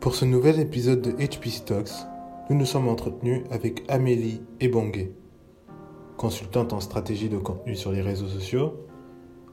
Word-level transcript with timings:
Pour 0.00 0.14
ce 0.14 0.24
nouvel 0.24 0.58
épisode 0.60 1.02
de 1.02 1.10
HP 1.10 1.50
Stocks, 1.50 1.90
nous 2.48 2.56
nous 2.56 2.64
sommes 2.64 2.88
entretenus 2.88 3.42
avec 3.50 3.84
Amélie 3.86 4.40
Ebongue, 4.58 5.10
consultante 6.16 6.72
en 6.72 6.80
stratégie 6.80 7.28
de 7.28 7.36
contenu 7.36 7.76
sur 7.76 7.92
les 7.92 8.00
réseaux 8.00 8.26
sociaux, 8.26 8.86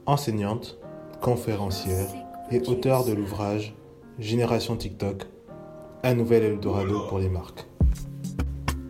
enseignante, 0.06 0.78
conférencière 1.20 2.08
et 2.50 2.66
auteure 2.66 3.04
de 3.04 3.12
l'ouvrage 3.12 3.76
Génération 4.18 4.74
TikTok, 4.74 5.26
un 6.02 6.14
nouvel 6.14 6.44
Eldorado 6.44 7.00
pour 7.10 7.18
les 7.18 7.28
marques. 7.28 7.66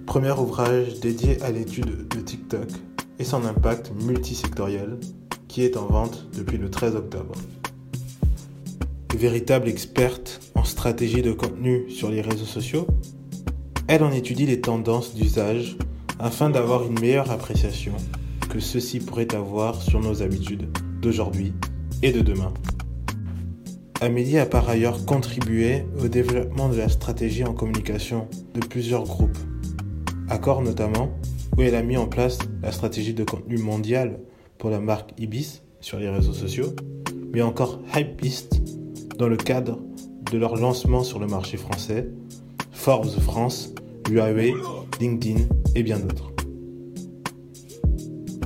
Premier 0.07 0.31
ouvrage 0.31 1.01
dédié 1.01 1.43
à 1.43 1.51
l'étude 1.51 2.07
de 2.07 2.21
TikTok 2.21 2.69
et 3.19 3.25
son 3.25 3.45
impact 3.45 3.91
multisectoriel 4.05 5.01
qui 5.49 5.65
est 5.65 5.77
en 5.77 5.87
vente 5.87 6.29
depuis 6.37 6.57
le 6.57 6.71
13 6.71 6.95
octobre. 6.95 7.35
Véritable 9.17 9.69
experte 9.69 10.41
en 10.55 10.65
stratégie 10.65 11.23
de 11.23 11.33
contenu 11.33 11.91
sur 11.91 12.11
les 12.11 12.21
réseaux 12.21 12.45
sociaux, 12.45 12.87
elle 13.89 14.05
en 14.05 14.13
étudie 14.13 14.47
les 14.47 14.61
tendances 14.61 15.15
d'usage 15.15 15.77
afin 16.21 16.51
d'avoir 16.51 16.85
une 16.85 17.01
meilleure 17.01 17.31
appréciation 17.31 17.95
que 18.49 18.61
ceux-ci 18.61 19.01
pourraient 19.01 19.35
avoir 19.35 19.81
sur 19.83 20.01
nos 20.01 20.23
habitudes 20.23 20.69
d'aujourd'hui 21.01 21.53
et 22.03 22.13
de 22.13 22.21
demain. 22.21 22.53
Amélie 24.01 24.39
a 24.39 24.47
par 24.47 24.69
ailleurs 24.69 25.05
contribué 25.05 25.85
au 26.01 26.07
développement 26.07 26.69
de 26.69 26.77
la 26.77 26.89
stratégie 26.89 27.45
en 27.45 27.55
communication 27.55 28.29
de 28.55 28.61
plusieurs 28.61 29.05
groupes. 29.05 29.39
Accor 30.29 30.63
notamment, 30.63 31.11
où 31.57 31.63
elle 31.63 31.75
a 31.75 31.83
mis 31.83 31.97
en 31.97 32.07
place 32.07 32.39
la 32.63 32.71
stratégie 32.71 33.15
de 33.15 33.25
contenu 33.25 33.59
mondial 33.59 34.21
pour 34.59 34.71
la 34.71 34.81
marque 34.81 35.11
Ibis 35.19 35.63
sur 35.81 35.99
les 35.99 36.09
réseaux 36.09 36.35
sociaux, 36.35 36.75
mais 37.33 37.43
encore 37.43 37.81
Hypebeast 37.95 38.58
dans 39.19 39.29
le 39.29 39.37
cadre 39.37 39.81
de 40.31 40.39
leur 40.39 40.57
lancement 40.57 41.03
sur 41.03 41.19
le 41.19 41.27
marché 41.27 41.57
français, 41.57 42.09
Forbes 42.71 43.19
France, 43.21 43.75
Huawei, 44.09 44.55
LinkedIn 45.01 45.41
et 45.75 45.83
bien 45.83 45.99
d'autres. 45.99 46.33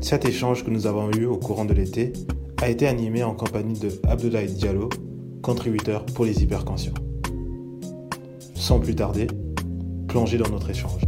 Cet 0.00 0.24
échange 0.24 0.64
que 0.64 0.70
nous 0.70 0.86
avons 0.86 1.10
eu 1.12 1.26
au 1.26 1.36
courant 1.36 1.66
de 1.66 1.74
l'été 1.74 2.14
a 2.62 2.70
été 2.70 2.86
animé 2.86 3.22
en 3.22 3.34
compagnie 3.34 3.78
de 3.78 3.90
Abdoulaye 4.08 4.52
Diallo, 4.52 4.88
contributeur 5.42 6.06
pour 6.06 6.24
les 6.24 6.42
hyperconscients. 6.42 6.94
Sans 8.54 8.80
plus 8.80 8.94
tarder, 8.94 9.26
plongez 10.08 10.38
dans 10.38 10.48
notre 10.48 10.70
échange. 10.70 11.02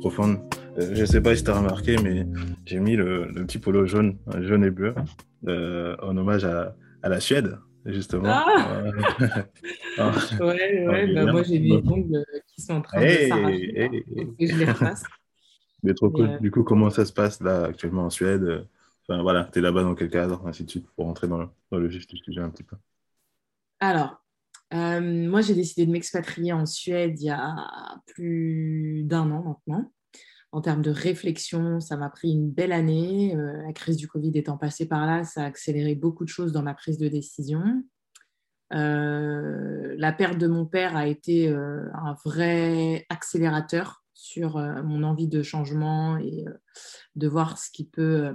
Profonde. 0.00 0.38
Euh, 0.80 0.94
je 0.94 1.00
ne 1.00 1.06
sais 1.06 1.20
pas 1.20 1.36
si 1.36 1.44
tu 1.44 1.50
as 1.50 1.58
remarqué, 1.58 1.96
mais 1.98 2.26
j'ai 2.64 2.80
mis 2.80 2.96
le, 2.96 3.30
petit 3.46 3.58
polo 3.58 3.86
jaune, 3.86 4.18
jaune 4.40 4.64
et 4.64 4.70
bleu, 4.70 4.94
euh, 5.46 5.96
en 6.02 6.16
hommage 6.16 6.44
à, 6.44 6.74
la 7.02 7.20
Suède, 7.20 7.58
justement. 7.84 8.28
Ah 8.28 8.82
euh, 8.82 8.92
ouais, 10.40 10.86
ouais, 10.86 11.14
bah, 11.14 11.32
moi 11.32 11.42
j'ai 11.42 11.58
des 11.58 11.72
ongles 11.72 12.24
qui 12.46 12.62
sont 12.62 12.74
en 12.74 12.82
train 12.82 13.00
de 13.00 13.08
s'arracher. 13.28 14.04
et 14.38 14.46
je 14.46 14.56
les 14.56 14.64
repasse. 14.64 15.02
Mais 15.82 15.94
trop 15.94 16.10
cool. 16.10 16.38
Du 16.40 16.50
coup, 16.50 16.62
comment 16.62 16.90
ça 16.90 17.06
se 17.06 17.12
passe 17.12 17.40
là 17.40 17.64
actuellement 17.64 18.04
en 18.04 18.10
Suède? 18.10 18.66
Enfin 19.08 19.22
voilà, 19.22 19.48
tu 19.50 19.58
es 19.58 19.62
là-bas 19.62 19.82
dans 19.82 19.94
quel 19.94 20.10
cadre, 20.10 20.46
ainsi 20.46 20.64
de 20.64 20.70
suite, 20.70 20.86
pour 20.90 21.06
rentrer 21.06 21.26
dans 21.26 21.38
le, 21.38 21.48
dans 21.70 21.78
le 21.78 21.88
vif 21.88 22.06
du 22.06 22.18
sujet 22.18 22.42
un 22.42 22.50
petit 22.50 22.64
peu. 22.64 22.76
Alors, 23.80 24.22
moi 24.72 25.40
j'ai 25.40 25.54
décidé 25.54 25.86
de 25.86 25.90
m'expatrier 25.90 26.52
en 26.52 26.66
Suède 26.66 27.18
il 27.18 27.26
y 27.26 27.30
a 27.30 27.54
plus 28.06 29.04
d'un 29.04 29.30
an 29.30 29.42
maintenant 29.42 29.90
en 30.52 30.60
termes 30.60 30.82
de 30.82 30.90
réflexion, 30.90 31.80
ça 31.80 31.96
m'a 31.96 32.10
pris 32.10 32.32
une 32.32 32.50
belle 32.50 32.72
année. 32.72 33.36
Euh, 33.36 33.62
la 33.64 33.72
crise 33.72 33.96
du 33.96 34.08
Covid 34.08 34.32
étant 34.34 34.56
passée 34.56 34.86
par 34.86 35.06
là, 35.06 35.22
ça 35.24 35.42
a 35.42 35.46
accéléré 35.46 35.94
beaucoup 35.94 36.24
de 36.24 36.28
choses 36.28 36.52
dans 36.52 36.62
ma 36.62 36.74
prise 36.74 36.98
de 36.98 37.08
décision. 37.08 37.84
Euh, 38.72 39.94
la 39.96 40.12
perte 40.12 40.38
de 40.38 40.46
mon 40.46 40.66
père 40.66 40.96
a 40.96 41.06
été 41.06 41.48
euh, 41.48 41.88
un 41.94 42.16
vrai 42.24 43.06
accélérateur 43.08 44.04
sur 44.14 44.58
mon 44.84 45.02
envie 45.02 45.28
de 45.28 45.42
changement 45.42 46.18
et 46.18 46.44
de 47.16 47.26
voir 47.26 47.56
ce 47.56 47.70
qui 47.70 47.86
peut 47.88 48.34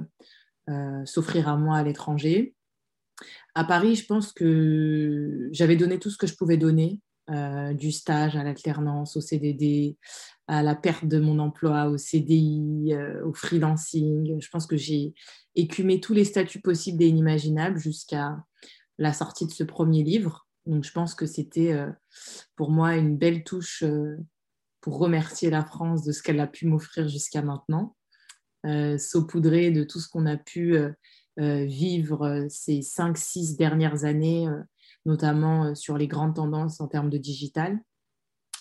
s'offrir 1.06 1.48
à 1.48 1.58
moi 1.58 1.78
à 1.78 1.84
l'étranger. 1.84 2.56
À 3.54 3.64
Paris, 3.64 3.94
je 3.94 4.08
pense 4.08 4.34
que 4.34 5.48
j'avais 5.52 5.76
donné 5.76 6.00
tout 6.00 6.10
ce 6.10 6.18
que 6.18 6.26
je 6.26 6.36
pouvais 6.36 6.58
donner, 6.58 7.02
du 7.28 7.92
stage 7.92 8.36
à 8.36 8.44
l'alternance, 8.44 9.18
au 9.18 9.22
CDD, 9.22 9.98
à 10.48 10.62
la 10.62 10.76
perte 10.76 11.06
de 11.06 11.20
mon 11.20 11.40
emploi, 11.40 11.88
au 11.88 11.98
CDI, 11.98 12.94
euh, 12.94 13.26
au 13.26 13.34
freelancing. 13.34 14.40
Je 14.40 14.50
pense 14.50 14.68
que 14.68 14.78
j'ai 14.78 15.14
écumé 15.56 16.00
tous 16.00 16.14
les 16.14 16.26
statuts 16.26 16.62
possibles 16.62 17.02
et 17.04 17.08
inimaginables 17.08 17.80
jusqu'à 17.80 18.44
la 18.98 19.14
sortie 19.14 19.48
de 19.48 19.52
ce 19.52 19.64
premier 19.64 20.04
livre. 20.04 20.48
Donc 20.66 20.84
je 20.84 20.92
pense 20.92 21.16
que 21.16 21.26
c'était 21.26 21.74
euh, 21.74 21.92
pour 22.56 22.72
moi 22.72 22.96
une 22.96 23.18
belle 23.18 23.44
touche 23.44 23.84
euh, 23.84 24.18
pour 24.82 25.00
remercier 25.00 25.50
la 25.50 25.66
France 25.66 26.04
de 26.04 26.12
ce 26.12 26.22
qu'elle 26.22 26.40
a 26.40 26.48
pu 26.48 26.68
m'offrir 26.68 27.08
jusqu'à 27.08 27.42
maintenant, 27.42 27.96
saupoudrer 29.00 29.72
de 29.72 29.84
tout 29.84 30.00
ce 30.00 30.08
qu'on 30.08 30.28
a 30.28 30.38
pu 30.38 30.78
vivre 31.38 32.46
ces 32.50 32.84
cinq, 32.84 33.18
six 33.18 33.58
dernières 33.58 34.04
années, 34.04 34.48
notamment 35.06 35.76
sur 35.76 35.98
les 35.98 36.08
grandes 36.08 36.36
tendances 36.36 36.82
en 36.82 36.88
termes 36.88 37.10
de 37.10 37.18
digital 37.18 37.80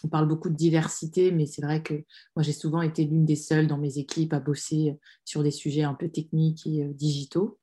on 0.04 0.08
parle 0.08 0.28
beaucoup 0.28 0.50
de 0.50 0.54
diversité, 0.54 1.32
mais 1.32 1.46
c'est 1.46 1.62
vrai 1.62 1.82
que 1.82 1.94
moi, 2.36 2.42
j'ai 2.42 2.52
souvent 2.52 2.82
été 2.82 3.04
l'une 3.04 3.24
des 3.24 3.36
seules 3.36 3.66
dans 3.66 3.78
mes 3.78 3.98
équipes 3.98 4.34
à 4.34 4.40
bosser 4.40 4.98
sur 5.24 5.42
des 5.42 5.50
sujets 5.50 5.82
un 5.82 5.94
peu 5.94 6.08
techniques 6.08 6.66
et 6.66 6.84
euh, 6.84 6.92
digitaux. 6.92 7.58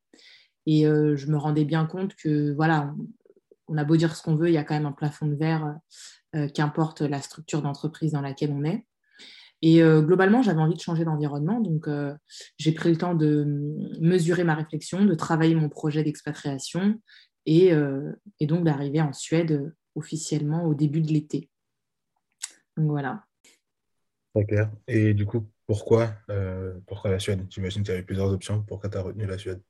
Et 0.66 0.88
euh, 0.88 1.16
je 1.16 1.28
me 1.28 1.38
rendais 1.38 1.66
bien 1.66 1.86
compte 1.86 2.16
que, 2.16 2.52
voilà, 2.54 2.96
on, 3.68 3.78
a 3.78 3.84
beau 3.84 3.96
dire 3.96 4.16
ce 4.16 4.24
qu'on 4.24 4.36
veut, 4.36 4.50
il 4.50 4.54
y 4.54 4.58
a 4.58 4.64
quand 4.64 4.74
même 4.74 4.88
un 4.88 4.92
plafond 4.92 5.28
de 5.28 5.36
verre, 5.36 5.76
euh, 6.36 6.48
qu'importe 6.48 7.02
la 7.02 7.22
structure 7.22 7.62
d'entreprise 7.62 8.14
dans 8.14 8.22
laquelle 8.22 8.52
on 8.52 8.64
est. 8.64 8.86
Et 9.64 9.80
globalement, 9.84 10.42
j'avais 10.42 10.60
envie 10.60 10.74
de 10.74 10.82
changer 10.82 11.06
d'environnement, 11.06 11.60
donc 11.60 11.88
j'ai 12.58 12.72
pris 12.72 12.90
le 12.90 12.98
temps 12.98 13.14
de 13.14 13.46
mesurer 14.00 14.44
ma 14.44 14.56
réflexion, 14.56 15.06
de 15.06 15.14
travailler 15.14 15.54
mon 15.54 15.70
projet 15.70 16.04
d'expatriation 16.04 17.00
et, 17.46 17.72
et 18.40 18.46
donc 18.46 18.64
d'arriver 18.64 19.02
en 19.02 19.14
Suède 19.14 19.74
officiellement 19.96 20.66
au 20.66 20.74
début 20.74 21.02
de 21.02 21.12
l'été. 21.12 21.50
Donc 22.78 22.88
voilà. 22.88 23.24
Très 24.34 24.46
clair. 24.46 24.72
Et 24.88 25.14
du 25.14 25.26
coup, 25.26 25.48
pourquoi, 25.68 26.14
euh, 26.30 26.74
pourquoi 26.88 27.12
la 27.12 27.20
Suède? 27.20 27.46
J'imagine 27.50 27.84
qu'il 27.84 27.92
y 27.92 27.94
avait 27.94 28.06
plusieurs 28.06 28.32
options. 28.32 28.64
Pourquoi 28.68 28.90
tu 28.90 28.98
as 28.98 29.02
retenu 29.02 29.26
la 29.26 29.38
Suède? 29.38 29.62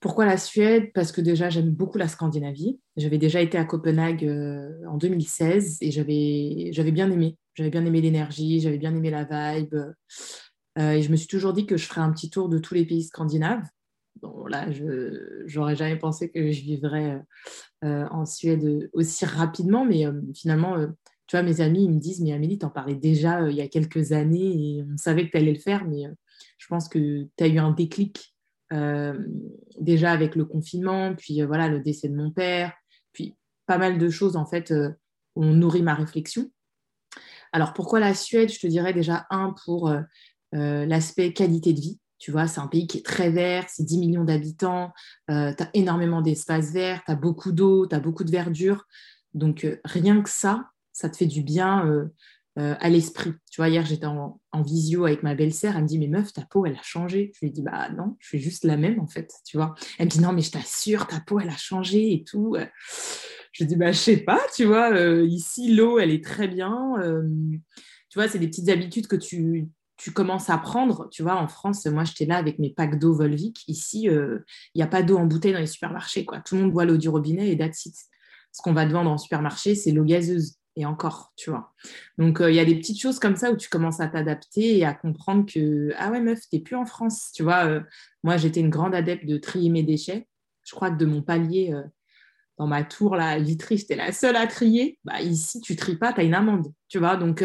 Pourquoi 0.00 0.26
la 0.26 0.36
Suède? 0.36 0.92
Parce 0.94 1.12
que 1.12 1.20
déjà, 1.20 1.50
j'aime 1.50 1.70
beaucoup 1.70 1.98
la 1.98 2.08
Scandinavie. 2.08 2.80
J'avais 2.96 3.18
déjà 3.18 3.40
été 3.40 3.58
à 3.58 3.64
Copenhague 3.64 4.24
euh, 4.24 4.70
en 4.88 4.96
2016 4.96 5.78
et 5.80 5.90
j'avais 5.90 6.92
bien 6.92 7.10
aimé. 7.10 7.36
J'avais 7.54 7.70
bien 7.70 7.84
aimé 7.84 8.00
l'énergie, 8.00 8.60
j'avais 8.60 8.78
bien 8.78 8.94
aimé 8.94 9.10
la 9.10 9.24
vibe. 9.24 9.74
Euh, 10.78 10.92
et 10.92 11.02
je 11.02 11.10
me 11.10 11.16
suis 11.16 11.26
toujours 11.26 11.52
dit 11.52 11.66
que 11.66 11.76
je 11.76 11.86
ferais 11.86 12.00
un 12.00 12.12
petit 12.12 12.30
tour 12.30 12.48
de 12.48 12.58
tous 12.58 12.74
les 12.74 12.84
pays 12.84 13.02
scandinaves. 13.02 13.66
Bon, 14.20 14.46
là, 14.46 14.70
je 14.70 15.54
n'aurais 15.54 15.76
jamais 15.76 15.96
pensé 15.96 16.30
que 16.30 16.50
je 16.50 16.62
vivrais 16.62 17.22
en 17.82 18.24
Suède 18.26 18.90
aussi 18.92 19.24
rapidement, 19.24 19.84
mais 19.84 20.04
finalement, 20.34 20.76
tu 21.28 21.36
vois, 21.36 21.42
mes 21.42 21.60
amis, 21.60 21.84
ils 21.84 21.90
me 21.90 22.00
disent, 22.00 22.22
mais 22.22 22.32
Amélie, 22.32 22.58
t'en 22.58 22.70
parlais 22.70 22.94
déjà 22.94 23.42
euh, 23.42 23.50
il 23.50 23.56
y 23.56 23.60
a 23.60 23.68
quelques 23.68 24.12
années 24.12 24.78
et 24.78 24.84
on 24.90 24.96
savait 24.96 25.26
que 25.26 25.32
tu 25.32 25.36
allais 25.36 25.52
le 25.52 25.58
faire, 25.58 25.84
mais 25.84 26.06
euh, 26.06 26.12
je 26.56 26.66
pense 26.68 26.88
que 26.88 27.28
tu 27.36 27.44
as 27.44 27.48
eu 27.48 27.58
un 27.58 27.70
déclic 27.70 28.34
euh, 28.72 29.14
déjà 29.78 30.10
avec 30.10 30.34
le 30.34 30.46
confinement, 30.46 31.14
puis 31.14 31.42
voilà, 31.42 31.68
le 31.68 31.80
décès 31.80 32.08
de 32.08 32.16
mon 32.16 32.30
père, 32.30 32.72
puis 33.12 33.36
pas 33.66 33.76
mal 33.76 33.98
de 33.98 34.08
choses, 34.08 34.36
en 34.36 34.46
fait, 34.46 34.72
ont 35.36 35.52
nourri 35.52 35.82
ma 35.82 35.94
réflexion. 35.94 36.50
Alors, 37.52 37.74
pourquoi 37.74 38.00
la 38.00 38.14
Suède? 38.14 38.50
Je 38.50 38.58
te 38.58 38.66
dirais 38.66 38.94
déjà, 38.94 39.26
un, 39.30 39.54
pour 39.64 39.92
l'aspect 40.52 41.34
qualité 41.34 41.74
de 41.74 41.80
vie. 41.80 41.98
Tu 42.18 42.32
vois, 42.32 42.48
c'est 42.48 42.60
un 42.60 42.66
pays 42.66 42.86
qui 42.86 42.98
est 42.98 43.06
très 43.06 43.30
vert, 43.30 43.64
c'est 43.68 43.84
10 43.84 43.98
millions 43.98 44.24
d'habitants, 44.24 44.92
tu 45.28 45.34
as 45.34 45.70
énormément 45.74 46.20
d'espaces 46.20 46.72
verts, 46.72 47.02
tu 47.04 47.12
as 47.12 47.14
beaucoup 47.14 47.52
d'eau, 47.52 47.86
tu 47.86 47.94
as 47.94 48.00
beaucoup 48.00 48.24
de 48.24 48.30
verdure. 48.30 48.86
Donc, 49.34 49.66
rien 49.84 50.20
que 50.22 50.30
ça, 50.30 50.68
ça 50.98 51.08
te 51.08 51.16
fait 51.16 51.26
du 51.26 51.42
bien 51.42 51.86
euh, 51.86 52.06
euh, 52.58 52.74
à 52.80 52.88
l'esprit. 52.88 53.32
Tu 53.52 53.60
vois, 53.60 53.68
hier, 53.68 53.86
j'étais 53.86 54.06
en, 54.06 54.40
visio 54.64 55.04
avec 55.04 55.22
ma 55.22 55.36
belle-sœur. 55.36 55.76
Elle 55.76 55.82
me 55.82 55.86
dit, 55.86 55.98
mais 55.98 56.08
meuf, 56.08 56.32
ta 56.32 56.42
peau, 56.42 56.66
elle 56.66 56.74
a 56.74 56.82
changé. 56.82 57.30
Je 57.34 57.46
lui 57.46 57.52
dis, 57.52 57.62
bah 57.62 57.88
non, 57.90 58.16
je 58.18 58.26
suis 58.26 58.40
juste 58.40 58.64
la 58.64 58.76
même, 58.76 58.98
en 58.98 59.06
fait. 59.06 59.32
Tu 59.46 59.56
vois, 59.56 59.76
elle 59.98 60.06
me 60.06 60.10
dit, 60.10 60.20
non, 60.20 60.32
mais 60.32 60.42
je 60.42 60.50
t'assure, 60.50 61.06
ta 61.06 61.20
peau, 61.20 61.38
elle 61.38 61.50
a 61.50 61.56
changé 61.56 62.12
et 62.12 62.24
tout. 62.24 62.56
Je 63.52 63.64
dis, 63.64 63.76
bah, 63.76 63.92
je 63.92 63.98
sais 63.98 64.16
pas, 64.16 64.40
tu 64.56 64.64
vois, 64.64 64.92
euh, 64.92 65.24
ici, 65.24 65.72
l'eau, 65.72 66.00
elle 66.00 66.10
est 66.10 66.24
très 66.24 66.48
bien. 66.48 66.94
tu 68.08 68.18
vois, 68.18 68.26
c'est 68.26 68.40
des 68.40 68.48
petites 68.48 68.68
habitudes 68.68 69.06
que 69.06 69.16
tu, 69.16 69.68
tu 69.98 70.12
commences 70.12 70.48
à 70.48 70.56
prendre. 70.56 71.08
Tu 71.10 71.22
vois, 71.22 71.36
en 71.36 71.48
France, 71.48 71.84
moi, 71.86 72.04
j'étais 72.04 72.24
là 72.24 72.36
avec 72.36 72.58
mes 72.58 72.70
packs 72.70 72.98
d'eau 72.98 73.12
Volvic. 73.12 73.64
Ici, 73.68 74.04
il 74.04 74.42
n'y 74.74 74.82
a 74.82 74.86
pas 74.86 75.02
d'eau 75.02 75.18
en 75.18 75.26
bouteille 75.26 75.52
dans 75.52 75.58
les 75.58 75.66
supermarchés. 75.66 76.24
Quoi. 76.24 76.40
Tout 76.40 76.54
le 76.54 76.62
monde 76.62 76.72
boit 76.72 76.84
l'eau 76.84 76.96
du 76.96 77.08
robinet 77.08 77.50
et 77.50 77.58
that's. 77.58 77.88
Ce 78.52 78.62
qu'on 78.62 78.72
va 78.72 78.86
te 78.86 78.92
vendre 78.92 79.10
en 79.10 79.18
supermarché, 79.18 79.74
c'est 79.74 79.90
l'eau 79.90 80.04
gazeuse 80.04 80.54
et 80.76 80.86
encore, 80.86 81.32
tu 81.36 81.50
vois. 81.50 81.74
Donc, 82.16 82.40
euh, 82.40 82.50
il 82.50 82.54
y 82.54 82.60
a 82.60 82.64
des 82.64 82.76
petites 82.76 83.00
choses 83.00 83.18
comme 83.18 83.34
ça 83.34 83.50
où 83.50 83.56
tu 83.56 83.68
commences 83.68 84.00
à 84.00 84.06
t'adapter 84.06 84.78
et 84.78 84.84
à 84.84 84.94
comprendre 84.94 85.44
que, 85.44 85.92
ah 85.96 86.10
ouais, 86.10 86.20
meuf, 86.20 86.38
t'es 86.48 86.60
plus 86.60 86.76
en 86.76 86.86
France, 86.86 87.32
tu 87.34 87.42
vois. 87.42 87.66
Euh, 87.66 87.80
moi, 88.22 88.36
j'étais 88.36 88.60
une 88.60 88.70
grande 88.70 88.94
adepte 88.94 89.26
de 89.26 89.36
trier 89.36 89.68
mes 89.68 89.82
déchets. 89.82 90.28
je 90.64 90.74
crois 90.74 90.90
que 90.90 90.96
de 90.96 91.06
mon 91.06 91.22
palier 91.22 91.74
dans 92.56 92.68
ma 92.68 92.84
tour, 92.84 93.16
là, 93.16 93.38
vitrée, 93.38 93.76
j'étais 93.76 93.96
la 93.96 94.12
seule 94.12 94.36
à 94.36 94.46
trier. 94.46 94.98
Bah, 95.04 95.20
ici, 95.20 95.60
tu 95.60 95.74
tries 95.74 95.96
pas, 95.96 96.12
tu 96.12 96.20
as 96.20 96.24
une 96.24 96.34
amende. 96.34 96.72
Tu 96.88 96.98
vois, 96.98 97.16
donc 97.16 97.44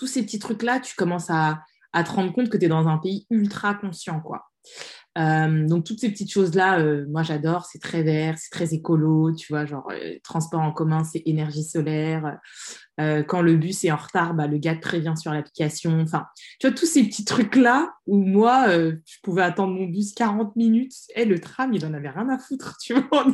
tous 0.00 0.06
ces 0.06 0.22
petits 0.22 0.38
trucs-là, 0.38 0.80
tu 0.80 0.94
commences 0.96 1.28
à, 1.28 1.62
te 1.92 2.10
rendre 2.10 2.32
compte 2.32 2.48
que 2.48 2.56
tu 2.56 2.64
es 2.64 2.68
dans 2.68 2.88
un 2.88 2.96
pays 2.96 3.26
ultra 3.28 3.74
conscient, 3.74 4.20
quoi. 4.20 4.46
Euh, 5.18 5.66
donc 5.66 5.84
toutes 5.84 6.00
ces 6.00 6.10
petites 6.10 6.32
choses-là, 6.32 6.78
euh, 6.78 7.04
moi 7.10 7.22
j'adore, 7.22 7.66
c'est 7.66 7.80
très 7.80 8.02
vert, 8.02 8.38
c'est 8.38 8.48
très 8.50 8.72
écolo, 8.72 9.34
tu 9.34 9.52
vois, 9.52 9.66
genre 9.66 9.90
euh, 9.90 10.14
transport 10.22 10.60
en 10.60 10.72
commun, 10.72 11.04
c'est 11.04 11.22
énergie 11.26 11.64
solaire. 11.64 12.38
quand 12.98 13.42
le 13.42 13.56
bus 13.56 13.84
est 13.84 13.90
en 13.90 13.96
retard, 13.96 14.32
bah, 14.32 14.46
le 14.46 14.56
gars 14.56 14.74
te 14.74 14.80
prévient 14.80 15.14
sur 15.20 15.34
l'application. 15.34 16.00
Enfin, 16.00 16.24
tu 16.58 16.66
vois, 16.66 16.74
tous 16.74 16.86
ces 16.86 17.04
petits 17.04 17.26
trucs-là 17.26 17.92
où 18.06 18.16
moi, 18.22 18.68
je 18.70 19.16
pouvais 19.22 19.42
attendre 19.42 19.74
mon 19.74 19.84
bus 19.84 20.14
40 20.14 20.56
minutes 20.56 20.94
et 21.14 21.26
le 21.26 21.38
tram, 21.40 21.74
il 21.74 21.84
en 21.84 21.92
avait 21.92 22.10
rien 22.10 22.28
à 22.30 22.38
foutre, 22.38 22.78
tu 22.80 22.94
vois. 22.94 23.26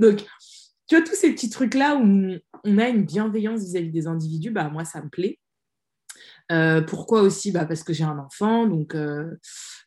donc, 0.00 0.24
tu 0.86 0.96
vois, 0.96 1.04
tous 1.04 1.16
ces 1.16 1.32
petits 1.32 1.50
trucs-là 1.50 1.96
où 1.96 2.38
on 2.64 2.78
a 2.78 2.88
une 2.88 3.04
bienveillance 3.04 3.62
vis-à-vis 3.62 3.90
des 3.90 4.06
individus, 4.06 4.50
bah, 4.50 4.68
moi, 4.68 4.84
ça 4.84 5.02
me 5.02 5.08
plaît. 5.08 5.40
Euh, 6.52 6.82
pourquoi 6.82 7.22
aussi? 7.22 7.52
Bah, 7.52 7.64
Parce 7.64 7.82
que 7.82 7.92
j'ai 7.92 8.04
un 8.04 8.18
enfant, 8.18 8.66
donc 8.66 8.94
euh, 8.94 9.30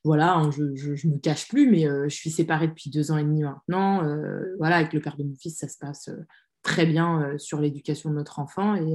voilà, 0.03 0.33
hein, 0.33 0.51
je 0.51 0.63
ne 0.63 1.13
me 1.13 1.19
cache 1.19 1.47
plus, 1.47 1.69
mais 1.69 1.87
euh, 1.87 2.09
je 2.09 2.15
suis 2.15 2.31
séparée 2.31 2.67
depuis 2.67 2.89
deux 2.89 3.11
ans 3.11 3.17
et 3.17 3.23
demi 3.23 3.43
maintenant. 3.43 4.01
voilà, 4.57 4.77
avec 4.77 4.93
le 4.93 5.01
père 5.01 5.17
de 5.17 5.23
mon 5.23 5.35
fils, 5.35 5.57
ça 5.57 5.67
se 5.67 5.77
passe 5.77 6.09
très 6.63 6.85
bien 6.85 7.37
sur 7.37 7.61
l'éducation 7.61 8.09
de 8.09 8.15
notre 8.15 8.39
enfant 8.39 8.75
et, 8.75 8.93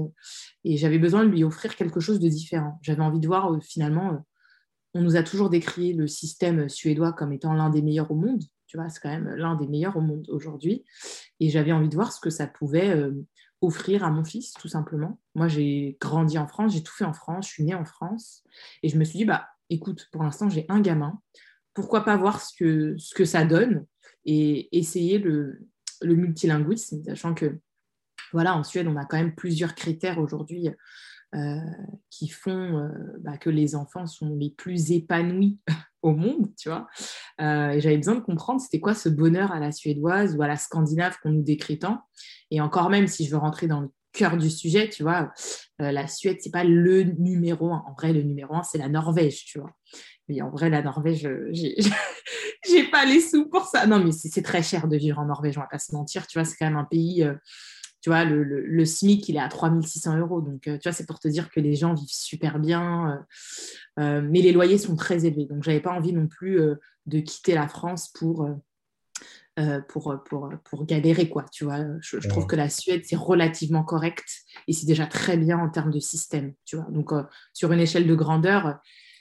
et 0.64 0.76
j'avais 0.76 0.99
besoin 0.99 1.25
de 1.25 1.31
lui 1.31 1.43
offrir 1.44 1.75
quelque 1.76 2.00
chose 2.00 2.20
de 2.20 2.29
différent. 2.29 2.79
J'avais 2.82 3.03
envie 3.03 3.20
de 3.20 3.26
voir 3.26 3.56
finalement, 3.62 4.26
on 4.94 5.00
nous 5.00 5.17
a 5.17 5.23
toujours 5.23 5.49
décrit 5.49 5.94
le 5.94 6.06
système 6.06 6.69
suédois 6.69 7.12
comme 7.12 7.32
étant 7.32 7.55
l'un 7.55 7.70
des 7.70 7.81
meilleurs 7.81 8.11
au 8.11 8.14
monde. 8.14 8.43
Tu 8.67 8.76
vois, 8.76 8.88
c'est 8.88 9.00
quand 9.00 9.09
même 9.09 9.35
l'un 9.37 9.55
des 9.55 9.69
meilleurs 9.69 9.97
au 9.97 10.00
monde 10.00 10.26
aujourd'hui. 10.29 10.85
Et 11.41 11.49
j'avais 11.49 11.73
envie 11.73 11.88
de 11.88 11.94
voir 11.94 12.12
ce 12.12 12.20
que 12.20 12.31
ça 12.31 12.47
pouvait 12.47 12.94
offrir 13.62 14.05
à 14.05 14.11
mon 14.11 14.25
fils, 14.25 14.53
tout 14.53 14.69
simplement. 14.69 15.19
Moi, 15.35 15.49
j'ai 15.49 15.97
grandi 16.00 16.37
en 16.37 16.47
France, 16.47 16.75
j'ai 16.75 16.82
tout 16.82 16.93
fait 16.93 17.05
en 17.05 17.14
France, 17.14 17.47
je 17.47 17.53
suis 17.53 17.64
née 17.64 17.75
en 17.75 17.85
France. 17.85 18.44
Et 18.82 18.88
je 18.88 18.99
me 18.99 19.05
suis 19.05 19.19
dit, 19.19 19.25
bah, 19.25 19.49
écoute, 19.70 20.09
pour 20.12 20.23
l'instant, 20.23 20.50
j'ai 20.50 20.67
un 20.69 20.81
gamin. 20.81 21.20
Pourquoi 21.73 22.05
pas 22.05 22.17
voir 22.17 22.43
ce 22.43 22.55
que, 22.55 23.25
ça 23.25 23.44
donne 23.44 23.87
et 24.25 24.69
essayer 24.76 25.19
le, 25.19 25.67
le 26.03 26.14
multilinguisme, 26.17 27.03
sachant 27.05 27.35
que, 27.35 27.59
voilà, 28.32 28.56
en 28.56 28.64
Suède, 28.64 28.87
on 28.87 28.97
a 28.97 29.05
quand 29.05 29.17
même 29.17 29.35
plusieurs 29.35 29.75
critères 29.75 30.19
aujourd'hui 30.19 30.69
euh, 31.35 31.56
qui 32.11 32.29
font 32.29 32.79
euh, 32.79 32.88
bah, 33.20 33.38
que 33.38 33.49
les 33.49 33.75
enfants 33.75 34.06
sont 34.06 34.35
les 34.35 34.50
plus 34.50 34.93
épanouis 34.93 35.59
au 36.02 36.12
monde, 36.12 36.49
tu 36.58 36.69
vois. 36.69 36.87
Euh, 37.40 37.70
et 37.70 37.81
j'avais 37.81 37.96
besoin 37.96 38.16
de 38.16 38.20
comprendre 38.20 38.60
c'était 38.60 38.81
quoi 38.81 38.94
ce 38.94 39.08
bonheur 39.08 39.52
à 39.52 39.60
la 39.60 39.72
suédoise 39.72 40.37
ou 40.37 40.43
à 40.43 40.49
la 40.49 40.56
scandinave 40.56 41.16
qu'on 41.22 41.31
nous 41.31 41.43
décrit 41.43 41.78
tant. 41.78 42.00
Et 42.50 42.60
encore 42.60 42.90
même, 42.90 43.06
si 43.06 43.25
je 43.25 43.31
veux 43.31 43.38
rentrer 43.38 43.66
dans 43.66 43.81
le 43.81 43.88
cœur 44.12 44.37
du 44.37 44.50
sujet, 44.50 44.88
tu 44.88 45.02
vois, 45.02 45.32
euh, 45.81 45.90
la 45.90 46.06
Suède, 46.06 46.37
c'est 46.40 46.50
pas 46.50 46.64
le 46.64 47.02
numéro 47.02 47.72
un. 47.72 47.82
En 47.87 47.94
vrai, 47.94 48.12
le 48.12 48.22
numéro 48.22 48.54
un, 48.54 48.62
c'est 48.62 48.78
la 48.78 48.88
Norvège, 48.88 49.44
tu 49.44 49.58
vois. 49.58 49.70
Mais 50.28 50.43
en 50.43 50.50
vrai, 50.50 50.69
la 50.69 50.82
Norvège, 50.82 51.26
euh, 51.26 51.49
j'ai 51.52 51.75
pas 52.90 53.06
les 53.06 53.20
sous 53.20 53.49
pour 53.49 53.64
ça. 53.64 53.87
Non, 53.87 54.02
mais 54.04 54.12
c'est 54.12 54.43
très 54.43 54.62
cher 54.62 54.88
de 54.88 54.96
vivre 54.96 55.19
en 55.19 55.26
Norvège, 55.26 55.56
on 55.56 55.62
va 55.62 55.66
pas 55.66 55.78
se 55.78 55.94
mentir, 55.94 56.26
tu 56.26 56.38
vois, 56.38 56.44
c'est 56.44 56.56
quand 56.56 56.66
même 56.66 56.76
un 56.76 56.84
pays 56.84 57.26
tu 58.02 58.10
vois, 58.10 58.25
le, 58.25 58.43
le, 58.43 58.84
SMIC, 58.84 59.28
il 59.28 59.37
est 59.37 59.40
à 59.40 59.49
3600 59.49 60.19
euros. 60.19 60.40
Donc, 60.40 60.62
tu 60.62 60.78
vois, 60.82 60.93
c'est 60.93 61.06
pour 61.06 61.20
te 61.20 61.28
dire 61.28 61.50
que 61.50 61.60
les 61.60 61.76
gens 61.76 61.94
vivent 61.94 62.08
super 62.10 62.58
bien. 62.58 63.25
Euh, 63.99 64.20
mais 64.22 64.40
les 64.40 64.52
loyers 64.52 64.76
sont 64.76 64.96
très 64.96 65.25
élevés. 65.25 65.46
Donc, 65.46 65.62
je 65.62 65.70
n'avais 65.70 65.81
pas 65.81 65.93
envie 65.93 66.12
non 66.12 66.26
plus 66.26 66.60
euh, 66.60 66.75
de 67.06 67.20
quitter 67.20 67.54
la 67.54 67.69
France 67.69 68.08
pour, 68.08 68.49
euh, 69.60 69.81
pour, 69.88 70.16
pour, 70.25 70.50
pour, 70.64 70.84
galérer. 70.84 71.28
Quoi, 71.28 71.44
tu 71.52 71.64
vois. 71.64 71.78
Je, 72.00 72.16
trouve 72.28 72.46
que 72.46 72.56
la 72.56 72.69
Suède, 72.69 73.02
c'est 73.04 73.16
relativement 73.16 73.84
correct 73.84 74.25
et 74.66 74.72
c'est 74.72 74.87
déjà 74.87 75.06
très 75.06 75.37
bien 75.37 75.58
en 75.58 75.69
termes 75.69 75.93
de 75.93 76.00
système. 76.00 76.54
Tu 76.64 76.76
vois. 76.76 76.87
Donc, 76.90 77.10
sur 77.52 77.70
une 77.70 77.81
échelle 77.81 78.08
de 78.08 78.14
grandeur, 78.16 78.81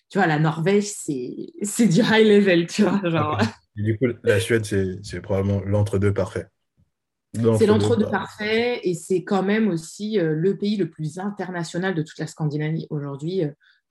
tu 0.10 0.18
vois, 0.18 0.28
la 0.28 0.40
Norvège, 0.40 0.86
c'est 0.86 1.88
du 1.88 2.00
high 2.00 2.26
level. 2.26 2.66
Tu 2.66 2.82
vois, 2.82 3.02
genre... 3.10 3.40
du 3.76 3.96
coup, 3.98 4.06
la 4.24 4.40
Suède, 4.40 4.66
c'est 4.66 5.22
probablement 5.22 5.62
l'entre-deux 5.66 6.14
parfait. 6.14 6.48
C'est 7.34 7.66
l'entre-deux 7.66 8.10
parfait 8.10 8.82
et 8.84 8.94
c'est 8.94 9.24
quand 9.24 9.42
même 9.42 9.70
aussi 9.70 10.18
le 10.20 10.58
pays 10.58 10.76
le 10.76 10.90
plus 10.90 11.18
international 11.18 11.96
de 11.96 12.02
toute 12.02 12.20
la 12.20 12.28
Scandinavie. 12.28 12.88
Aujourd'hui, 12.90 13.46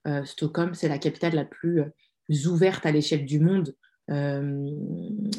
euh, 0.07 0.25
Stockholm, 0.25 0.75
c'est 0.75 0.89
la 0.89 0.99
capitale 0.99 1.35
la 1.35 1.45
plus, 1.45 1.81
euh, 1.81 2.47
ouverte 2.47 2.87
à 2.87 2.93
l'échelle 2.93 3.27
du 3.27 3.41
monde 3.41 3.75
euh, 4.11 4.71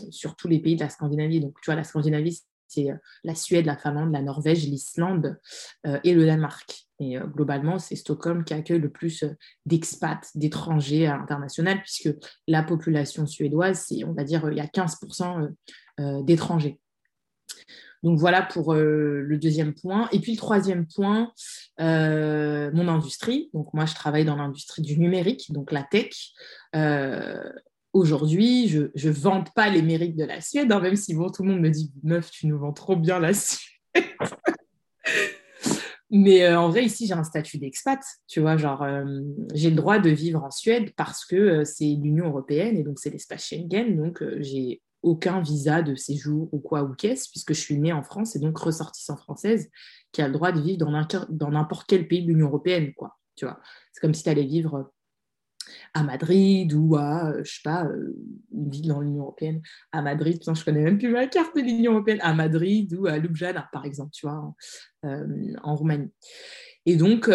sur 0.09 0.35
tous 0.35 0.47
les 0.47 0.59
pays 0.59 0.75
de 0.75 0.81
la 0.81 0.89
Scandinavie. 0.89 1.39
Donc, 1.39 1.55
tu 1.61 1.67
vois, 1.67 1.75
la 1.75 1.83
Scandinavie, 1.83 2.41
c'est 2.67 2.89
la 3.25 3.35
Suède, 3.35 3.65
la 3.65 3.75
Finlande, 3.75 4.13
la 4.13 4.21
Norvège, 4.21 4.65
l'Islande 4.65 5.37
et 6.05 6.13
le 6.13 6.25
Danemark. 6.25 6.85
Et 7.01 7.17
globalement, 7.17 7.79
c'est 7.79 7.97
Stockholm 7.97 8.45
qui 8.45 8.53
accueille 8.53 8.79
le 8.79 8.89
plus 8.89 9.25
d'expats, 9.65 10.21
d'étrangers 10.35 11.07
internationaux, 11.07 11.75
puisque 11.83 12.15
la 12.47 12.63
population 12.63 13.27
suédoise, 13.27 13.83
c'est, 13.89 14.05
on 14.05 14.13
va 14.13 14.23
dire, 14.23 14.49
il 14.49 14.57
y 14.57 14.61
a 14.61 14.67
15% 14.67 15.53
d'étrangers. 16.23 16.79
Donc 18.03 18.17
voilà 18.17 18.41
pour 18.41 18.73
euh, 18.73 19.21
le 19.21 19.37
deuxième 19.37 19.73
point. 19.73 20.09
Et 20.11 20.19
puis 20.19 20.33
le 20.33 20.37
troisième 20.37 20.87
point, 20.87 21.31
euh, 21.79 22.71
mon 22.73 22.87
industrie. 22.87 23.49
Donc 23.53 23.73
moi, 23.73 23.85
je 23.85 23.93
travaille 23.93 24.25
dans 24.25 24.35
l'industrie 24.35 24.81
du 24.81 24.97
numérique, 24.99 25.51
donc 25.51 25.71
la 25.71 25.83
tech. 25.83 26.33
Euh, 26.75 27.43
aujourd'hui, 27.93 28.67
je 28.67 29.07
ne 29.07 29.13
vante 29.13 29.53
pas 29.53 29.69
les 29.69 29.81
mérites 29.81 30.15
de 30.15 30.23
la 30.23 30.41
Suède, 30.41 30.71
hein, 30.71 30.79
même 30.79 30.95
si 30.95 31.13
bon, 31.13 31.29
tout 31.29 31.43
le 31.43 31.49
monde 31.49 31.61
me 31.61 31.69
dit, 31.69 31.91
meuf, 32.03 32.31
tu 32.31 32.47
nous 32.47 32.57
vends 32.57 32.73
trop 32.73 32.95
bien 32.95 33.19
la 33.19 33.33
Suède. 33.33 33.67
Mais 36.13 36.53
en 36.53 36.69
vrai, 36.69 36.83
ici, 36.83 37.07
j'ai 37.07 37.13
un 37.13 37.23
statut 37.23 37.57
d'expat, 37.57 37.99
tu 38.27 38.41
vois, 38.41 38.57
genre, 38.57 38.85
j'ai 39.53 39.69
le 39.69 39.77
droit 39.77 39.97
de 39.97 40.09
vivre 40.09 40.43
en 40.43 40.51
Suède 40.51 40.91
parce 40.97 41.23
que 41.23 41.63
c'est 41.63 41.85
l'Union 41.85 42.25
européenne 42.25 42.75
et 42.75 42.83
donc 42.83 42.99
c'est 42.99 43.11
l'espace 43.11 43.45
Schengen, 43.45 43.95
donc 43.95 44.21
j'ai 44.39 44.81
aucun 45.01 45.41
visa 45.41 45.81
de 45.81 45.95
séjour 45.95 46.49
ou 46.53 46.59
quoi 46.59 46.83
ou 46.83 46.93
qu'est-ce, 46.93 47.29
puisque 47.29 47.53
je 47.53 47.59
suis 47.59 47.79
née 47.79 47.93
en 47.93 48.03
France 48.03 48.35
et 48.35 48.39
donc 48.39 48.57
ressortissant 48.57 49.17
française 49.17 49.69
qui 50.11 50.21
a 50.21 50.27
le 50.27 50.33
droit 50.33 50.51
de 50.51 50.61
vivre 50.61 50.77
dans 51.29 51.51
n'importe 51.51 51.87
quel 51.87 52.07
pays 52.07 52.23
de 52.23 52.27
l'Union 52.27 52.47
européenne, 52.47 52.93
quoi. 52.93 53.17
Tu 53.35 53.45
vois, 53.45 53.59
c'est 53.93 54.01
comme 54.01 54.13
si 54.13 54.23
tu 54.23 54.29
allais 54.29 54.45
vivre 54.45 54.91
à 55.93 56.03
Madrid 56.03 56.73
ou 56.73 56.95
à, 56.95 57.29
euh, 57.31 57.41
je 57.43 57.53
sais 57.53 57.61
pas, 57.63 57.85
euh, 57.85 58.15
une 58.53 58.69
ville 58.69 58.87
dans 58.87 58.99
l'Union 58.99 59.23
européenne, 59.23 59.61
à 59.91 60.01
Madrid, 60.01 60.39
putain, 60.39 60.53
je 60.53 60.63
connais 60.63 60.81
même 60.81 60.97
plus 60.97 61.09
ma 61.09 61.27
carte 61.27 61.55
de 61.55 61.61
l'Union 61.61 61.93
européenne, 61.93 62.19
à 62.21 62.33
Madrid 62.33 62.93
ou 62.93 63.07
à 63.07 63.17
Ljubljana, 63.17 63.69
par 63.71 63.85
exemple, 63.85 64.11
tu 64.11 64.25
vois, 64.25 64.37
en, 64.37 64.55
euh, 65.05 65.25
Roumanie. 65.63 66.11
Et 66.85 66.95
donc, 66.95 67.29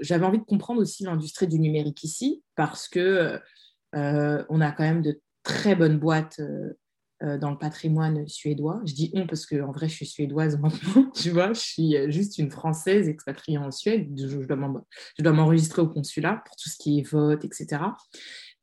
j'avais 0.00 0.24
envie 0.24 0.38
de 0.38 0.44
comprendre 0.44 0.80
aussi 0.80 1.04
l'industrie 1.04 1.46
du 1.46 1.58
numérique 1.58 2.02
ici, 2.04 2.42
parce 2.56 2.88
que 2.88 3.38
on 3.92 4.60
a 4.62 4.72
quand 4.72 4.82
même 4.82 5.02
de 5.02 5.20
très 5.42 5.74
bonne 5.74 5.98
boîte 5.98 6.40
euh, 6.40 6.72
euh, 7.22 7.38
dans 7.38 7.50
le 7.50 7.58
patrimoine 7.58 8.26
suédois. 8.26 8.80
Je 8.84 8.94
dis 8.94 9.10
on 9.14 9.26
parce 9.26 9.46
qu'en 9.46 9.72
vrai, 9.72 9.88
je 9.88 9.94
suis 9.94 10.06
suédoise 10.06 10.58
maintenant, 10.60 11.10
tu 11.10 11.30
vois, 11.30 11.52
je 11.52 11.60
suis 11.60 11.96
euh, 11.96 12.10
juste 12.10 12.38
une 12.38 12.50
Française 12.50 13.08
expatriée 13.08 13.58
en 13.58 13.70
Suède. 13.70 14.08
Je, 14.16 15.22
dois 15.22 15.32
m'enregistrer 15.32 15.82
au 15.82 15.88
consulat 15.88 16.42
pour 16.44 16.56
tout 16.56 16.68
ce 16.68 16.76
qui 16.76 16.98
est 16.98 17.08
vote, 17.08 17.44
etc. 17.44 17.82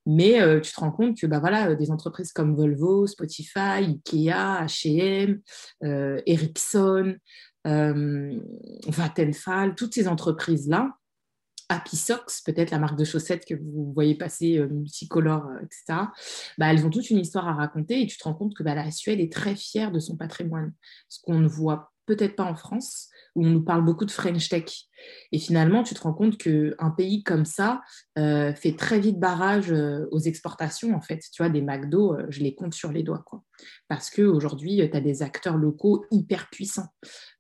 Mais 0.06 0.40
tu 0.62 0.72
te 0.72 0.80
rends 0.80 0.92
compte 0.92 1.18
que 1.20 1.28
bah, 1.28 1.40
voilà, 1.40 1.76
des 1.76 1.92
entreprises 1.92 2.32
comme 2.32 2.56
Volvo, 2.56 3.06
Spotify, 3.06 3.86
Ikea, 3.86 4.66
H&M, 4.66 5.40
Ericsson, 6.26 7.16
Vattenfall, 8.88 9.76
toutes 9.76 9.94
ces 9.94 10.08
entreprises-là, 10.08 10.94
Happy 11.70 11.96
Socks, 11.96 12.42
peut-être 12.46 12.72
la 12.72 12.80
marque 12.80 12.98
de 12.98 13.06
chaussettes 13.06 13.46
que 13.46 13.54
vous 13.54 13.94
voyez 13.94 14.16
passer 14.16 14.58
euh, 14.58 14.68
multicolore, 14.68 15.46
euh, 15.46 15.64
etc., 15.64 16.00
bah, 16.58 16.72
elles 16.72 16.84
ont 16.86 16.90
toute 16.90 17.12
une 17.12 17.20
histoire 17.20 17.48
à 17.48 17.54
raconter 17.54 18.02
et 18.02 18.08
tu 18.08 18.18
te 18.18 18.24
rends 18.24 18.34
compte 18.34 18.56
que 18.56 18.64
bah, 18.64 18.74
la 18.74 18.90
Suède 18.90 19.20
est 19.20 19.32
très 19.32 19.56
fière 19.56 19.92
de 19.92 20.00
son 20.00 20.18
patrimoine, 20.18 20.74
ce 21.10 21.20
qu'on 21.22 21.40
ne 21.40 21.48
voit 21.48 21.94
peut-être 22.08 22.36
pas 22.36 22.46
en 22.46 22.56
France, 22.56 23.10
où 23.36 23.46
on 23.46 23.50
nous 23.52 23.62
parle 23.62 23.86
beaucoup 23.86 24.06
de 24.06 24.10
French 24.10 24.50
Tech. 24.50 24.66
Et 25.32 25.38
finalement, 25.38 25.84
tu 25.84 25.94
te 25.94 26.02
rends 26.02 26.14
compte 26.14 26.40
qu'un 26.40 26.90
pays 26.90 27.22
comme 27.22 27.46
ça 27.46 27.82
euh, 28.18 28.52
fait 28.56 28.76
très 28.76 29.00
vite 29.00 29.20
barrage 29.20 29.72
aux 29.72 30.18
exportations, 30.18 30.96
en 30.96 31.02
fait. 31.02 31.20
Tu 31.32 31.44
vois, 31.44 31.52
des 31.52 31.62
McDo, 31.62 32.18
je 32.30 32.40
les 32.40 32.56
compte 32.56 32.74
sur 32.74 32.92
les 32.92 33.04
doigts, 33.04 33.24
quoi. 33.24 33.44
Parce 33.88 34.10
qu'aujourd'hui, 34.10 34.82
tu 34.90 34.98
as 34.98 35.02
des 35.02 35.22
acteurs 35.22 35.56
locaux 35.56 36.04
hyper 36.10 36.50
puissants. 36.50 36.88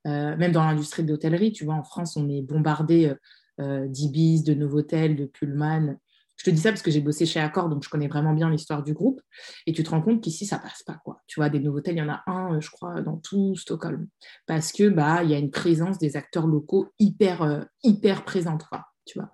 même 0.05 0.51
dans 0.51 0.63
l'industrie 0.63 1.03
de 1.03 1.09
l'hôtellerie, 1.09 1.51
tu 1.51 1.65
vois, 1.65 1.73
en 1.73 1.83
France, 1.83 2.15
on 2.15 2.29
est 2.29 2.43
bombardé 2.43 3.15
d'Ibis, 3.59 4.43
de 4.43 4.53
Novotel, 4.53 5.15
de 5.15 5.25
Pullman. 5.25 5.97
Je 6.39 6.45
te 6.45 6.49
dis 6.51 6.61
ça 6.61 6.71
parce 6.71 6.81
que 6.81 6.89
j'ai 6.89 7.01
bossé 7.01 7.25
chez 7.25 7.41
Accor, 7.41 7.67
donc 7.67 7.83
je 7.83 7.89
connais 7.89 8.07
vraiment 8.07 8.33
bien 8.33 8.49
l'histoire 8.49 8.81
du 8.81 8.93
groupe. 8.93 9.21
Et 9.67 9.73
tu 9.73 9.83
te 9.83 9.89
rends 9.89 10.01
compte 10.01 10.21
qu'ici, 10.23 10.45
ça 10.45 10.57
passe 10.57 10.83
pas. 10.83 10.97
Quoi. 11.03 11.21
Tu 11.27 11.37
vois, 11.37 11.49
des 11.49 11.59
Novotel, 11.59 11.95
il 11.95 11.97
y 11.97 12.01
en 12.01 12.07
a 12.07 12.23
un, 12.27 12.55
euh, 12.55 12.61
je 12.61 12.69
crois, 12.71 13.01
dans 13.01 13.17
tout 13.17 13.57
Stockholm. 13.57 14.07
Parce 14.47 14.71
que 14.71 14.87
bah, 14.87 15.21
il 15.23 15.31
y 15.31 15.33
a 15.33 15.37
une 15.37 15.51
présence 15.51 15.99
des 15.99 16.15
acteurs 16.15 16.47
locaux 16.47 16.87
hyper, 16.97 17.41
euh, 17.41 17.61
hyper 17.83 18.23
présente. 18.23 18.63
Quoi, 18.69 18.85
tu 19.03 19.19
vois. 19.19 19.31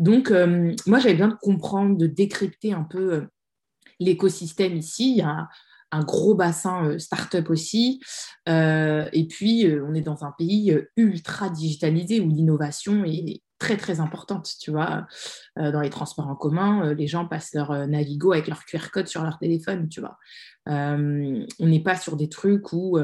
Donc, 0.00 0.30
moi, 0.86 0.98
j'avais 0.98 1.14
besoin 1.14 1.28
de 1.28 1.38
comprendre, 1.40 1.96
de 1.96 2.08
décrypter 2.08 2.72
un 2.72 2.82
peu 2.82 3.28
l'écosystème 4.00 4.76
ici. 4.76 5.12
Il 5.12 5.18
y 5.18 5.22
a 5.22 5.48
un, 5.92 6.02
gros 6.02 6.34
bassin 6.34 6.98
start-up 6.98 7.48
aussi. 7.48 8.00
et 8.48 9.26
puis, 9.30 9.66
on 9.86 9.94
est 9.94 10.00
dans 10.00 10.24
un 10.24 10.32
pays 10.36 10.76
ultra 10.96 11.48
digitalisé 11.48 12.20
où 12.20 12.28
l'innovation 12.28 13.04
est 13.04 13.40
très 13.60 13.76
très 13.76 14.00
importante, 14.00 14.56
tu 14.58 14.72
vois. 14.72 15.06
Euh, 15.58 15.70
dans 15.70 15.82
les 15.82 15.90
transports 15.90 16.26
en 16.26 16.34
commun, 16.34 16.86
euh, 16.86 16.94
les 16.94 17.06
gens 17.06 17.26
passent 17.26 17.54
leur 17.54 17.70
euh, 17.70 17.86
Navigo 17.86 18.32
avec 18.32 18.48
leur 18.48 18.64
QR 18.64 18.90
code 18.90 19.06
sur 19.06 19.22
leur 19.22 19.38
téléphone, 19.38 19.88
tu 19.88 20.00
vois. 20.00 20.18
on 20.66 21.46
n'est 21.60 21.82
pas 21.82 21.96
sur 21.96 22.16
des 22.16 22.28
trucs 22.28 22.72
où 22.72 22.98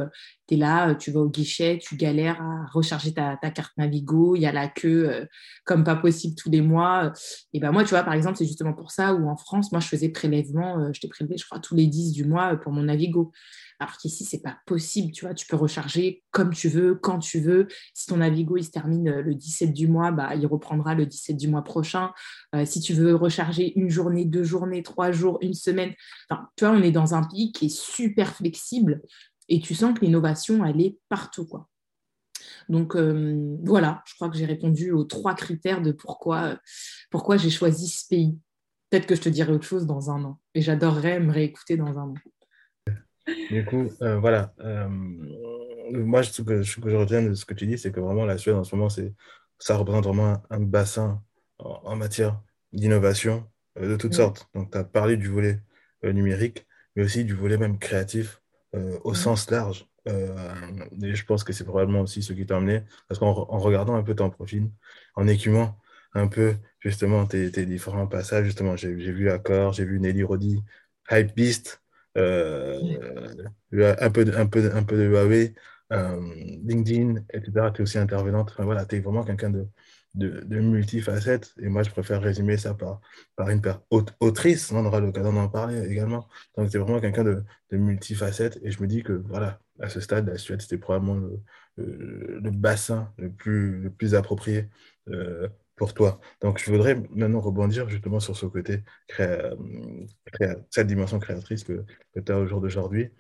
tu 0.48 0.54
es 0.54 0.56
là, 0.56 0.94
tu 0.94 1.10
vas 1.10 1.20
au 1.20 1.28
guichet, 1.28 1.78
tu 1.80 1.96
galères 1.96 2.40
à 2.40 2.66
recharger 2.72 3.12
ta, 3.12 3.36
carte 3.36 3.72
Navigo, 3.76 4.34
il 4.36 4.42
y 4.42 4.46
a 4.46 4.52
la 4.52 4.68
queue 4.68 5.26
comme 5.64 5.84
pas 5.84 5.96
possible 5.96 6.36
tous 6.36 6.50
les 6.50 6.60
mois. 6.60 7.12
Et 7.52 7.60
ben 7.60 7.72
moi, 7.72 7.82
tu 7.82 7.90
vois, 7.90 8.04
par 8.04 8.14
exemple, 8.14 8.36
c'est 8.36 8.46
justement 8.46 8.72
pour 8.72 8.90
ça 8.92 9.14
où 9.14 9.28
en 9.28 9.36
France, 9.36 9.72
moi, 9.72 9.80
je 9.80 9.88
faisais 9.88 10.10
prélèvement, 10.10 10.92
je 10.92 11.00
t'ai 11.00 11.08
prélevé, 11.08 11.36
je 11.36 11.44
crois, 11.44 11.58
tous 11.58 11.74
les 11.74 11.86
10 11.86 12.12
du 12.12 12.24
mois 12.24 12.56
pour 12.56 12.72
mon 12.72 12.84
Navigo. 12.84 13.32
Alors 13.78 13.96
qu'ici, 13.98 14.24
c'est 14.24 14.40
pas 14.40 14.58
possible, 14.66 15.12
tu 15.12 15.24
vois, 15.24 15.34
tu 15.34 15.46
peux 15.46 15.56
recharger 15.56 16.24
comme 16.30 16.52
tu 16.52 16.68
veux, 16.68 16.94
quand 16.94 17.18
tu 17.18 17.40
veux. 17.40 17.68
Si 17.92 18.06
ton 18.06 18.18
Navigo, 18.18 18.56
il 18.56 18.64
se 18.64 18.70
termine 18.70 19.08
euh, 19.08 19.22
le 19.22 19.34
17 19.34 19.72
du 19.72 19.86
mois, 19.86 20.12
bah, 20.12 20.34
il 20.34 20.46
reprendra 20.46 20.94
le 20.94 21.04
17 21.04 21.36
du 21.36 21.48
mois 21.48 21.62
prochain. 21.62 22.12
Euh, 22.54 22.64
si 22.64 22.80
tu 22.80 22.94
veux 22.94 23.14
recharger 23.14 23.78
une 23.78 23.90
journée, 23.90 24.24
deux 24.24 24.44
journées, 24.44 24.82
trois 24.82 25.12
jours, 25.12 25.38
une 25.42 25.54
semaine, 25.54 25.92
enfin, 26.30 26.48
tu 26.56 26.64
vois, 26.64 26.74
on 26.74 26.82
est 26.82 26.92
dans 26.92 27.14
un 27.14 27.22
pays 27.22 27.52
qui 27.52 27.66
est 27.66 27.76
super 27.76 28.34
flexible 28.34 29.02
et 29.48 29.60
tu 29.60 29.74
sens 29.74 29.98
que 29.98 30.04
l'innovation, 30.04 30.64
elle 30.64 30.80
est 30.80 30.98
partout. 31.08 31.48
Donc 32.68 32.96
euh, 32.96 33.56
voilà, 33.62 34.02
je 34.06 34.14
crois 34.14 34.28
que 34.28 34.36
j'ai 34.36 34.46
répondu 34.46 34.90
aux 34.90 35.04
trois 35.04 35.34
critères 35.34 35.82
de 35.82 35.92
pourquoi, 35.92 36.58
pourquoi 37.10 37.36
j'ai 37.36 37.50
choisi 37.50 37.88
ce 37.88 38.06
pays. 38.08 38.38
Peut-être 38.90 39.06
que 39.06 39.14
je 39.14 39.20
te 39.20 39.28
dirai 39.28 39.52
autre 39.52 39.66
chose 39.66 39.86
dans 39.86 40.10
un 40.10 40.24
an. 40.24 40.40
Et 40.54 40.62
j'adorerais 40.62 41.20
me 41.20 41.32
réécouter 41.32 41.76
dans 41.76 41.98
un 41.98 42.10
an. 42.10 42.14
Du 43.50 43.64
coup, 43.64 43.88
euh, 44.02 44.18
voilà. 44.18 44.54
Euh, 44.60 44.88
moi, 44.88 46.22
ce 46.22 46.42
que, 46.42 46.62
ce 46.62 46.80
que, 46.80 46.90
je 46.90 46.96
retiens 46.96 47.22
de 47.22 47.34
ce 47.34 47.44
que 47.44 47.54
tu 47.54 47.66
dis, 47.66 47.78
c'est 47.78 47.92
que 47.92 48.00
vraiment 48.00 48.24
la 48.24 48.38
Suède, 48.38 48.56
en 48.56 48.64
ce 48.64 48.74
moment, 48.74 48.88
c'est, 48.88 49.12
ça 49.58 49.76
représente 49.76 50.04
vraiment 50.04 50.42
un, 50.50 50.60
bassin 50.60 51.22
en, 51.58 51.96
matière 51.96 52.40
d'innovation 52.72 53.48
euh, 53.78 53.90
de 53.90 53.96
toutes 53.96 54.14
sortes. 54.14 54.48
Donc, 54.54 54.70
tu 54.72 54.78
as 54.78 54.84
parlé 54.84 55.16
du 55.16 55.28
volet 55.28 55.60
numérique, 56.02 56.66
mais 56.94 57.02
aussi 57.02 57.24
du 57.24 57.34
volet 57.34 57.56
même 57.58 57.78
créatif 57.78 58.40
au 59.04 59.14
sens 59.14 59.50
large. 59.50 59.86
et 60.06 61.14
je 61.14 61.24
pense 61.24 61.42
que 61.42 61.52
c'est 61.54 61.64
probablement 61.64 62.02
aussi 62.02 62.22
ce 62.22 62.34
qui 62.34 62.44
t'a 62.44 62.58
amené, 62.58 62.82
parce 63.08 63.18
qu'en 63.18 63.32
regardant 63.32 63.94
un 63.94 64.02
peu 64.02 64.14
ton 64.14 64.28
profil, 64.28 64.70
en 65.14 65.26
écumant 65.26 65.78
un 66.12 66.28
peu 66.28 66.54
justement 66.80 67.26
tes, 67.26 67.50
tes 67.50 67.64
différents 67.64 68.06
passages, 68.06 68.44
justement, 68.44 68.76
j'ai 68.76 68.92
vu 68.92 69.30
Accor, 69.30 69.72
j'ai 69.72 69.84
vu 69.84 69.98
Nelly 69.98 70.22
Rodi, 70.22 70.62
Hypebeast, 71.10 71.80
un, 72.16 74.10
peu 74.10 74.24
de, 74.24 74.32
un, 74.32 74.46
peu, 74.46 74.70
un 74.74 74.82
peu 74.82 74.96
de 74.96 75.04
Huawei, 75.04 75.54
euh, 75.92 76.34
LinkedIn, 76.64 77.22
etc. 77.32 77.70
Tu 77.74 77.80
es 77.80 77.82
aussi 77.82 77.98
intervenante. 77.98 78.54
Voilà, 78.58 78.84
tu 78.86 78.96
es 78.96 79.00
vraiment 79.00 79.24
quelqu'un 79.24 79.50
de, 79.50 79.66
de, 80.14 80.40
de, 80.40 80.60
multifacette. 80.60 81.54
Et 81.60 81.68
moi, 81.68 81.82
je 81.82 81.90
préfère 81.90 82.20
résumer 82.22 82.56
ça 82.56 82.74
par, 82.74 83.00
par 83.36 83.48
une 83.50 83.62
autrice. 84.20 84.72
On 84.72 84.84
aura 84.84 85.00
l'occasion 85.00 85.32
d'en 85.32 85.48
parler 85.48 85.80
également. 85.90 86.28
Donc, 86.56 86.74
es 86.74 86.78
vraiment 86.78 87.00
quelqu'un 87.00 87.24
de, 87.24 87.44
de 87.70 87.76
multifacette. 87.76 88.58
Et 88.62 88.70
je 88.70 88.82
me 88.82 88.86
dis 88.88 89.02
que, 89.02 89.12
voilà, 89.12 89.60
à 89.80 89.88
ce 89.88 90.00
stade, 90.00 90.28
la 90.28 90.38
Suède, 90.38 90.62
c'était 90.62 90.78
probablement 90.78 91.14
le, 91.16 91.42
le, 91.76 92.50
bassin 92.50 93.12
le 93.18 93.30
plus, 93.30 93.80
le 93.80 93.90
plus 93.90 94.14
approprié 94.14 94.68
euh, 95.08 95.48
pour 95.76 95.94
toi. 95.94 96.20
Donc, 96.40 96.58
je 96.58 96.70
voudrais 96.70 96.94
maintenant 97.10 97.40
rebondir 97.40 97.88
justement 97.88 98.20
sur 98.20 98.36
ce 98.36 98.46
côté, 98.46 98.82
cette 100.70 100.86
dimension 100.86 101.18
créatrice 101.18 101.64
que, 101.64 101.84
tu 102.14 102.32
as 102.32 102.38
au 102.38 102.46
jour 102.46 102.60
d'aujourd'hui. 102.60 103.10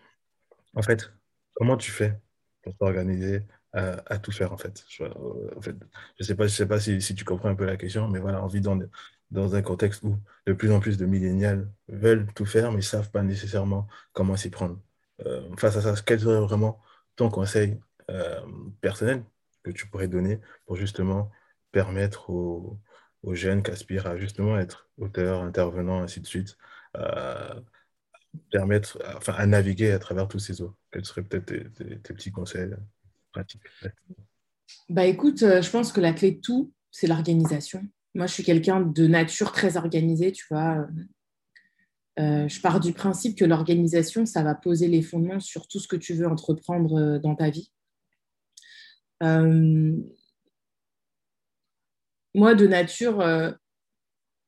En 0.74 0.82
fait, 0.82 1.12
comment 1.54 1.76
tu 1.76 1.90
fais 1.90 2.18
pour 2.62 2.76
t'organiser 2.76 3.42
à, 3.72 4.18
tout 4.18 4.32
faire, 4.32 4.52
en 4.52 4.56
fait? 4.56 4.84
Je 4.88 5.04
ne 5.04 6.24
sais 6.24 6.34
pas, 6.34 6.46
je 6.46 6.54
sais 6.54 6.66
pas 6.66 6.80
si, 6.80 6.98
tu 7.14 7.24
comprends 7.24 7.50
un 7.50 7.54
peu 7.54 7.66
la 7.66 7.76
question, 7.76 8.08
mais 8.08 8.20
voilà, 8.20 8.42
on 8.42 8.46
vit 8.46 8.62
dans, 8.62 8.78
dans 9.30 9.54
un 9.54 9.62
contexte 9.62 10.02
où 10.02 10.18
de 10.46 10.52
plus 10.52 10.72
en 10.72 10.80
plus 10.80 10.96
de 10.96 11.06
millénials 11.06 11.70
veulent 11.88 12.26
tout 12.34 12.46
faire, 12.46 12.70
mais 12.70 12.78
ne 12.78 12.82
savent 12.82 13.10
pas 13.10 13.22
nécessairement 13.22 13.86
comment 14.12 14.36
s'y 14.36 14.50
prendre. 14.50 14.80
Euh, 15.26 15.54
face 15.56 15.76
à 15.76 15.82
ça, 15.82 15.94
quel 16.04 16.20
serait 16.20 16.40
vraiment 16.40 16.80
ton 17.16 17.30
conseil 17.30 17.80
euh, 18.10 18.40
personnel 18.80 19.24
que 19.62 19.70
tu 19.70 19.86
pourrais 19.88 20.08
donner 20.08 20.40
pour 20.66 20.76
justement 20.76 21.30
permettre 21.76 22.30
aux, 22.30 22.78
jeunes 23.32 23.62
qui 23.62 23.70
aspirent 23.70 24.06
à 24.06 24.16
justement 24.16 24.58
être 24.58 24.88
auteurs, 24.96 25.42
intervenants, 25.42 26.00
ainsi 26.00 26.20
de 26.22 26.26
suite, 26.26 26.56
euh, 26.96 27.60
permettre, 28.50 28.98
enfin, 29.14 29.34
à 29.34 29.44
naviguer 29.44 29.90
à 29.90 29.98
travers 29.98 30.26
tous 30.26 30.38
ces 30.38 30.62
eaux 30.62 30.74
Quels 30.90 31.04
seraient 31.04 31.22
peut-être 31.22 31.44
tes, 31.74 32.14
petits 32.14 32.32
conseils 32.32 32.70
pratiques 33.30 33.60
bah 34.88 35.04
écoute, 35.04 35.42
euh, 35.42 35.60
je 35.60 35.70
pense 35.70 35.92
que 35.92 36.00
la 36.00 36.12
clé 36.12 36.32
de 36.32 36.40
tout, 36.40 36.72
c'est 36.90 37.06
l'organisation. 37.06 37.86
Moi, 38.14 38.26
je 38.26 38.32
suis 38.32 38.42
quelqu'un 38.42 38.80
de 38.80 39.06
nature 39.06 39.52
très 39.52 39.76
organisé, 39.76 40.32
tu 40.32 40.46
vois. 40.50 40.88
Euh, 42.18 42.48
je 42.48 42.60
pars 42.62 42.80
du 42.80 42.94
principe 42.94 43.36
que 43.36 43.44
l'organisation, 43.44 44.24
ça 44.24 44.42
va 44.42 44.54
poser 44.54 44.88
les 44.88 45.02
fondements 45.02 45.40
sur 45.40 45.68
tout 45.68 45.78
ce 45.78 45.86
que 45.86 45.96
tu 45.96 46.14
veux 46.14 46.26
entreprendre 46.26 47.18
dans 47.18 47.34
ta 47.34 47.50
vie. 47.50 47.70
Moi, 52.36 52.54
de 52.54 52.66
nature, 52.66 53.20
euh, 53.22 53.50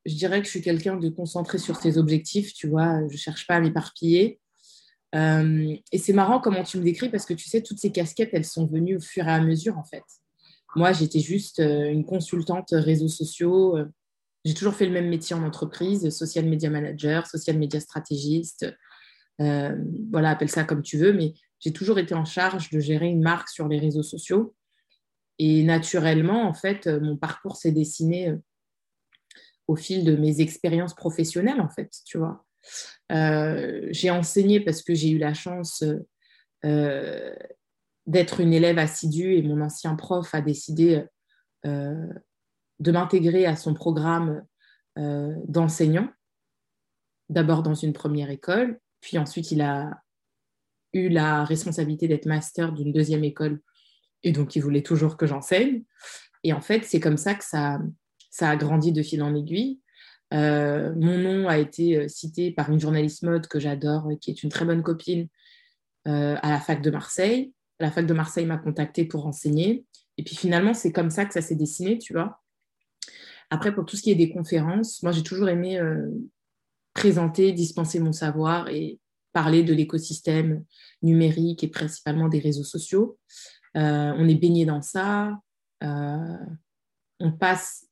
je 0.05 0.13
dirais 0.13 0.39
que 0.39 0.45
je 0.45 0.51
suis 0.51 0.61
quelqu'un 0.61 0.95
de 0.95 1.09
concentré 1.09 1.57
sur 1.57 1.75
ses 1.75 1.97
objectifs, 1.97 2.53
tu 2.53 2.67
vois, 2.67 2.99
je 3.07 3.13
ne 3.13 3.17
cherche 3.17 3.47
pas 3.47 3.55
à 3.55 3.59
m'éparpiller. 3.59 4.39
Euh, 5.15 5.75
et 5.91 5.97
c'est 5.97 6.13
marrant 6.13 6.39
comment 6.39 6.63
tu 6.63 6.77
me 6.77 6.83
décris 6.83 7.09
parce 7.09 7.25
que 7.25 7.33
tu 7.33 7.49
sais, 7.49 7.63
toutes 7.63 7.79
ces 7.79 7.91
casquettes, 7.91 8.29
elles 8.33 8.45
sont 8.45 8.67
venues 8.67 8.97
au 8.97 9.01
fur 9.01 9.27
et 9.27 9.31
à 9.31 9.41
mesure, 9.41 9.77
en 9.79 9.83
fait. 9.83 10.03
Moi, 10.75 10.93
j'étais 10.93 11.19
juste 11.19 11.59
euh, 11.61 11.89
une 11.89 12.05
consultante 12.05 12.69
réseaux 12.71 13.07
sociaux. 13.07 13.75
J'ai 14.45 14.53
toujours 14.53 14.75
fait 14.75 14.85
le 14.85 14.93
même 14.93 15.09
métier 15.09 15.35
en 15.35 15.43
entreprise, 15.43 16.11
social 16.11 16.45
media 16.45 16.69
manager, 16.69 17.25
social 17.25 17.57
media 17.57 17.79
stratégiste. 17.79 18.67
voilà, 19.39 20.29
appelle 20.29 20.49
ça 20.49 20.63
comme 20.63 20.83
tu 20.83 20.97
veux, 20.97 21.11
mais 21.11 21.33
j'ai 21.59 21.73
toujours 21.73 21.97
été 21.97 22.13
en 22.13 22.23
charge 22.23 22.69
de 22.69 22.79
gérer 22.79 23.07
une 23.07 23.21
marque 23.21 23.49
sur 23.49 23.67
les 23.67 23.79
réseaux 23.79 24.03
sociaux. 24.03 24.53
Et 25.39 25.63
naturellement, 25.63 26.43
en 26.43 26.53
fait, 26.53 26.85
euh, 26.85 26.99
mon 26.99 27.15
parcours 27.15 27.55
s'est 27.55 27.71
dessiné 27.71 28.29
euh, 28.29 28.37
au 29.67 29.77
fil 29.77 30.03
de 30.03 30.15
mes 30.17 30.41
expériences 30.41 30.93
professionnelles, 30.93 31.61
en 31.61 31.69
fait, 31.69 31.89
tu 32.05 32.17
vois. 32.17 32.45
Euh, 33.13 33.87
j'ai 33.91 34.11
enseigné 34.11 34.59
parce 34.59 34.83
que 34.83 34.93
j'ai 34.93 35.09
eu 35.09 35.17
la 35.17 35.33
chance 35.33 35.83
d'être 38.05 38.41
une 38.41 38.53
élève 38.53 38.79
assidue 38.79 39.35
et 39.35 39.41
mon 39.41 39.61
ancien 39.61 39.95
prof 39.95 40.35
a 40.35 40.41
décidé 40.41 41.05
de 41.63 42.91
m'intégrer 42.91 43.45
à 43.45 43.55
son 43.55 43.73
programme 43.73 44.45
d'enseignant, 44.97 46.09
d'abord 47.29 47.63
dans 47.63 47.75
une 47.75 47.93
première 47.93 48.29
école, 48.29 48.77
puis 48.99 49.17
ensuite 49.17 49.51
il 49.51 49.61
a 49.61 50.03
eu 50.91 51.07
la 51.07 51.45
responsabilité 51.45 52.09
d'être 52.09 52.25
master 52.25 52.73
d'une 52.73 52.91
deuxième 52.91 53.23
école 53.23 53.61
et 54.23 54.31
donc, 54.31 54.55
il 54.55 54.61
voulait 54.61 54.83
toujours 54.83 55.17
que 55.17 55.25
j'enseigne. 55.25 55.83
Et 56.43 56.53
en 56.53 56.61
fait, 56.61 56.83
c'est 56.83 56.99
comme 56.99 57.17
ça 57.17 57.35
que 57.35 57.43
ça, 57.43 57.79
a 58.41 58.55
grandi 58.55 58.91
de 58.91 59.01
fil 59.01 59.21
en 59.23 59.35
aiguille. 59.35 59.79
Euh, 60.33 60.93
mon 60.95 61.17
nom 61.17 61.47
a 61.47 61.57
été 61.57 61.97
euh, 61.97 62.07
cité 62.07 62.51
par 62.51 62.69
une 62.71 62.79
journaliste 62.79 63.23
mode 63.23 63.47
que 63.47 63.59
j'adore, 63.59 64.07
qui 64.21 64.29
est 64.29 64.43
une 64.43 64.49
très 64.49 64.63
bonne 64.63 64.83
copine 64.83 65.27
euh, 66.07 66.35
à 66.41 66.51
la 66.51 66.59
fac 66.59 66.81
de 66.81 66.91
Marseille. 66.91 67.53
La 67.79 67.91
fac 67.91 68.05
de 68.05 68.13
Marseille 68.13 68.45
m'a 68.45 68.57
contactée 68.57 69.05
pour 69.05 69.25
enseigner. 69.25 69.85
Et 70.17 70.23
puis 70.23 70.35
finalement, 70.35 70.73
c'est 70.73 70.91
comme 70.91 71.09
ça 71.09 71.25
que 71.25 71.33
ça 71.33 71.41
s'est 71.41 71.55
dessiné, 71.55 71.97
tu 71.97 72.13
vois. 72.13 72.41
Après, 73.49 73.73
pour 73.73 73.85
tout 73.85 73.95
ce 73.95 74.03
qui 74.03 74.11
est 74.11 74.15
des 74.15 74.29
conférences, 74.29 75.01
moi, 75.01 75.11
j'ai 75.11 75.23
toujours 75.23 75.49
aimé 75.49 75.81
présenter, 76.93 77.51
dispenser 77.51 77.99
mon 77.99 78.11
savoir 78.11 78.67
et 78.67 78.99
parler 79.33 79.63
de 79.63 79.73
l'écosystème 79.73 80.63
numérique 81.01 81.63
et 81.63 81.69
principalement 81.69 82.27
des 82.27 82.39
réseaux 82.39 82.63
sociaux. 82.63 83.17
Euh, 83.77 84.13
on 84.17 84.27
est 84.27 84.35
baigné 84.35 84.65
dans 84.65 84.81
ça. 84.81 85.39
Euh, 85.83 86.37
on 87.19 87.31
passe 87.31 87.87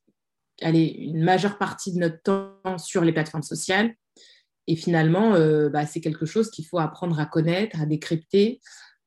allez, 0.61 0.85
une 0.85 1.23
majeure 1.23 1.57
partie 1.57 1.93
de 1.93 1.99
notre 1.99 2.21
temps 2.21 2.77
sur 2.77 3.03
les 3.03 3.13
plateformes 3.13 3.43
sociales. 3.43 3.93
Et 4.67 4.75
finalement, 4.75 5.35
euh, 5.35 5.69
bah, 5.69 5.85
c'est 5.85 6.01
quelque 6.01 6.25
chose 6.25 6.49
qu'il 6.49 6.65
faut 6.65 6.79
apprendre 6.79 7.19
à 7.19 7.25
connaître, 7.25 7.79
à 7.79 7.85
décrypter. 7.85 8.59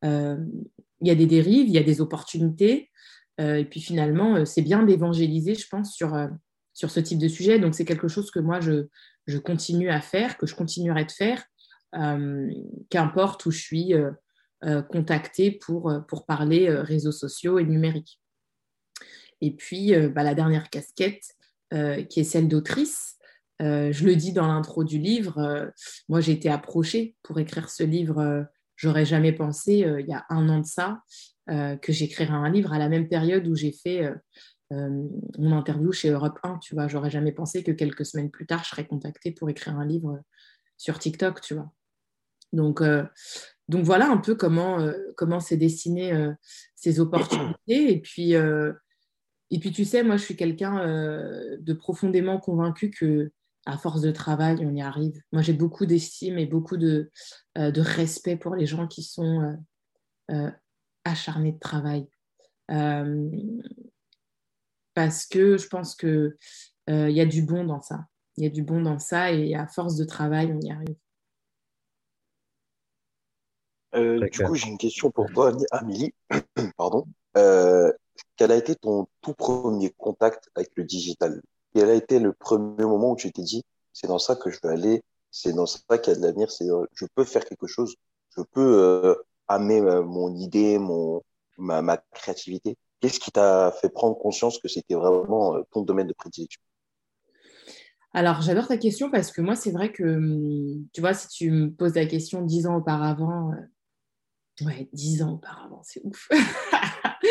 Il 0.02 1.08
y 1.08 1.10
a 1.10 1.14
des 1.14 1.26
dérives, 1.26 1.68
il 1.68 1.74
y 1.74 1.78
a 1.78 1.82
des 1.82 2.00
opportunités. 2.00 2.90
et 3.38 3.64
puis 3.64 3.80
finalement, 3.80 4.44
c'est 4.46 4.62
bien 4.62 4.82
d'évangéliser, 4.82 5.54
je 5.54 5.66
pense, 5.68 5.94
sur, 5.94 6.16
sur 6.72 6.90
ce 6.90 7.00
type 7.00 7.18
de 7.18 7.28
sujet. 7.28 7.58
Donc 7.58 7.74
c'est 7.74 7.84
quelque 7.84 8.08
chose 8.08 8.30
que 8.30 8.38
moi, 8.38 8.60
je, 8.60 8.86
je, 9.26 9.38
continue 9.38 9.90
à 9.90 10.00
faire, 10.00 10.38
que 10.38 10.46
je 10.46 10.54
continuerai 10.54 11.04
de 11.04 11.10
faire, 11.10 11.42
qu'importe 12.88 13.44
où 13.44 13.50
je 13.50 13.58
suis 13.58 13.94
contacter 14.82 15.50
pour, 15.50 15.90
euh, 15.90 16.00
parler 16.26 16.68
euh, 16.68 16.82
réseaux 16.82 17.12
sociaux 17.12 17.58
et 17.58 17.64
numérique. 17.64 18.20
Et 19.40 19.54
puis, 19.54 19.94
bah, 20.08 20.22
la 20.22 20.34
dernière 20.34 20.68
casquette, 20.68 21.24
qui 21.72 22.20
est 22.20 22.24
celle 22.24 22.46
d'autrice, 22.46 23.16
je 23.58 24.04
le 24.04 24.14
dis 24.14 24.34
dans 24.34 24.46
l'intro 24.46 24.84
du 24.84 24.98
livre, 24.98 25.72
moi 26.10 26.20
j'ai 26.20 26.32
été 26.32 26.50
approchée 26.50 27.16
pour 27.22 27.38
écrire 27.38 27.70
ce 27.70 27.82
livre. 27.82 28.46
J'aurais 28.76 29.06
jamais 29.06 29.32
pensé, 29.32 29.86
il 29.98 30.06
y 30.06 30.12
a 30.12 30.26
un 30.28 30.46
an 30.50 30.58
de 30.58 30.66
ça, 30.66 31.00
que 31.46 31.90
j'écrirais 31.90 32.34
un 32.34 32.50
livre 32.50 32.74
à 32.74 32.78
la 32.78 32.90
même 32.90 33.08
période 33.08 33.48
où 33.48 33.54
j'ai 33.54 33.72
fait 33.72 34.12
mon 34.70 35.56
interview 35.56 35.90
chez 35.90 36.10
Europe 36.10 36.38
1. 36.42 36.58
Tu 36.58 36.76
j'aurais 36.88 37.10
jamais 37.10 37.32
pensé 37.32 37.62
que 37.62 37.72
quelques 37.72 38.04
semaines 38.04 38.30
plus 38.30 38.46
tard, 38.46 38.62
je 38.62 38.68
serais 38.68 38.86
contactée 38.86 39.32
pour 39.32 39.48
écrire 39.48 39.78
un 39.78 39.86
livre 39.86 40.20
sur 40.76 40.98
TikTok. 40.98 41.40
Donc, 42.52 42.82
donc 43.70 43.84
voilà 43.84 44.10
un 44.10 44.16
peu 44.16 44.34
comment 44.34 44.80
euh, 44.80 45.38
s'est 45.38 45.56
destiné 45.56 46.12
euh, 46.12 46.32
ces 46.74 46.98
opportunités. 46.98 47.92
Et 47.92 48.00
puis, 48.00 48.34
euh, 48.34 48.72
et 49.50 49.60
puis 49.60 49.70
tu 49.70 49.84
sais, 49.84 50.02
moi 50.02 50.16
je 50.16 50.24
suis 50.24 50.36
quelqu'un 50.36 50.84
de 51.58 51.72
profondément 51.72 52.38
convaincu 52.38 52.90
que 52.90 53.30
à 53.66 53.78
force 53.78 54.00
de 54.00 54.10
travail, 54.10 54.56
on 54.66 54.74
y 54.74 54.82
arrive. 54.82 55.22
Moi 55.32 55.42
j'ai 55.42 55.52
beaucoup 55.52 55.86
d'estime 55.86 56.36
et 56.38 56.46
beaucoup 56.46 56.76
de, 56.76 57.10
respect 57.54 58.36
pour 58.36 58.56
les 58.56 58.66
gens 58.66 58.88
qui 58.88 59.02
sont 59.04 59.56
acharnés 61.04 61.52
de 61.52 61.58
travail. 61.58 62.08
parce 64.94 65.26
que 65.26 65.58
je 65.58 65.68
pense 65.68 65.94
qu'il 65.94 66.36
il 66.88 67.10
y 67.10 67.20
a 67.20 67.26
du 67.26 67.42
bon 67.42 67.64
dans 67.64 67.80
ça. 67.80 68.06
Il 68.36 68.44
y 68.44 68.46
a 68.46 68.50
du 68.50 68.62
bon 68.62 68.80
dans 68.80 68.98
ça 68.98 69.32
et 69.32 69.54
à 69.54 69.66
force 69.66 69.96
de 69.96 70.04
travail, 70.04 70.52
on 70.52 70.60
y 70.60 70.72
arrive. 70.72 70.96
Euh, 73.94 74.28
du 74.28 74.44
coup, 74.44 74.54
j'ai 74.54 74.68
une 74.68 74.78
question 74.78 75.10
pour 75.10 75.26
toi, 75.32 75.52
Amélie. 75.72 76.14
Pardon. 76.76 77.06
Euh, 77.36 77.92
quel 78.36 78.52
a 78.52 78.56
été 78.56 78.74
ton 78.74 79.06
tout 79.20 79.34
premier 79.34 79.90
contact 79.90 80.50
avec 80.54 80.70
le 80.76 80.84
digital? 80.84 81.42
Quel 81.74 81.88
a 81.88 81.94
été 81.94 82.18
le 82.18 82.32
premier 82.32 82.84
moment 82.84 83.12
où 83.12 83.16
tu 83.16 83.30
t'es 83.32 83.42
dit, 83.42 83.64
c'est 83.92 84.06
dans 84.06 84.18
ça 84.18 84.36
que 84.36 84.50
je 84.50 84.58
veux 84.62 84.70
aller, 84.70 85.02
c'est 85.30 85.52
dans 85.52 85.66
ça 85.66 85.98
qu'il 85.98 86.12
y 86.12 86.16
a 86.16 86.18
de 86.18 86.24
l'avenir, 86.24 86.50
c'est 86.50 86.68
euh, 86.70 86.84
je 86.94 87.06
peux 87.14 87.24
faire 87.24 87.44
quelque 87.44 87.66
chose, 87.66 87.94
je 88.36 88.42
peux 88.42 89.16
amener 89.48 89.80
mon 89.80 90.34
idée, 90.34 90.78
mon 90.78 91.22
ma, 91.58 91.82
ma 91.82 91.96
créativité? 92.12 92.76
Qu'est-ce 93.00 93.20
qui 93.20 93.30
t'a 93.30 93.72
fait 93.80 93.88
prendre 93.88 94.16
conscience 94.18 94.58
que 94.58 94.68
c'était 94.68 94.94
vraiment 94.94 95.56
ton 95.70 95.82
domaine 95.82 96.06
de 96.06 96.12
prédilection? 96.12 96.60
Alors, 98.12 98.42
j'adore 98.42 98.66
ta 98.66 98.76
question 98.76 99.10
parce 99.10 99.30
que 99.30 99.40
moi, 99.40 99.54
c'est 99.54 99.70
vrai 99.70 99.92
que, 99.92 100.02
hum, 100.02 100.86
tu 100.92 101.00
vois, 101.00 101.14
si 101.14 101.28
tu 101.28 101.50
me 101.50 101.70
poses 101.70 101.94
la 101.94 102.06
question 102.06 102.42
dix 102.42 102.66
ans 102.66 102.76
auparavant, 102.76 103.52
Ouais, 104.62 104.88
dix 104.92 105.22
ans 105.22 105.34
auparavant, 105.34 105.82
c'est 105.82 106.00
ouf. 106.04 106.28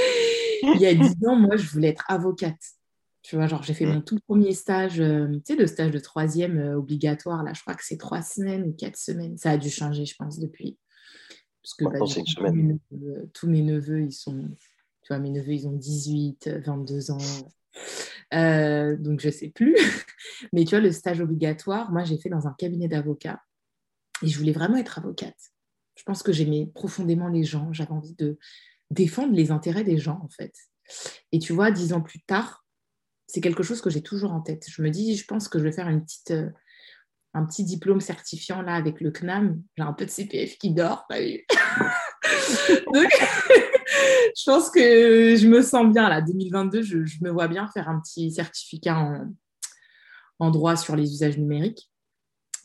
Il 0.63 0.79
y 0.79 0.85
a 0.85 0.93
dix 0.93 1.15
ans, 1.25 1.35
moi, 1.35 1.55
je 1.55 1.67
voulais 1.69 1.89
être 1.89 2.05
avocate. 2.07 2.59
Tu 3.21 3.35
vois, 3.35 3.47
genre, 3.47 3.63
j'ai 3.63 3.73
fait 3.73 3.85
mon 3.85 4.01
tout 4.01 4.17
premier 4.27 4.53
stage, 4.53 4.99
euh, 4.99 5.27
tu 5.45 5.53
sais, 5.53 5.55
le 5.55 5.67
stage 5.67 5.91
de 5.91 5.99
troisième 5.99 6.57
euh, 6.57 6.77
obligatoire, 6.77 7.43
là, 7.43 7.53
je 7.53 7.61
crois 7.61 7.75
que 7.75 7.83
c'est 7.83 7.97
trois 7.97 8.21
semaines 8.21 8.63
ou 8.63 8.73
quatre 8.73 8.97
semaines. 8.97 9.37
Ça 9.37 9.51
a 9.51 9.57
dû 9.57 9.69
changer, 9.69 10.05
je 10.05 10.15
pense, 10.17 10.39
depuis. 10.39 10.77
Parce 11.61 11.73
que 11.73 11.83
bah, 11.85 11.99
tous, 13.33 13.47
mes 13.47 13.61
neveux, 13.61 14.01
ils 14.03 14.13
sont, 14.13 14.49
tu 15.01 15.07
vois, 15.09 15.19
mes 15.19 15.29
neveux, 15.29 15.53
ils 15.53 15.67
ont 15.67 15.73
18, 15.73 16.49
22 16.65 17.11
ans. 17.11 17.17
Euh, 18.33 18.95
donc, 18.97 19.19
je 19.19 19.27
ne 19.27 19.33
sais 19.33 19.49
plus. 19.49 19.75
Mais 20.53 20.63
tu 20.63 20.71
vois, 20.71 20.79
le 20.79 20.91
stage 20.91 21.19
obligatoire, 21.19 21.91
moi, 21.91 22.05
j'ai 22.05 22.17
fait 22.17 22.29
dans 22.29 22.47
un 22.47 22.53
cabinet 22.57 22.87
d'avocats. 22.87 23.41
Et 24.23 24.27
je 24.27 24.37
voulais 24.37 24.53
vraiment 24.53 24.77
être 24.77 24.97
avocate. 24.97 25.37
Je 25.99 26.05
pense 26.05 26.23
que 26.23 26.31
j'aimais 26.31 26.71
profondément 26.73 27.27
les 27.27 27.43
gens. 27.43 27.73
J'avais 27.73 27.91
envie 27.91 28.15
de 28.15 28.39
défendre 28.89 29.33
les 29.33 29.51
intérêts 29.51 29.83
des 29.83 29.97
gens, 29.97 30.21
en 30.23 30.29
fait. 30.29 30.53
Et 31.33 31.39
tu 31.39 31.51
vois, 31.51 31.71
dix 31.71 31.91
ans 31.91 31.99
plus 31.99 32.21
tard, 32.21 32.65
c'est 33.27 33.41
quelque 33.41 33.63
chose 33.63 33.81
que 33.81 33.89
j'ai 33.89 34.01
toujours 34.01 34.31
en 34.31 34.39
tête. 34.39 34.63
Je 34.69 34.81
me 34.81 34.91
dis, 34.91 35.17
je 35.17 35.25
pense 35.25 35.49
que 35.49 35.59
je 35.59 35.65
vais 35.65 35.73
faire 35.73 35.89
euh, 35.89 36.49
un 37.33 37.45
petit 37.45 37.65
diplôme 37.65 37.99
certifiant 37.99 38.61
là 38.61 38.75
avec 38.75 39.01
le 39.01 39.11
CNAM. 39.11 39.61
J'ai 39.75 39.83
un 39.83 39.91
peu 39.91 40.05
de 40.05 40.09
CPF 40.09 40.57
qui 40.57 40.73
dort, 40.73 41.05
je 41.11 41.43
pense 44.45 44.69
que 44.69 45.35
je 45.35 45.47
me 45.49 45.61
sens 45.61 45.91
bien 45.91 46.07
là. 46.07 46.21
2022, 46.21 46.81
je, 46.81 46.97
me 47.21 47.29
vois 47.29 47.49
bien 47.49 47.67
faire 47.67 47.89
un 47.89 47.99
petit 47.99 48.31
certificat 48.31 48.97
en, 48.97 49.33
en 50.39 50.49
droit 50.49 50.77
sur 50.77 50.95
les 50.95 51.11
usages 51.11 51.37
numériques. 51.37 51.91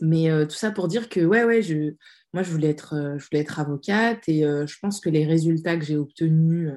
Mais 0.01 0.31
euh, 0.31 0.47
tout 0.47 0.55
ça 0.55 0.71
pour 0.71 0.87
dire 0.87 1.09
que, 1.09 1.25
ouais, 1.25 1.43
ouais, 1.43 1.63
je, 1.63 1.97
moi, 2.35 2.43
je 2.43 2.51
voulais 2.51 2.71
être, 2.71 2.95
euh, 2.95 3.17
je 3.17 3.27
voulais 3.27 3.43
être 3.43 3.61
avocate 3.61 4.29
et 4.29 4.45
euh, 4.45 4.67
je 4.67 4.77
pense 4.81 5.01
que 5.01 5.09
les 5.09 5.25
résultats 5.25 5.77
que 5.77 5.85
j'ai 5.85 5.97
obtenus 5.97 6.73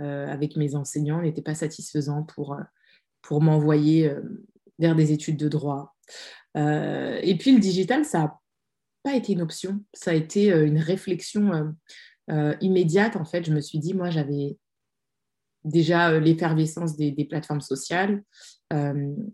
euh, 0.00 0.26
avec 0.28 0.56
mes 0.56 0.76
enseignants 0.76 1.20
n'étaient 1.20 1.42
pas 1.42 1.56
satisfaisants 1.56 2.22
pour, 2.22 2.56
pour 3.20 3.42
m'envoyer 3.42 4.12
vers 4.78 4.94
des 4.94 5.10
études 5.10 5.38
de 5.38 5.48
droit. 5.48 5.96
et 6.54 7.36
puis, 7.38 7.52
le 7.52 7.58
digital, 7.58 8.04
ça 8.04 8.18
n'a 8.20 8.40
pas 9.02 9.14
été 9.16 9.32
une 9.32 9.42
option, 9.42 9.84
ça 9.92 10.12
a 10.12 10.14
été 10.14 10.50
une 10.50 10.78
réflexion 10.78 11.74
immédiate. 12.60 13.16
En 13.16 13.24
fait, 13.24 13.44
je 13.44 13.52
me 13.52 13.60
suis 13.60 13.78
dit, 13.78 13.94
moi, 13.94 14.10
j'avais 14.10 14.56
déjà 15.64 16.18
l'effervescence 16.20 16.96
des, 16.96 17.24
plateformes 17.24 17.62
sociales, 17.62 18.22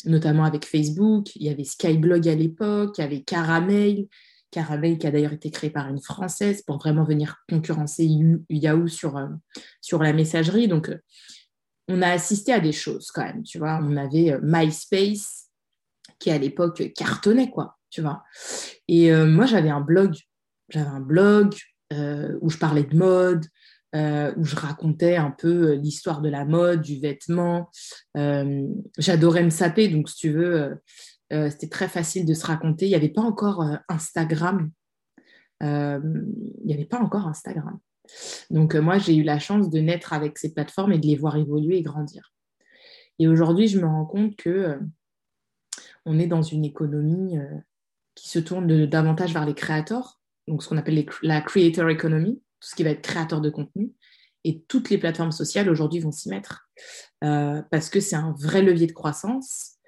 notamment 0.06 0.44
avec 0.44 0.64
Facebook. 0.64 1.34
Il 1.36 1.42
y 1.42 1.50
avait 1.50 1.64
Skyblog 1.64 2.28
à 2.28 2.34
l'époque, 2.34 2.96
il 2.96 3.00
y 3.02 3.04
avait 3.04 3.22
Caramel, 3.22 4.06
Caramel 4.52 4.98
qui 4.98 5.06
a 5.08 5.10
d'ailleurs 5.10 5.32
été 5.32 5.50
créé 5.50 5.70
par 5.70 5.88
une 5.88 6.00
Française 6.00 6.62
pour 6.62 6.78
vraiment 6.78 7.04
venir 7.04 7.38
concurrencer 7.48 8.06
Yahoo 8.50 8.86
sur, 8.86 9.16
euh, 9.16 9.26
sur 9.80 10.00
la 10.02 10.12
messagerie. 10.12 10.68
Donc, 10.68 10.90
euh, 10.90 10.98
on 11.88 12.02
a 12.02 12.10
assisté 12.10 12.52
à 12.52 12.60
des 12.60 12.70
choses 12.70 13.10
quand 13.10 13.24
même, 13.24 13.42
tu 13.42 13.58
vois. 13.58 13.80
On 13.82 13.96
avait 13.96 14.32
euh, 14.32 14.40
MySpace 14.42 15.48
qui 16.20 16.30
à 16.30 16.38
l'époque 16.38 16.92
cartonnait, 16.94 17.50
quoi, 17.50 17.78
tu 17.90 18.02
vois. 18.02 18.22
Et 18.86 19.12
moi, 19.12 19.44
j'avais 19.44 19.70
un 19.70 19.80
blog. 19.80 20.14
J'avais 20.68 20.88
un 20.88 21.00
blog 21.00 21.52
où 22.40 22.48
je 22.48 22.58
parlais 22.58 22.84
de 22.84 22.96
mode, 22.96 23.44
où 23.92 24.44
je 24.44 24.54
racontais 24.54 25.16
un 25.16 25.32
peu 25.32 25.72
l'histoire 25.72 26.20
de 26.20 26.28
la 26.28 26.44
mode, 26.44 26.80
du 26.80 27.00
vêtement. 27.00 27.70
J'adorais 28.14 29.42
me 29.42 29.50
saper, 29.50 29.88
donc 29.88 30.08
si 30.08 30.16
tu 30.16 30.30
veux, 30.30 30.80
euh, 31.32 31.50
c'était 31.50 31.68
très 31.68 31.88
facile 31.88 32.26
de 32.26 32.34
se 32.34 32.46
raconter. 32.46 32.86
Il 32.86 32.90
n'y 32.90 32.94
avait 32.94 33.08
pas 33.08 33.22
encore 33.22 33.62
euh, 33.62 33.76
Instagram. 33.88 34.70
Euh, 35.62 36.00
il 36.60 36.66
n'y 36.66 36.74
avait 36.74 36.84
pas 36.84 37.00
encore 37.00 37.26
Instagram. 37.26 37.78
Donc 38.50 38.74
moi, 38.74 38.98
j'ai 38.98 39.14
eu 39.14 39.22
la 39.22 39.38
chance 39.38 39.70
de 39.70 39.78
naître 39.80 40.12
avec 40.12 40.38
ces 40.38 40.52
plateformes 40.52 40.92
et 40.92 40.98
de 40.98 41.06
les 41.06 41.16
voir 41.16 41.36
évoluer 41.36 41.78
et 41.78 41.82
grandir. 41.82 42.32
Et 43.18 43.28
aujourd'hui, 43.28 43.68
je 43.68 43.78
me 43.78 43.86
rends 43.86 44.06
compte 44.06 44.36
que 44.36 44.78
on 46.04 46.18
est 46.18 46.26
dans 46.26 46.42
une 46.42 46.64
économie 46.64 47.38
qui 48.16 48.28
se 48.28 48.40
tourne 48.40 48.86
davantage 48.86 49.32
vers 49.32 49.46
les 49.46 49.54
créateurs, 49.54 50.20
donc 50.48 50.64
ce 50.64 50.68
qu'on 50.68 50.78
appelle 50.78 51.06
la 51.22 51.40
creator 51.40 51.88
economy, 51.88 52.42
tout 52.58 52.68
ce 52.68 52.74
qui 52.74 52.82
va 52.82 52.90
être 52.90 53.02
créateur 53.02 53.40
de 53.40 53.50
contenu. 53.50 53.92
Et 54.42 54.62
toutes 54.62 54.90
les 54.90 54.98
plateformes 54.98 55.30
sociales 55.30 55.70
aujourd'hui 55.70 56.00
vont 56.00 56.10
s'y 56.10 56.28
mettre 56.28 56.68
parce 57.20 57.88
que 57.88 58.00
c'est 58.00 58.16
un 58.16 58.34
vrai 58.36 58.62
levier 58.62 58.88
de 58.88 58.92
croissance 58.92 59.78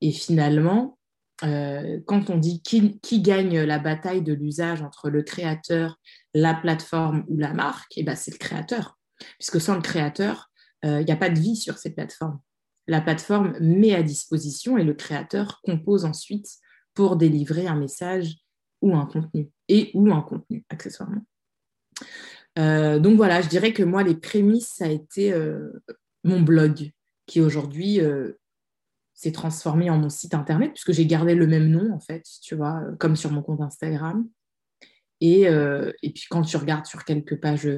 et 0.00 0.12
finalement, 0.12 0.98
euh, 1.42 2.00
quand 2.06 2.30
on 2.30 2.38
dit 2.38 2.62
qui, 2.62 3.20
gagne 3.20 3.60
la 3.60 3.78
bataille 3.78 4.22
de 4.22 4.32
l'usage 4.32 4.82
entre 4.82 5.10
le 5.10 5.22
créateur, 5.22 5.98
la 6.32 6.54
plateforme 6.54 7.24
ou 7.28 7.36
la 7.36 7.52
marque, 7.52 7.92
eh 7.96 8.04
ben, 8.04 8.14
c'est 8.14 8.30
le 8.30 8.38
créateur. 8.38 8.98
Puisque 9.38 9.60
sans 9.60 9.74
le 9.74 9.82
créateur, 9.82 10.50
euh, 10.84 11.00
il 11.00 11.04
n'y 11.04 11.12
a 11.12 11.16
pas 11.16 11.30
de 11.30 11.38
vie 11.38 11.56
sur 11.56 11.78
ces 11.78 11.90
plateformes. 11.90 12.40
La 12.86 13.00
plateforme 13.00 13.56
met 13.60 13.94
à 13.94 14.02
disposition 14.02 14.78
et 14.78 14.84
le 14.84 14.94
créateur 14.94 15.60
compose 15.64 16.04
ensuite 16.04 16.48
pour 16.92 17.16
délivrer 17.16 17.66
un 17.66 17.76
message 17.76 18.36
ou 18.80 18.94
un 18.94 19.06
contenu, 19.06 19.50
et 19.68 19.90
ou 19.94 20.12
un 20.12 20.20
contenu 20.20 20.64
accessoirement. 20.68 21.24
Euh, 22.58 22.98
donc 22.98 23.16
voilà, 23.16 23.40
je 23.40 23.48
dirais 23.48 23.72
que 23.72 23.82
moi, 23.82 24.02
les 24.02 24.14
prémices, 24.14 24.74
ça 24.76 24.84
a 24.84 24.88
été 24.88 25.34
mon 26.22 26.40
blog, 26.42 26.92
qui 27.26 27.40
aujourd'hui 27.40 28.00
s'est 29.14 29.32
transformé 29.32 29.88
en 29.90 29.96
mon 29.96 30.10
site 30.10 30.34
internet, 30.34 30.72
puisque 30.72 30.92
j'ai 30.92 31.06
gardé 31.06 31.34
le 31.34 31.46
même 31.46 31.68
nom, 31.68 31.92
en 31.92 32.00
fait, 32.00 32.24
tu 32.42 32.56
vois, 32.56 32.82
euh, 32.82 32.96
comme 32.96 33.16
sur 33.16 33.30
mon 33.30 33.42
compte 33.42 33.60
Instagram. 33.60 34.28
Et, 35.20 35.48
euh, 35.48 35.92
et 36.02 36.10
puis 36.12 36.24
quand 36.28 36.42
tu 36.42 36.56
regardes 36.56 36.86
sur 36.86 37.04
quelques 37.04 37.40
pages 37.40 37.68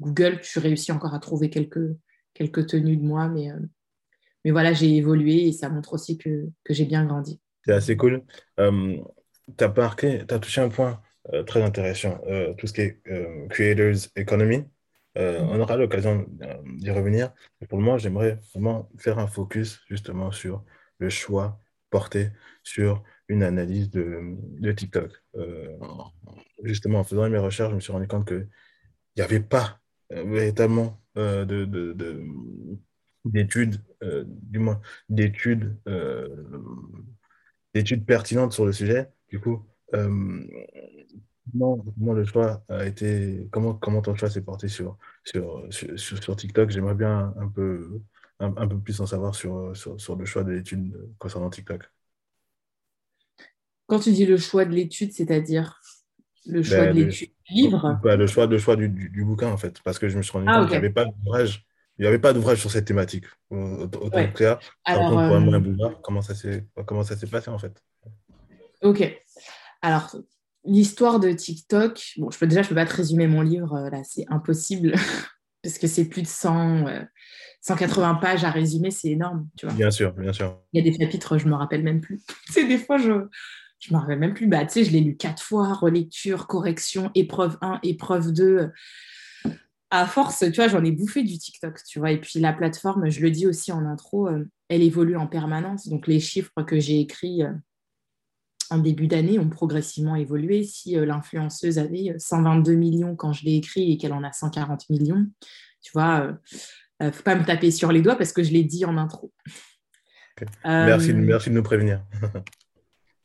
Google, 0.00 0.40
tu 0.40 0.58
réussis 0.58 0.92
encore 0.92 1.14
à 1.14 1.18
trouver 1.18 1.50
quelques, 1.50 1.94
quelques 2.34 2.66
tenues 2.66 2.96
de 2.96 3.04
moi, 3.04 3.28
mais, 3.28 3.50
euh, 3.50 3.58
mais 4.44 4.50
voilà, 4.50 4.72
j'ai 4.72 4.96
évolué 4.96 5.46
et 5.46 5.52
ça 5.52 5.68
montre 5.68 5.92
aussi 5.92 6.16
que, 6.16 6.46
que 6.64 6.72
j'ai 6.72 6.86
bien 6.86 7.04
grandi. 7.04 7.40
C'est 7.64 7.72
assez 7.72 7.96
cool. 7.96 8.24
tu 8.56 9.64
as 9.64 9.68
marqué, 9.68 10.24
tu 10.26 10.34
as 10.34 10.38
touché 10.38 10.60
un 10.60 10.68
point 10.68 11.02
très 11.46 11.62
intéressant, 11.62 12.20
tout 12.56 12.68
ce 12.68 12.72
qui 12.72 12.82
est 12.82 13.02
Creators 13.50 14.08
Economy. 14.14 14.58
Mm. 15.16 15.20
On 15.50 15.58
aura 15.58 15.76
l'occasion 15.76 16.24
d'y 16.64 16.92
revenir. 16.92 17.32
Mais 17.60 17.66
pour 17.66 17.78
le 17.78 17.84
moment, 17.84 17.98
j'aimerais 17.98 18.38
vraiment 18.54 18.88
faire 18.98 19.18
un 19.18 19.26
focus 19.26 19.80
justement 19.88 20.30
sur 20.30 20.64
le 20.98 21.10
choix 21.10 21.60
porté 21.90 22.30
sur 22.62 23.02
une 23.28 23.42
analyse 23.42 23.90
de, 23.90 24.72
TikTok. 24.72 25.10
Euh, 25.36 25.76
justement, 26.62 27.00
en 27.00 27.04
faisant 27.04 27.28
mes 27.28 27.38
recherches, 27.38 27.70
je 27.70 27.76
me 27.76 27.80
suis 27.80 27.92
rendu 27.92 28.06
compte 28.06 28.26
qu'il 28.26 28.48
n'y 29.16 29.22
avait 29.22 29.40
pas 29.40 29.80
euh, 30.12 30.24
véritablement 30.24 31.00
euh, 31.16 31.44
d'études, 33.24 33.82
du 34.26 34.58
moins 34.58 34.80
d'études 35.08 35.76
pertinentes 38.06 38.52
sur 38.52 38.66
le 38.66 38.72
sujet. 38.72 39.08
Du 39.28 39.40
coup, 39.40 39.64
comment, 39.90 40.52
le 42.12 42.24
choix 42.24 42.62
a 42.68 42.86
été, 42.86 43.48
comment, 43.50 43.74
ton 43.74 44.14
choix 44.14 44.30
s'est 44.30 44.42
porté 44.42 44.68
sur, 44.68 44.96
TikTok? 46.36 46.70
J'aimerais 46.70 46.94
bien 46.94 47.34
un 47.38 47.48
peu, 47.48 48.00
un, 48.40 48.68
peu 48.68 48.78
plus 48.78 49.00
en 49.00 49.06
savoir 49.06 49.34
sur, 49.34 49.72
sur, 49.74 50.16
le 50.16 50.24
choix 50.24 50.44
de 50.44 50.52
l'étude 50.52 50.94
concernant 51.18 51.50
TikTok. 51.50 51.90
Quand 53.86 54.00
tu 54.00 54.12
dis 54.12 54.26
le 54.26 54.36
choix 54.36 54.64
de 54.64 54.72
l'étude, 54.72 55.12
c'est-à-dire 55.12 55.80
le 56.46 56.62
choix 56.62 56.86
ben, 56.86 56.94
de 56.94 57.04
l'étude 57.04 57.30
livre? 57.48 57.98
Ben, 58.02 58.16
Le 58.16 58.26
choix, 58.26 58.46
le 58.46 58.58
choix 58.58 58.76
du, 58.76 58.88
du, 58.88 59.24
bouquin, 59.24 59.48
en 59.48 59.56
fait, 59.56 59.80
parce 59.82 59.98
que 59.98 60.08
je 60.08 60.16
me 60.16 60.22
suis 60.22 60.32
rendu 60.32 60.46
ah, 60.48 60.58
compte 60.58 60.68
qu'il 60.68 60.72
n'y 60.72 60.84
avait 60.84 60.90
pas 60.90 61.04
d'ouvrage. 61.04 61.64
Il 61.98 62.02
n'y 62.02 62.08
avait 62.08 62.18
pas 62.18 62.32
d'ouvrage 62.32 62.60
sur 62.60 62.70
cette 62.70 62.84
thématique. 62.84 63.24
Autant 63.48 64.00
Alors, 64.84 65.18
euh, 65.18 65.90
comment 66.02 66.20
ça 66.20 66.34
s'est 66.34 67.26
passé 67.30 67.50
en 67.50 67.58
fait? 67.58 67.82
Ok. 68.82 69.18
Alors, 69.80 70.14
l'histoire 70.64 71.20
de 71.20 71.32
TikTok, 71.32 72.14
bon, 72.18 72.30
je 72.30 72.38
peux 72.38 72.46
déjà, 72.46 72.62
je 72.62 72.68
peux 72.68 72.74
pas 72.74 72.86
te 72.86 72.94
résumer 72.94 73.26
mon 73.26 73.40
livre, 73.40 73.74
euh, 73.74 73.90
là, 73.90 74.02
c'est 74.04 74.26
impossible, 74.28 74.94
parce 75.66 75.78
que 75.78 75.86
c'est 75.88 76.04
plus 76.04 76.22
de 76.22 76.28
100, 76.28 76.84
180 77.60 78.10
euh, 78.10 78.20
pages 78.20 78.44
à 78.44 78.50
résumer, 78.50 78.92
c'est 78.92 79.08
énorme, 79.08 79.48
tu 79.56 79.66
vois. 79.66 79.74
Bien 79.74 79.90
sûr, 79.90 80.12
bien 80.12 80.32
sûr. 80.32 80.60
Il 80.72 80.84
y 80.84 80.88
a 80.88 80.90
des 80.90 80.96
chapitres, 80.96 81.38
je 81.38 81.48
me 81.48 81.54
rappelle 81.54 81.82
même 81.82 82.00
plus. 82.00 82.22
c'est 82.50 82.66
des 82.66 82.78
fois, 82.78 82.98
je, 82.98 83.26
je 83.80 83.92
me 83.92 83.98
rappelle 83.98 84.20
même 84.20 84.34
plus. 84.34 84.46
Bah, 84.46 84.64
tu 84.64 84.74
sais, 84.74 84.84
je 84.84 84.92
l'ai 84.92 85.00
lu 85.00 85.16
quatre 85.16 85.42
fois, 85.42 85.72
relecture, 85.72 86.46
correction, 86.46 87.10
épreuve 87.16 87.58
1, 87.62 87.80
épreuve 87.82 88.32
2. 88.32 88.70
À 89.90 90.06
force, 90.06 90.38
tu 90.38 90.52
vois, 90.52 90.68
j'en 90.68 90.84
ai 90.84 90.92
bouffé 90.92 91.24
du 91.24 91.36
TikTok, 91.36 91.80
tu 91.84 91.98
vois. 91.98 92.12
Et 92.12 92.20
puis 92.20 92.38
la 92.38 92.52
plateforme, 92.52 93.10
je 93.10 93.20
le 93.20 93.30
dis 93.30 93.46
aussi 93.46 93.72
en 93.72 93.86
intro, 93.86 94.28
euh, 94.28 94.48
elle 94.68 94.82
évolue 94.82 95.16
en 95.16 95.26
permanence. 95.26 95.88
Donc 95.88 96.06
les 96.06 96.20
chiffres 96.20 96.62
que 96.64 96.78
j'ai 96.78 97.00
écrits 97.00 97.42
euh, 97.42 97.52
en 98.70 98.78
début 98.78 99.06
d'année 99.06 99.38
ont 99.38 99.48
progressivement 99.48 100.16
évolué. 100.16 100.64
Si 100.64 100.96
euh, 100.96 101.06
l'influenceuse 101.06 101.78
avait 101.78 102.14
122 102.18 102.74
millions 102.74 103.16
quand 103.16 103.32
je 103.32 103.44
l'ai 103.44 103.56
écrit 103.56 103.92
et 103.92 103.98
qu'elle 103.98 104.12
en 104.12 104.24
a 104.24 104.32
140 104.32 104.88
millions, 104.90 105.26
tu 105.82 105.92
vois, 105.92 106.36
ne 107.00 107.10
faut 107.10 107.22
pas 107.22 107.36
me 107.36 107.44
taper 107.44 107.70
sur 107.70 107.92
les 107.92 108.02
doigts 108.02 108.16
parce 108.16 108.32
que 108.32 108.42
je 108.42 108.52
l'ai 108.52 108.64
dit 108.64 108.84
en 108.84 108.96
intro. 108.96 109.32
Merci, 110.64 111.14
merci 111.14 111.50
de 111.50 111.54
nous 111.54 111.62
prévenir. 111.62 112.02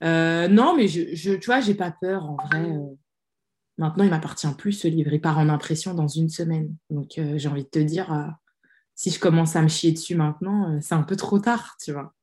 Euh, 0.03 0.47
non, 0.47 0.75
mais 0.75 0.87
je, 0.87 1.13
je, 1.13 1.33
tu 1.33 1.45
vois, 1.45 1.59
j'ai 1.59 1.75
pas 1.75 1.91
peur 1.91 2.25
en 2.25 2.35
vrai. 2.47 2.61
Euh. 2.61 2.95
maintenant, 3.77 4.03
il 4.03 4.09
m'appartient 4.09 4.51
plus 4.57 4.71
ce 4.71 4.87
livre. 4.87 5.13
Il 5.13 5.21
part 5.21 5.37
en 5.37 5.47
impression 5.47 5.93
dans 5.93 6.07
une 6.07 6.29
semaine. 6.29 6.75
Donc, 6.89 7.19
euh, 7.19 7.37
j'ai 7.37 7.47
envie 7.47 7.65
de 7.65 7.69
te 7.69 7.77
dire, 7.77 8.33
si 8.95 9.11
je 9.11 9.19
commence 9.19 9.55
à 9.55 9.61
me 9.61 9.67
chier 9.67 9.91
dessus 9.91 10.15
maintenant, 10.15 10.79
c'est 10.81 10.95
un 10.95 11.03
peu 11.03 11.15
trop 11.15 11.37
tard, 11.37 11.75
tu 11.79 11.91
vois. 11.91 12.15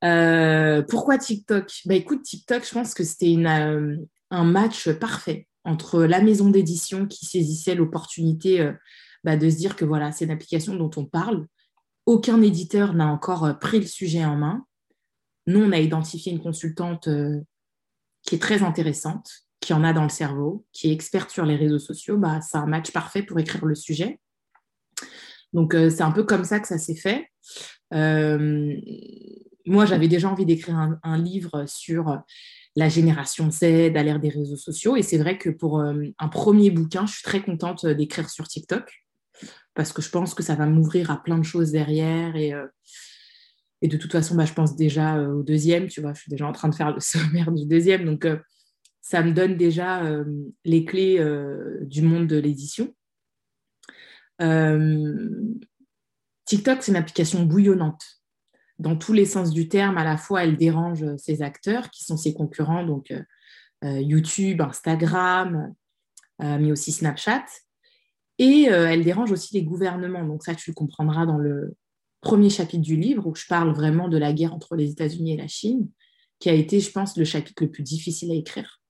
Pourquoi 0.00 1.18
TikTok? 1.18 1.70
Bah 1.86 1.94
écoute, 1.94 2.22
TikTok, 2.22 2.64
je 2.66 2.72
pense 2.72 2.94
que 2.94 3.04
c'était 3.04 3.36
un 4.30 4.44
match 4.44 4.90
parfait 4.90 5.46
entre 5.64 6.04
la 6.04 6.20
maison 6.20 6.50
d'édition 6.50 7.06
qui 7.06 7.26
saisissait 7.26 7.74
l'opportunité 7.74 8.72
bah, 9.24 9.36
de 9.36 9.50
se 9.50 9.56
dire 9.56 9.76
que 9.76 9.84
voilà, 9.84 10.12
c'est 10.12 10.24
une 10.24 10.30
application 10.30 10.74
dont 10.74 10.90
on 10.96 11.04
parle. 11.04 11.46
Aucun 12.06 12.40
éditeur 12.40 12.94
n'a 12.94 13.06
encore 13.06 13.58
pris 13.58 13.80
le 13.80 13.86
sujet 13.86 14.24
en 14.24 14.36
main. 14.36 14.64
Nous, 15.46 15.60
on 15.60 15.72
a 15.72 15.78
identifié 15.78 16.32
une 16.32 16.40
consultante 16.40 17.08
euh, 17.08 17.40
qui 18.22 18.34
est 18.34 18.38
très 18.38 18.62
intéressante, 18.62 19.30
qui 19.60 19.72
en 19.72 19.82
a 19.82 19.92
dans 19.92 20.02
le 20.02 20.08
cerveau, 20.08 20.64
qui 20.72 20.88
est 20.88 20.92
experte 20.92 21.30
sur 21.30 21.44
les 21.44 21.56
réseaux 21.56 21.78
sociaux. 21.78 22.16
Bah, 22.18 22.40
c'est 22.40 22.58
un 22.58 22.66
match 22.66 22.92
parfait 22.92 23.22
pour 23.22 23.38
écrire 23.38 23.64
le 23.64 23.74
sujet. 23.74 24.20
Donc, 25.52 25.74
euh, 25.74 25.90
c'est 25.90 26.02
un 26.02 26.12
peu 26.12 26.24
comme 26.24 26.44
ça 26.44 26.60
que 26.60 26.68
ça 26.68 26.78
s'est 26.78 26.94
fait. 26.94 27.30
Euh, 29.68 29.72
moi, 29.72 29.86
j'avais 29.86 30.08
déjà 30.08 30.28
envie 30.30 30.46
d'écrire 30.46 30.76
un, 31.02 31.18
livre 31.18 31.64
sur 31.66 32.20
la 32.76 32.88
génération 32.88 33.50
Z 33.50 33.64
à 33.64 34.02
l'ère 34.02 34.20
des 34.20 34.28
réseaux 34.28 34.56
sociaux. 34.56 34.96
Et 34.96 35.02
c'est 35.02 35.18
vrai 35.18 35.38
que 35.38 35.50
pour 35.50 35.80
un 35.80 36.28
premier 36.28 36.70
bouquin, 36.70 37.06
je 37.06 37.14
suis 37.14 37.22
très 37.22 37.42
contente 37.42 37.86
d'écrire 37.86 38.30
sur 38.30 38.46
TikTok 38.46 39.04
parce 39.74 39.92
que 39.92 40.02
je 40.02 40.10
pense 40.10 40.34
que 40.34 40.42
ça 40.42 40.56
va 40.56 40.66
m'ouvrir 40.66 41.10
à 41.10 41.22
plein 41.22 41.38
de 41.38 41.44
choses 41.44 41.70
derrière 41.70 42.34
et, 42.34 42.52
de 43.88 43.96
toute 43.96 44.10
façon, 44.10 44.34
bah, 44.34 44.44
je 44.44 44.52
pense 44.52 44.74
déjà 44.74 45.18
euh, 45.18 45.34
au 45.34 45.42
deuxième, 45.44 45.86
tu 45.86 46.00
vois, 46.00 46.12
je 46.12 46.22
suis 46.22 46.30
déjà 46.30 46.48
en 46.48 46.52
train 46.52 46.68
de 46.68 46.74
faire 46.74 46.92
le 46.92 47.00
sommaire 47.00 47.52
du 47.52 47.64
deuxième. 47.64 48.04
Donc, 48.04 48.24
euh, 48.24 48.36
ça 49.00 49.22
me 49.22 49.32
donne 49.32 49.56
déjà 49.56 50.04
euh, 50.04 50.24
les 50.64 50.84
clés 50.84 51.24
du 51.82 52.02
monde 52.02 52.26
de 52.26 52.36
l'édition. 52.36 52.92
TikTok, 56.44 56.82
c'est 56.82 56.90
une 56.90 56.96
application 56.96 57.44
bouillonnante. 57.44 58.17
Dans 58.78 58.96
tous 58.96 59.12
les 59.12 59.24
sens 59.24 59.50
du 59.50 59.68
terme, 59.68 59.98
à 59.98 60.04
la 60.04 60.16
fois, 60.16 60.44
elle 60.44 60.56
dérange 60.56 61.04
ses 61.16 61.42
acteurs, 61.42 61.90
qui 61.90 62.04
sont 62.04 62.16
ses 62.16 62.32
concurrents, 62.32 62.84
donc 62.84 63.12
YouTube, 63.82 64.60
Instagram, 64.60 65.74
mais 66.38 66.70
aussi 66.70 66.92
Snapchat. 66.92 67.44
Et 68.38 68.64
elle 68.64 69.04
dérange 69.04 69.32
aussi 69.32 69.54
les 69.54 69.64
gouvernements. 69.64 70.24
Donc 70.24 70.44
ça, 70.44 70.54
tu 70.54 70.70
le 70.70 70.74
comprendras 70.74 71.26
dans 71.26 71.38
le, 71.38 71.74
premier 72.20 72.50
chapitre 72.50 72.82
du 72.82 72.96
livre 72.96 73.26
où 73.26 73.34
je 73.34 73.46
parle 73.46 73.72
vraiment 73.72 74.08
de 74.08 74.18
la 74.18 74.32
guerre 74.32 74.54
entre 74.54 74.76
les 74.76 74.90
États-Unis 74.90 75.34
et 75.34 75.36
la 75.36 75.48
Chine, 75.48 75.88
qui 76.38 76.50
a 76.50 76.52
été, 76.52 76.80
je 76.80 76.90
pense, 76.90 77.16
le 77.16 77.24
chapitre 77.24 77.64
le 77.64 77.70
plus 77.70 77.82
difficile 77.82 78.30
à 78.32 78.34
écrire. 78.34 78.80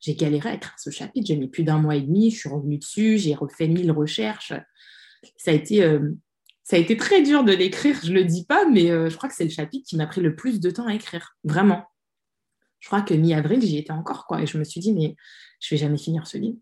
J'ai 0.00 0.14
galéré 0.14 0.50
à 0.50 0.54
écrire 0.54 0.74
ce 0.78 0.90
chapitre, 0.90 1.26
j'ai 1.26 1.36
mis 1.36 1.48
plus 1.48 1.64
d'un 1.64 1.78
mois 1.78 1.96
et 1.96 2.00
demi, 2.00 2.30
je 2.30 2.38
suis 2.38 2.48
revenue 2.48 2.78
dessus, 2.78 3.18
j'ai 3.18 3.34
refait 3.34 3.68
mille 3.68 3.92
recherches. 3.92 4.52
Ça 5.36 5.52
a 5.52 5.54
été, 5.54 5.82
euh, 5.82 6.12
ça 6.64 6.76
a 6.76 6.78
été 6.78 6.96
très 6.96 7.22
dur 7.22 7.44
de 7.44 7.52
l'écrire, 7.52 7.98
je 8.02 8.10
ne 8.10 8.16
le 8.16 8.24
dis 8.24 8.44
pas, 8.44 8.64
mais 8.66 8.90
euh, 8.90 9.08
je 9.10 9.16
crois 9.16 9.28
que 9.28 9.34
c'est 9.34 9.44
le 9.44 9.50
chapitre 9.50 9.86
qui 9.88 9.96
m'a 9.96 10.06
pris 10.06 10.20
le 10.20 10.36
plus 10.36 10.60
de 10.60 10.70
temps 10.70 10.86
à 10.86 10.94
écrire, 10.94 11.36
vraiment. 11.44 11.84
Je 12.80 12.88
crois 12.88 13.02
que 13.02 13.14
mi-avril, 13.14 13.60
j'y 13.62 13.78
étais 13.78 13.92
encore, 13.92 14.26
quoi, 14.26 14.42
et 14.42 14.46
je 14.46 14.58
me 14.58 14.64
suis 14.64 14.80
dit, 14.80 14.92
mais 14.92 15.16
je 15.60 15.74
vais 15.74 15.78
jamais 15.78 15.98
finir 15.98 16.26
ce 16.26 16.38
livre. 16.38 16.58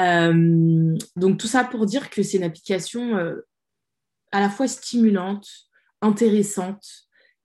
Euh, 0.00 0.96
donc 1.16 1.38
tout 1.38 1.46
ça 1.46 1.62
pour 1.62 1.84
dire 1.84 2.08
que 2.08 2.22
c'est 2.22 2.38
une 2.38 2.44
application 2.44 3.18
à 4.32 4.40
la 4.40 4.48
fois 4.48 4.68
stimulante, 4.68 5.46
intéressante. 6.02 6.86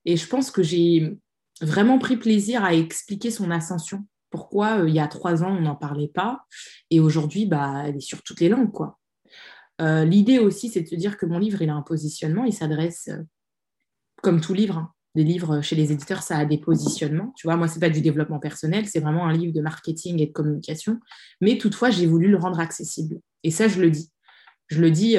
Et 0.04 0.16
je 0.16 0.26
pense 0.26 0.50
que 0.50 0.62
j'ai 0.62 1.16
vraiment 1.60 1.98
pris 1.98 2.16
plaisir 2.16 2.64
à 2.64 2.74
expliquer 2.74 3.30
son 3.30 3.50
ascension. 3.50 4.06
Pourquoi 4.30 4.80
euh, 4.80 4.88
il 4.88 4.94
y 4.94 5.00
a 5.00 5.08
trois 5.08 5.42
ans, 5.42 5.56
on 5.56 5.62
n'en 5.62 5.76
parlait 5.76 6.08
pas. 6.08 6.44
Et 6.90 7.00
aujourd'hui, 7.00 7.46
bah, 7.46 7.84
elle 7.86 7.96
est 7.96 8.00
sur 8.00 8.22
toutes 8.22 8.40
les 8.40 8.48
langues. 8.48 8.72
quoi. 8.72 8.98
Euh, 9.80 10.04
l'idée 10.04 10.38
aussi, 10.38 10.68
c'est 10.68 10.82
de 10.82 10.88
se 10.88 10.94
dire 10.94 11.16
que 11.16 11.26
mon 11.26 11.38
livre, 11.38 11.62
il 11.62 11.70
a 11.70 11.74
un 11.74 11.82
positionnement. 11.82 12.44
Il 12.44 12.52
s'adresse, 12.52 13.08
euh, 13.08 13.22
comme 14.22 14.40
tout 14.40 14.54
livre, 14.54 14.78
hein, 14.78 14.92
des 15.14 15.24
livres 15.24 15.60
chez 15.60 15.76
les 15.76 15.92
éditeurs, 15.92 16.22
ça 16.22 16.38
a 16.38 16.44
des 16.44 16.58
positionnements. 16.58 17.32
Tu 17.36 17.46
vois, 17.46 17.56
moi, 17.56 17.68
c'est 17.68 17.80
pas 17.80 17.90
du 17.90 18.00
développement 18.00 18.38
personnel, 18.38 18.86
c'est 18.86 19.00
vraiment 19.00 19.26
un 19.26 19.32
livre 19.32 19.52
de 19.52 19.60
marketing 19.60 20.20
et 20.20 20.26
de 20.26 20.32
communication. 20.32 21.00
Mais 21.40 21.58
toutefois, 21.58 21.90
j'ai 21.90 22.06
voulu 22.06 22.28
le 22.28 22.36
rendre 22.36 22.60
accessible. 22.60 23.20
Et 23.42 23.50
ça, 23.50 23.68
je 23.68 23.80
le 23.80 23.90
dis. 23.90 24.10
Je 24.68 24.80
le 24.80 24.90
dis 24.90 25.16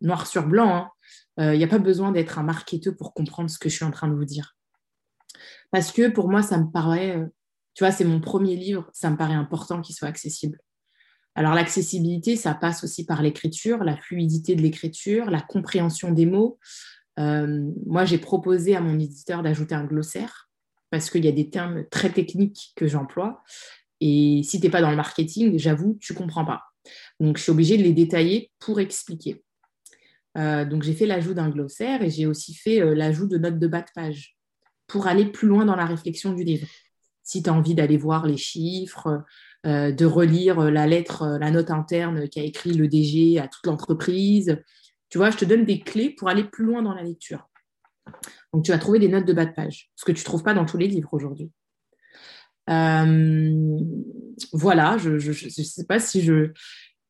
noir 0.00 0.26
sur 0.26 0.46
blanc. 0.46 0.74
Hein. 0.74 0.90
Il 1.38 1.44
euh, 1.44 1.56
n'y 1.56 1.62
a 1.62 1.68
pas 1.68 1.78
besoin 1.78 2.10
d'être 2.10 2.38
un 2.40 2.42
marketeur 2.42 2.96
pour 2.96 3.14
comprendre 3.14 3.48
ce 3.48 3.58
que 3.58 3.68
je 3.68 3.76
suis 3.76 3.84
en 3.84 3.92
train 3.92 4.08
de 4.08 4.14
vous 4.14 4.24
dire. 4.24 4.56
Parce 5.70 5.92
que 5.92 6.08
pour 6.08 6.28
moi, 6.28 6.42
ça 6.42 6.58
me 6.58 6.68
paraît, 6.68 7.16
euh, 7.16 7.26
tu 7.74 7.84
vois, 7.84 7.92
c'est 7.92 8.04
mon 8.04 8.20
premier 8.20 8.56
livre, 8.56 8.90
ça 8.92 9.08
me 9.08 9.16
paraît 9.16 9.34
important 9.34 9.80
qu'il 9.80 9.94
soit 9.94 10.08
accessible. 10.08 10.58
Alors 11.38 11.54
l'accessibilité, 11.54 12.34
ça 12.34 12.52
passe 12.52 12.82
aussi 12.82 13.06
par 13.06 13.22
l'écriture, 13.22 13.84
la 13.84 13.96
fluidité 13.96 14.56
de 14.56 14.60
l'écriture, 14.60 15.30
la 15.30 15.40
compréhension 15.40 16.10
des 16.10 16.26
mots. 16.26 16.58
Euh, 17.20 17.70
moi, 17.86 18.04
j'ai 18.04 18.18
proposé 18.18 18.74
à 18.74 18.80
mon 18.80 18.98
éditeur 18.98 19.44
d'ajouter 19.44 19.76
un 19.76 19.84
glossaire 19.84 20.50
parce 20.90 21.10
qu'il 21.10 21.24
y 21.24 21.28
a 21.28 21.32
des 21.32 21.48
termes 21.48 21.84
très 21.92 22.10
techniques 22.10 22.72
que 22.74 22.88
j'emploie. 22.88 23.44
Et 24.00 24.40
si 24.42 24.58
tu 24.58 24.66
n'es 24.66 24.70
pas 24.72 24.80
dans 24.80 24.90
le 24.90 24.96
marketing, 24.96 25.56
j'avoue, 25.60 25.96
tu 26.00 26.12
ne 26.12 26.18
comprends 26.18 26.44
pas. 26.44 26.64
Donc, 27.20 27.36
je 27.36 27.44
suis 27.44 27.52
obligée 27.52 27.76
de 27.76 27.84
les 27.84 27.92
détailler 27.92 28.50
pour 28.58 28.80
expliquer. 28.80 29.44
Euh, 30.36 30.64
donc 30.64 30.82
j'ai 30.82 30.92
fait 30.92 31.06
l'ajout 31.06 31.34
d'un 31.34 31.50
glossaire 31.50 32.02
et 32.02 32.10
j'ai 32.10 32.26
aussi 32.26 32.52
fait 32.52 32.82
euh, 32.82 32.94
l'ajout 32.94 33.28
de 33.28 33.38
notes 33.38 33.60
de 33.60 33.66
bas 33.68 33.82
de 33.82 33.90
page 33.94 34.36
pour 34.88 35.06
aller 35.06 35.24
plus 35.26 35.46
loin 35.46 35.64
dans 35.64 35.76
la 35.76 35.86
réflexion 35.86 36.32
du 36.32 36.42
livre. 36.42 36.66
Si 37.28 37.42
tu 37.42 37.50
as 37.50 37.52
envie 37.52 37.74
d'aller 37.74 37.98
voir 37.98 38.24
les 38.24 38.38
chiffres, 38.38 39.22
euh, 39.66 39.92
de 39.92 40.06
relire 40.06 40.70
la 40.70 40.86
lettre, 40.86 41.36
la 41.38 41.50
note 41.50 41.70
interne 41.70 42.26
qu'a 42.30 42.42
écrit 42.42 42.72
le 42.72 42.88
DG 42.88 43.38
à 43.38 43.48
toute 43.48 43.66
l'entreprise, 43.66 44.62
tu 45.10 45.18
vois, 45.18 45.28
je 45.28 45.36
te 45.36 45.44
donne 45.44 45.66
des 45.66 45.80
clés 45.80 46.08
pour 46.08 46.30
aller 46.30 46.44
plus 46.44 46.64
loin 46.64 46.80
dans 46.80 46.94
la 46.94 47.02
lecture. 47.02 47.50
Donc 48.54 48.64
tu 48.64 48.70
vas 48.70 48.78
trouver 48.78 48.98
des 48.98 49.08
notes 49.08 49.26
de 49.26 49.34
bas 49.34 49.44
de 49.44 49.52
page, 49.52 49.90
ce 49.94 50.06
que 50.06 50.12
tu 50.12 50.20
ne 50.20 50.24
trouves 50.24 50.42
pas 50.42 50.54
dans 50.54 50.64
tous 50.64 50.78
les 50.78 50.88
livres 50.88 51.12
aujourd'hui. 51.12 51.52
voilà, 52.66 53.04
je 54.96 55.10
ne 55.10 55.64
sais 55.64 55.84
pas 55.84 56.00
si 56.00 56.22
je, 56.22 56.50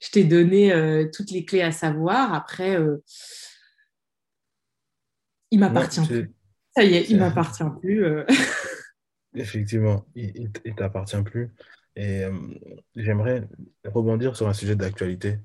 je 0.00 0.10
t'ai 0.10 0.24
donné 0.24 0.72
euh, 0.72 1.06
toutes 1.14 1.30
les 1.30 1.44
clés 1.44 1.62
à 1.62 1.70
savoir. 1.70 2.34
Après, 2.34 2.76
euh, 2.76 2.96
il 5.52 5.60
m'appartient 5.60 6.04
plus. 6.04 6.34
Ça 6.76 6.82
y 6.82 6.96
est, 6.96 7.08
il 7.08 7.18
m'appartient 7.18 7.62
plus. 7.80 8.04
Euh. 9.36 9.40
Effectivement, 9.40 10.06
il 10.14 10.50
ne 10.64 10.72
t'appartient 10.72 11.22
plus. 11.22 11.50
Et 11.96 12.22
j'aimerais 12.94 13.48
rebondir 13.84 14.36
sur 14.36 14.46
un 14.46 14.52
sujet 14.52 14.76
d'actualité 14.76 15.38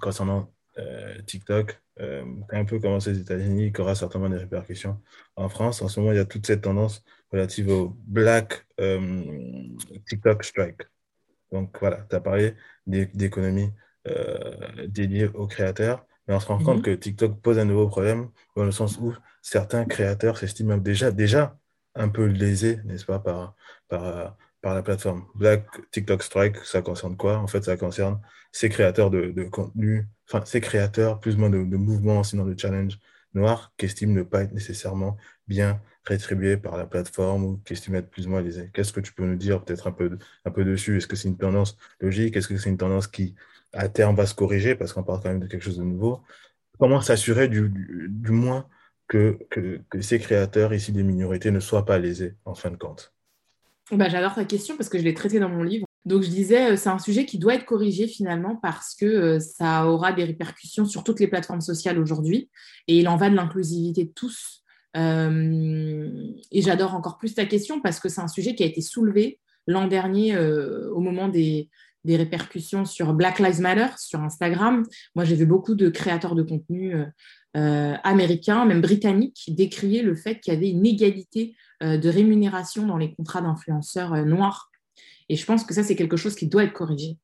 concernant 0.00 0.52
TikTok, 1.26 1.82
un 1.98 2.64
peu 2.64 2.78
commencé 2.78 3.10
aux 3.10 3.14
États-Unis, 3.14 3.72
qui 3.72 3.80
aura 3.80 3.96
certainement 3.96 4.28
des 4.28 4.36
répercussions 4.36 5.00
en 5.34 5.48
France. 5.48 5.82
En 5.82 5.88
ce 5.88 5.98
moment, 5.98 6.12
il 6.12 6.18
y 6.18 6.20
a 6.20 6.24
toute 6.24 6.46
cette 6.46 6.62
tendance 6.62 7.02
relative 7.32 7.68
au 7.70 7.96
Black 8.06 8.64
TikTok 10.06 10.44
Strike. 10.44 10.82
Donc 11.50 11.76
voilà, 11.80 12.06
tu 12.08 12.14
as 12.14 12.20
parlé 12.20 12.54
d'économie 12.86 13.72
dédiée 14.86 15.26
aux 15.34 15.48
créateurs. 15.48 16.06
Mais 16.28 16.34
on 16.34 16.40
se 16.40 16.46
rend 16.46 16.58
compte 16.58 16.78
mhm. 16.78 16.82
que 16.82 16.90
TikTok 16.92 17.40
pose 17.40 17.58
un 17.58 17.64
nouveau 17.64 17.88
problème 17.88 18.30
dans 18.56 18.64
le 18.64 18.72
sens 18.72 18.98
où 18.98 19.14
certains 19.42 19.84
créateurs 19.84 20.38
s'estiment 20.38 20.76
déjà, 20.76 21.10
déjà 21.10 21.56
un 21.96 22.08
peu 22.08 22.26
lésés, 22.26 22.80
n'est-ce 22.84 23.04
pas, 23.04 23.18
par, 23.18 23.54
par, 23.88 24.36
la 24.62 24.82
plateforme. 24.82 25.26
Black 25.34 25.66
TikTok 25.92 26.22
Strike, 26.22 26.56
ça 26.64 26.82
concerne 26.82 27.16
quoi? 27.16 27.38
En 27.38 27.46
fait, 27.46 27.64
ça 27.64 27.76
concerne 27.76 28.20
ces 28.52 28.68
créateurs 28.68 29.10
de, 29.10 29.44
contenu, 29.44 30.08
enfin, 30.28 30.44
ces 30.44 30.60
créateurs 30.60 31.20
plus 31.20 31.36
ou 31.36 31.38
moins 31.38 31.50
de, 31.50 31.62
de 31.64 31.76
mouvements, 31.76 32.22
sinon 32.24 32.44
de 32.44 32.58
challenge 32.58 32.98
noirs, 33.34 33.72
qui 33.76 33.86
estiment 33.86 34.14
ne 34.14 34.22
pas 34.22 34.42
être 34.42 34.52
nécessairement 34.52 35.16
bien 35.46 35.80
rétribués 36.04 36.56
par 36.56 36.76
la 36.76 36.86
plateforme 36.86 37.44
ou 37.44 37.56
qui 37.64 37.74
estiment 37.74 37.98
être 37.98 38.10
plus 38.10 38.26
ou 38.26 38.30
moins 38.30 38.40
lésés. 38.40 38.70
Qu'est-ce 38.72 38.92
que 38.92 39.00
tu 39.00 39.12
peux 39.12 39.24
nous 39.24 39.36
dire 39.36 39.62
peut-être 39.62 39.86
un 39.86 39.92
peu, 39.92 40.18
un 40.44 40.50
peu 40.50 40.64
dessus? 40.64 40.96
Est-ce 40.96 41.06
que 41.06 41.16
c'est 41.16 41.28
une 41.28 41.36
tendance 41.36 41.76
logique? 42.00 42.36
Est-ce 42.36 42.48
que 42.48 42.56
c'est 42.56 42.70
une 42.70 42.76
tendance 42.76 43.06
qui 43.06 43.34
à 43.72 43.88
terme 43.88 44.16
va 44.16 44.26
se 44.26 44.34
corriger 44.34 44.74
parce 44.74 44.92
qu'on 44.92 45.02
parle 45.02 45.20
quand 45.22 45.28
même 45.28 45.40
de 45.40 45.46
quelque 45.46 45.62
chose 45.62 45.78
de 45.78 45.84
nouveau? 45.84 46.22
Comment 46.78 47.00
s'assurer 47.00 47.48
du, 47.48 47.70
du, 48.08 48.30
moins 48.30 48.68
que, 49.08 49.38
que, 49.50 50.00
ces 50.00 50.18
créateurs 50.18 50.74
ici 50.74 50.92
des 50.92 51.02
minorités 51.02 51.50
ne 51.50 51.60
soient 51.60 51.84
pas 51.84 51.98
lésés 51.98 52.34
en 52.44 52.54
fin 52.54 52.70
de 52.70 52.76
compte 52.76 53.12
bah, 53.92 54.08
J'adore 54.08 54.34
ta 54.34 54.44
question 54.44 54.76
parce 54.76 54.88
que 54.88 54.98
je 54.98 55.04
l'ai 55.04 55.14
traitée 55.14 55.40
dans 55.40 55.48
mon 55.48 55.62
livre. 55.62 55.86
Donc 56.04 56.22
je 56.22 56.28
disais, 56.28 56.72
euh, 56.72 56.76
c'est 56.76 56.88
un 56.88 56.98
sujet 56.98 57.26
qui 57.26 57.38
doit 57.38 57.54
être 57.54 57.64
corrigé 57.64 58.06
finalement 58.06 58.56
parce 58.56 58.94
que 58.94 59.06
euh, 59.06 59.40
ça 59.40 59.88
aura 59.88 60.12
des 60.12 60.24
répercussions 60.24 60.84
sur 60.84 61.02
toutes 61.02 61.20
les 61.20 61.26
plateformes 61.26 61.60
sociales 61.60 61.98
aujourd'hui 61.98 62.48
et 62.86 62.98
il 62.98 63.08
en 63.08 63.16
va 63.16 63.28
de 63.28 63.34
l'inclusivité 63.34 64.04
de 64.04 64.12
tous. 64.12 64.62
Euh, 64.96 66.32
et 66.52 66.62
j'adore 66.62 66.94
encore 66.94 67.18
plus 67.18 67.34
ta 67.34 67.44
question 67.44 67.80
parce 67.80 68.00
que 68.00 68.08
c'est 68.08 68.20
un 68.20 68.28
sujet 68.28 68.54
qui 68.54 68.62
a 68.62 68.66
été 68.66 68.80
soulevé 68.80 69.40
l'an 69.66 69.88
dernier 69.88 70.38
au 70.38 71.00
moment 71.00 71.26
des, 71.26 71.68
des 72.06 72.16
répercussions 72.16 72.84
sur 72.84 73.12
Black 73.12 73.38
Lives 73.38 73.60
Matter 73.60 73.88
sur 73.98 74.20
Instagram. 74.20 74.84
Moi, 75.14 75.24
j'ai 75.24 75.34
vu 75.34 75.44
beaucoup 75.44 75.74
de 75.74 75.90
créateurs 75.90 76.34
de 76.34 76.42
contenu 76.42 76.94
euh, 76.94 77.04
euh, 77.56 77.94
américains, 78.04 78.64
même 78.64 78.80
britanniques, 78.80 79.44
décrier 79.48 80.02
le 80.02 80.14
fait 80.14 80.40
qu'il 80.40 80.54
y 80.54 80.56
avait 80.56 80.70
une 80.70 80.86
égalité 80.86 81.54
euh, 81.82 81.98
de 81.98 82.08
rémunération 82.08 82.86
dans 82.86 82.96
les 82.96 83.12
contrats 83.14 83.42
d'influenceurs 83.42 84.24
noirs. 84.24 84.70
Et 85.28 85.36
je 85.36 85.44
pense 85.44 85.64
que 85.64 85.74
ça, 85.74 85.82
c'est 85.82 85.96
quelque 85.96 86.16
chose 86.16 86.34
qui 86.34 86.46
doit 86.46 86.64
être 86.64 86.72
corrigé. 86.72 87.18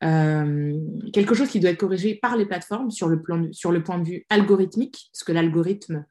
quelque 0.00 1.34
chose 1.34 1.48
qui 1.48 1.60
doit 1.60 1.70
être 1.70 1.78
corrigé 1.78 2.14
par 2.14 2.36
les 2.36 2.46
plateformes 2.46 2.90
sur 2.90 3.08
le, 3.08 3.22
plan 3.22 3.48
sur 3.52 3.70
le 3.70 3.82
point 3.82 3.98
de 3.98 4.06
vue 4.06 4.26
algorithmique, 4.30 5.10
parce 5.12 5.24
que 5.24 5.32
l'algorithme 5.32 6.04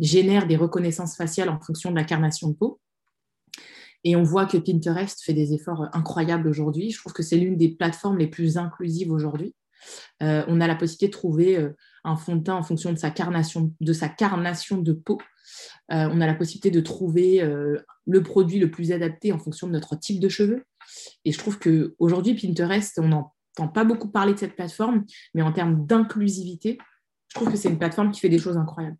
génère 0.00 0.46
des 0.46 0.56
reconnaissances 0.56 1.16
faciales 1.16 1.48
en 1.48 1.60
fonction 1.60 1.90
de 1.90 1.96
l'incarnation 1.96 2.48
de 2.48 2.54
peau. 2.54 2.80
Et 4.06 4.14
on 4.14 4.22
voit 4.22 4.46
que 4.46 4.56
Pinterest 4.56 5.20
fait 5.20 5.32
des 5.32 5.52
efforts 5.52 5.88
incroyables 5.92 6.46
aujourd'hui. 6.46 6.92
Je 6.92 6.98
trouve 6.98 7.12
que 7.12 7.24
c'est 7.24 7.36
l'une 7.36 7.56
des 7.56 7.70
plateformes 7.70 8.18
les 8.18 8.28
plus 8.28 8.56
inclusives 8.56 9.10
aujourd'hui. 9.10 9.52
Euh, 10.22 10.44
on 10.46 10.60
a 10.60 10.68
la 10.68 10.76
possibilité 10.76 11.08
de 11.08 11.12
trouver 11.12 11.58
euh, 11.58 11.76
un 12.04 12.14
fond 12.14 12.36
de 12.36 12.44
teint 12.44 12.54
en 12.54 12.62
fonction 12.62 12.92
de 12.92 12.98
sa 12.98 13.10
carnation 13.10 13.72
de, 13.80 13.92
sa 13.92 14.08
carnation 14.08 14.78
de 14.78 14.92
peau. 14.92 15.20
Euh, 15.90 16.08
on 16.12 16.20
a 16.20 16.26
la 16.28 16.36
possibilité 16.36 16.70
de 16.70 16.80
trouver 16.80 17.42
le 18.06 18.22
produit 18.22 18.60
le 18.60 18.70
plus 18.70 18.92
adapté 18.92 19.32
en 19.32 19.40
fonction 19.40 19.66
de 19.66 19.72
notre 19.72 19.96
type 19.96 20.20
de 20.20 20.28
cheveux. 20.28 20.64
Et 21.24 21.32
je 21.32 21.38
trouve 21.38 21.58
qu'aujourd'hui, 21.58 22.34
Pinterest, 22.34 23.00
on 23.00 23.08
n'entend 23.08 23.68
pas 23.74 23.82
beaucoup 23.82 24.08
parler 24.08 24.34
de 24.34 24.38
cette 24.38 24.54
plateforme, 24.54 25.04
mais 25.34 25.42
en 25.42 25.50
termes 25.50 25.84
d'inclusivité, 25.84 26.78
je 27.26 27.34
trouve 27.34 27.50
que 27.50 27.56
c'est 27.56 27.70
une 27.70 27.78
plateforme 27.78 28.12
qui 28.12 28.20
fait 28.20 28.28
des 28.28 28.38
choses 28.38 28.56
incroyables. 28.56 28.98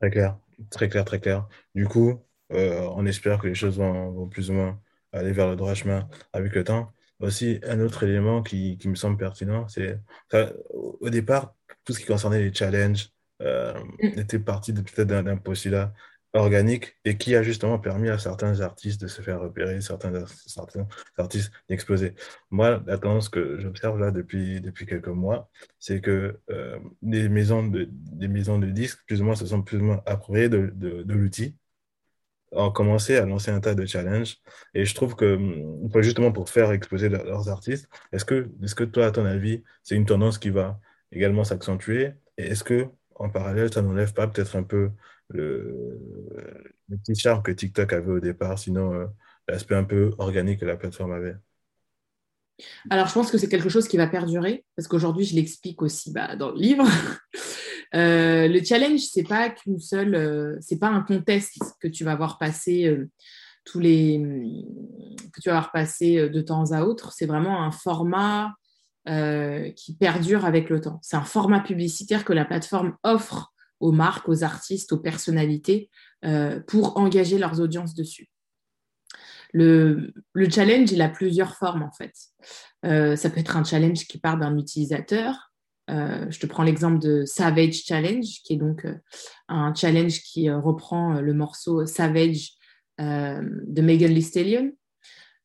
Très 0.00 0.10
clair. 0.10 0.38
Très 0.70 0.88
clair, 0.88 1.04
très 1.04 1.20
clair. 1.20 1.48
Du 1.74 1.86
coup, 1.86 2.22
euh, 2.52 2.88
on 2.94 3.06
espère 3.06 3.38
que 3.38 3.46
les 3.46 3.54
choses 3.54 3.78
vont, 3.78 4.28
plus 4.28 4.50
ou 4.50 4.54
moins 4.54 4.80
aller 5.12 5.32
vers 5.32 5.48
le 5.48 5.56
droit 5.56 5.74
chemin 5.74 6.08
avec 6.32 6.54
le 6.54 6.64
temps. 6.64 6.92
Aussi, 7.20 7.60
un 7.64 7.80
autre 7.80 8.02
élément 8.02 8.42
qui, 8.42 8.78
qui 8.78 8.88
me 8.88 8.94
semble 8.94 9.16
pertinent, 9.16 9.68
c'est 9.68 9.98
au 10.72 11.10
départ, 11.10 11.54
tout 11.84 11.92
ce 11.92 12.00
qui 12.00 12.06
concernait 12.06 12.42
les 12.42 12.54
challenges 12.54 13.10
euh, 13.42 13.74
mm. 14.02 14.18
était 14.18 14.38
parti 14.38 14.72
peut-être 14.72 15.08
d'un 15.08 15.36
postulat 15.36 15.92
organique 16.32 16.96
et 17.04 17.16
qui 17.18 17.34
a 17.34 17.42
justement 17.42 17.78
permis 17.78 18.08
à 18.08 18.18
certains 18.18 18.60
artistes 18.60 19.00
de 19.00 19.08
se 19.08 19.22
faire 19.22 19.40
repérer, 19.40 19.80
certains, 19.80 20.12
artistes 21.16 21.52
d'exploser. 21.68 22.14
Moi, 22.50 22.82
la 22.86 22.98
tendance 22.98 23.28
que 23.28 23.58
j'observe 23.58 23.98
là 23.98 24.10
depuis, 24.10 24.60
depuis 24.60 24.86
quelques 24.86 25.08
mois, 25.08 25.50
c'est 25.78 26.00
que 26.00 26.38
euh, 26.50 26.78
les, 27.02 27.28
maisons 27.28 27.66
de, 27.66 27.88
des 27.90 28.28
maisons 28.28 28.58
de 28.58 28.66
disques, 28.68 29.00
plus 29.06 29.20
ou 29.20 29.24
moins, 29.24 29.34
se 29.34 29.46
sont 29.46 29.62
plus 29.62 29.78
ou 29.78 29.84
moins 29.84 30.02
appropriées 30.06 30.48
de, 30.48 30.72
de, 30.74 31.02
de 31.02 31.14
l'outil, 31.14 31.56
ont 32.52 32.70
commencé 32.70 33.16
à 33.16 33.26
lancer 33.26 33.50
un 33.50 33.60
tas 33.60 33.74
de 33.74 33.86
challenges. 33.86 34.38
Et 34.74 34.84
je 34.84 34.94
trouve 34.94 35.14
que 35.16 35.36
hum, 35.36 35.90
justement 36.02 36.32
pour 36.32 36.48
faire 36.48 36.72
exploser 36.72 37.08
leurs 37.08 37.48
artistes, 37.48 37.88
est-ce 38.12 38.24
que, 38.24 38.50
est 38.62 38.74
que 38.74 38.84
toi, 38.84 39.06
à 39.06 39.10
ton 39.12 39.24
avis, 39.24 39.62
c'est 39.82 39.96
une 39.96 40.06
tendance 40.06 40.38
qui 40.38 40.50
va 40.50 40.80
également 41.12 41.44
s'accentuer? 41.44 42.12
Et 42.38 42.44
est-ce 42.48 42.64
que 42.64 42.88
en 43.16 43.28
parallèle, 43.28 43.72
ça 43.72 43.82
n'enlève 43.82 44.14
pas 44.14 44.26
peut-être 44.26 44.56
un 44.56 44.62
peu 44.62 44.90
le, 45.30 45.98
petit 46.88 47.14
charme 47.14 47.42
que 47.42 47.52
TikTok 47.52 47.92
avait 47.92 48.10
au 48.10 48.20
départ, 48.20 48.58
sinon 48.58 48.92
euh, 48.94 49.06
l'aspect 49.48 49.76
un 49.76 49.84
peu 49.84 50.12
organique 50.18 50.60
que 50.60 50.64
la 50.64 50.76
plateforme 50.76 51.12
avait 51.12 51.36
alors, 52.90 53.06
je 53.06 53.14
pense 53.14 53.30
que 53.30 53.38
c'est 53.38 53.48
quelque 53.48 53.70
chose 53.70 53.88
qui 53.88 53.96
va 53.96 54.06
perdurer, 54.06 54.66
parce 54.76 54.86
qu'aujourd'hui, 54.86 55.24
je 55.24 55.34
l'explique 55.34 55.80
aussi 55.80 56.12
bah, 56.12 56.36
dans 56.36 56.50
le 56.50 56.58
livre. 56.58 56.84
Euh, 57.92 58.46
le 58.46 58.62
challenge, 58.62 59.00
c'est 59.00 59.24
pas 59.24 59.50
qu'une 59.50 59.80
seule, 59.80 60.14
euh, 60.14 60.56
c'est 60.60 60.78
pas 60.78 60.90
un 60.90 61.00
contest 61.00 61.60
que 61.80 61.88
tu 61.88 62.04
vas 62.04 62.14
voir 62.14 62.38
passer 62.38 62.96
tous 63.64 63.80
les, 63.80 64.22
que 65.32 65.40
tu 65.40 65.48
vas 65.48 65.56
voir 65.56 65.72
passer 65.72 66.28
de 66.28 66.40
temps 66.40 66.70
à 66.70 66.82
autre. 66.82 67.12
C'est 67.12 67.26
vraiment 67.26 67.64
un 67.64 67.72
format 67.72 68.54
qui 69.74 69.96
perdure 69.98 70.44
avec 70.44 70.70
le 70.70 70.80
temps. 70.80 71.00
C'est 71.02 71.16
un 71.16 71.24
format 71.24 71.58
publicitaire 71.58 72.24
que 72.24 72.32
la 72.32 72.44
plateforme 72.44 72.96
offre 73.02 73.52
aux 73.80 73.92
marques, 73.92 74.28
aux 74.28 74.44
artistes, 74.44 74.92
aux 74.92 74.98
personnalités 74.98 75.90
euh, 76.24 76.60
pour 76.60 76.98
engager 76.98 77.38
leurs 77.38 77.60
audiences 77.60 77.94
dessus. 77.94 78.30
Le, 79.52 80.12
challenge, 80.48 80.92
il 80.92 81.02
a 81.02 81.08
plusieurs 81.08 81.56
formes 81.56 81.82
en 81.82 81.90
fait. 81.90 82.14
Euh, 82.84 83.16
ça 83.16 83.30
peut 83.30 83.40
être 83.40 83.56
un 83.56 83.64
challenge 83.64 84.06
qui 84.06 84.18
part 84.18 84.38
d'un 84.38 84.56
utilisateur. 84.56 85.50
Euh, 85.90 86.30
je 86.30 86.38
te 86.38 86.46
prends 86.46 86.62
l'exemple 86.62 87.00
de 87.00 87.24
Savage 87.24 87.82
Challenge, 87.84 88.26
qui 88.44 88.52
est 88.52 88.58
donc 88.58 88.86
un 89.48 89.74
challenge 89.74 90.20
qui 90.20 90.48
reprend 90.50 91.20
le 91.20 91.34
morceau 91.34 91.84
Savage 91.86 92.52
de 92.98 93.80
Megan 93.80 94.14
Thee 94.14 94.76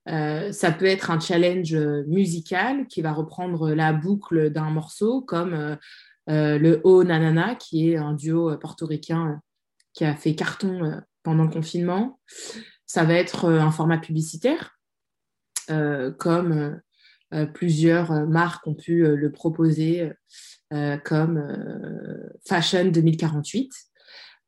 ça 0.06 0.72
peut 0.72 0.86
être 0.86 1.10
un 1.10 1.20
challenge 1.20 1.74
musical 2.06 2.86
qui 2.88 3.02
va 3.02 3.12
reprendre 3.12 3.72
la 3.72 3.92
boucle 3.92 4.52
d'un 4.52 4.70
morceau, 4.70 5.22
comme 5.22 5.78
le 6.28 6.82
O 6.84 7.04
Nanana, 7.04 7.56
qui 7.56 7.92
est 7.92 7.98
un 7.98 8.14
duo 8.14 8.52
euh, 8.52 8.58
portoricain 8.58 9.28
euh, 9.28 9.36
qui 9.94 10.06
a 10.06 10.16
fait 10.16 10.36
carton 10.36 11.02
pendant 11.24 11.44
le 11.44 11.50
confinement. 11.50 12.20
Ça 12.86 13.04
va 13.04 13.14
être 13.14 13.50
un 13.50 13.72
format 13.72 13.98
publicitaire, 13.98 14.78
comme 15.68 16.82
plusieurs 17.54 18.28
marques 18.28 18.68
ont 18.68 18.76
pu 18.76 19.06
le 19.16 19.32
proposer, 19.32 20.12
comme 21.06 21.42
Fashion 22.46 22.92
2048. 22.92 23.72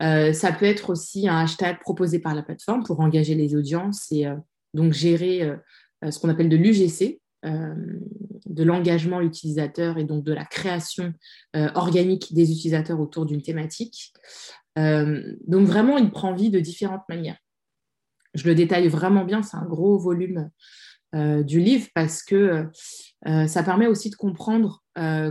ça 0.02 0.52
peut 0.52 0.66
être 0.66 0.90
aussi 0.90 1.30
un 1.30 1.38
hashtag 1.38 1.80
proposé 1.80 2.20
par 2.20 2.36
la 2.36 2.44
plateforme 2.44 2.84
pour 2.84 3.00
engager 3.00 3.34
les 3.34 3.56
audiences 3.56 4.12
et 4.12 4.28
donc 4.74 4.92
gérer 4.92 5.58
ce 6.04 6.20
qu'on 6.20 6.30
appelle 6.30 6.50
de 6.50 6.58
l'UGC, 6.58 7.04
euh, 7.04 7.27
de 7.44 8.64
l'engagement 8.64 9.22
utilisateur 9.22 9.98
et 9.98 10.04
donc 10.04 10.24
de 10.24 10.34
la 10.34 10.46
création 10.46 11.14
euh, 11.56 11.70
organique 11.76 12.34
des 12.34 12.52
utilisateurs 12.52 13.00
autour 13.00 13.26
d'une 13.26 13.42
thématique. 13.42 14.14
Euh, 14.78 15.36
donc 15.46 15.68
vraiment, 15.68 15.98
il 15.98 16.12
prend 16.12 16.34
vie 16.34 16.50
de 16.50 16.60
différentes 16.60 17.08
manières. 17.10 17.38
Je 18.34 18.48
le 18.48 18.56
détaille 18.56 18.88
vraiment 18.88 19.26
bien, 19.26 19.42
c'est 19.42 19.58
un 19.58 19.66
gros 19.66 19.98
volume 19.98 20.50
du 21.14 21.62
livre 21.62 21.88
parce 21.96 22.22
que 22.22 22.68
ça 23.26 23.64
permet 23.64 23.88
aussi 23.88 24.12
de 24.12 24.16
comprendre 24.16 24.84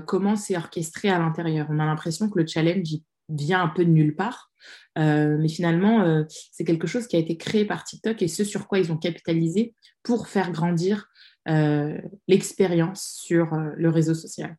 comment 0.06 0.34
c'est 0.34 0.56
orchestré 0.56 1.10
à 1.10 1.18
l'intérieur. 1.18 1.68
On 1.70 1.78
a 1.78 1.84
l'impression 1.84 2.28
que 2.28 2.40
le 2.40 2.46
challenge 2.46 2.96
vient 3.28 3.62
un 3.62 3.68
peu 3.68 3.84
de 3.84 3.90
nulle 3.90 4.16
part, 4.16 4.50
mais 4.96 5.48
finalement, 5.48 6.24
c'est 6.50 6.64
quelque 6.64 6.88
chose 6.88 7.06
qui 7.06 7.14
a 7.14 7.20
été 7.20 7.36
créé 7.36 7.64
par 7.66 7.84
TikTok 7.84 8.22
et 8.22 8.26
ce 8.26 8.42
sur 8.42 8.66
quoi 8.66 8.80
ils 8.80 8.90
ont 8.90 8.96
capitalisé 8.96 9.74
pour 10.02 10.26
faire 10.26 10.50
grandir 10.50 11.06
euh, 11.48 11.98
l'expérience 12.26 13.20
sur 13.22 13.52
euh, 13.54 13.70
le 13.76 13.88
réseau 13.88 14.14
social. 14.14 14.56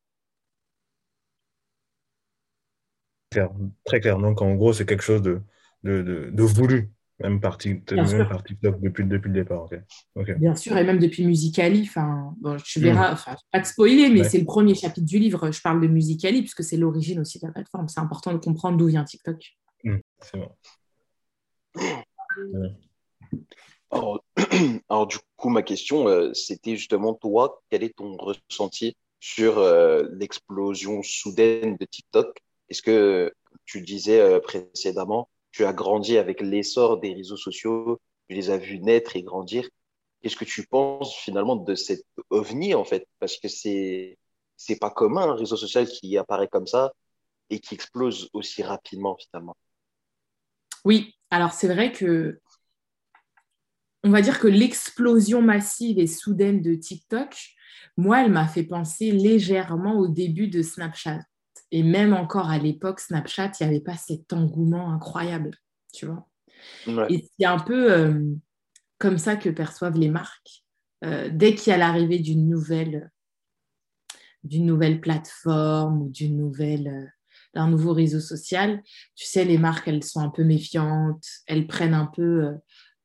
très 3.84 4.00
clair. 4.00 4.18
Donc, 4.18 4.42
en 4.42 4.56
gros, 4.56 4.74
c'est 4.74 4.86
quelque 4.86 5.04
chose 5.04 5.22
de, 5.22 5.42
de, 5.84 6.44
voulu 6.44 6.90
Même 7.20 7.40
partie, 7.40 7.82
même 7.92 8.28
partie 8.28 8.58
depuis, 8.62 9.06
depuis 9.06 9.28
le 9.28 9.34
départ, 9.34 9.68
ok. 10.16 10.38
Bien 10.40 10.56
sûr, 10.56 10.78
et 10.78 10.84
même 10.84 11.00
depuis 11.00 11.26
Musicali. 11.26 11.82
Enfin, 11.84 12.34
bon, 12.40 12.58
tu 12.58 12.80
verras, 12.80 13.12
enfin, 13.12 13.36
pas 13.52 13.60
te 13.60 13.68
spoiler, 13.68 14.10
mais 14.10 14.24
c'est 14.24 14.40
le 14.40 14.46
premier 14.46 14.74
chapitre 14.74 15.06
du 15.06 15.20
livre. 15.20 15.52
Je 15.52 15.62
parle 15.62 15.82
de 15.82 15.88
Musicali 15.88 16.42
puisque 16.42 16.64
c'est 16.64 16.78
l'origine 16.78 17.20
aussi 17.20 17.40
de 17.40 17.48
la 17.48 17.54
plateforme. 17.54 17.88
C'est 17.90 18.00
important 18.00 18.32
de 18.34 18.38
comprendre 18.38 18.78
d'où 18.78 18.88
vient 18.88 19.04
TikTok. 19.04 19.44
Hmm, 19.84 19.98
c'est 20.22 20.38
bon. 20.40 20.50
Alors, 24.90 25.08
du 25.08 25.18
coup, 25.36 25.50
ma 25.50 25.64
question, 25.64 26.08
euh, 26.08 26.34
c'était 26.34 26.76
justement 26.76 27.14
toi, 27.14 27.62
quel 27.70 27.84
est 27.84 27.96
ton 27.96 28.18
ressenti 28.18 28.96
sur 29.20 29.58
euh, 29.60 30.08
l'explosion 30.14 31.04
soudaine 31.04 31.78
de 31.78 31.86
TikTok? 31.86 32.38
Est-ce 32.70 32.82
que 32.82 33.34
tu 33.66 33.82
disais 33.82 34.20
euh, 34.20 34.40
précédemment, 34.40 35.30
tu 35.52 35.66
as 35.66 35.74
grandi 35.74 36.18
avec 36.18 36.42
l'essor 36.42 37.00
des 37.00 37.14
réseaux 37.14 37.38
sociaux, 37.38 38.00
tu 38.30 38.36
les 38.36 38.50
as 38.50 38.58
vus 38.58 38.80
naître 38.80 39.16
et 39.16 39.24
grandir? 39.24 39.68
Qu'est-ce 40.22 40.36
que 40.36 40.46
tu 40.46 40.66
penses 40.66 41.16
finalement 41.16 41.56
de 41.56 41.76
cette 41.76 42.06
ovni 42.30 42.74
en 42.74 42.84
fait? 42.84 43.08
Parce 43.20 43.38
que 43.38 43.48
c'est 43.48 44.18
c'est 44.60 44.80
pas 44.80 44.90
commun 44.90 45.30
un 45.30 45.36
réseau 45.36 45.56
social 45.56 45.88
qui 45.88 46.18
apparaît 46.18 46.48
comme 46.48 46.66
ça 46.66 46.92
et 47.52 47.60
qui 47.60 47.76
explose 47.76 48.28
aussi 48.34 48.64
rapidement 48.64 49.16
finalement. 49.18 49.56
Oui, 50.84 51.16
alors 51.30 51.52
c'est 51.52 51.68
vrai 51.68 51.92
que 51.92 52.40
on 54.08 54.12
va 54.12 54.22
dire 54.22 54.40
que 54.40 54.48
l'explosion 54.48 55.42
massive 55.42 56.00
et 56.00 56.08
soudaine 56.08 56.62
de 56.62 56.76
TikTok, 56.76 57.36
moi, 57.98 58.24
elle 58.24 58.32
m'a 58.32 58.48
fait 58.48 58.64
penser 58.64 59.12
légèrement 59.12 59.98
au 59.98 60.08
début 60.08 60.48
de 60.48 60.62
Snapchat. 60.62 61.20
Et 61.72 61.84
même 61.84 62.14
encore 62.14 62.50
à 62.50 62.58
l'époque, 62.58 63.00
Snapchat, 63.00 63.52
il 63.60 63.64
n'y 63.68 63.76
avait 63.76 63.84
pas 63.84 63.98
cet 63.98 64.32
engouement 64.32 64.94
incroyable, 64.94 65.52
tu 65.94 66.06
vois. 66.06 66.28
Et 67.10 67.28
c'est 67.38 67.46
un 67.46 67.60
peu 67.60 67.92
euh, 67.92 68.24
comme 68.98 69.18
ça 69.18 69.36
que 69.36 69.50
perçoivent 69.50 69.98
les 69.98 70.10
marques. 70.10 70.64
Euh, 71.04 71.30
dès 71.32 71.54
qu'il 71.54 71.72
y 71.72 71.74
a 71.74 71.78
l'arrivée 71.78 72.20
d'une 72.20 72.50
nouvelle, 72.50 73.12
d'une 74.44 74.66
nouvelle 74.66 75.02
plateforme 75.02 76.04
ou 76.04 76.10
d'une 76.10 76.38
nouvelle, 76.38 76.88
euh, 76.88 77.06
d'un 77.54 77.70
nouveau 77.70 77.94
réseau 77.94 78.20
social, 78.20 78.82
tu 79.16 79.26
sais, 79.26 79.44
les 79.44 79.58
marques, 79.58 79.88
elles 79.88 80.04
sont 80.04 80.22
un 80.22 80.30
peu 80.30 80.44
méfiantes, 80.44 81.26
elles 81.46 81.68
prennent 81.68 81.94
un 81.94 82.06
peu 82.08 82.56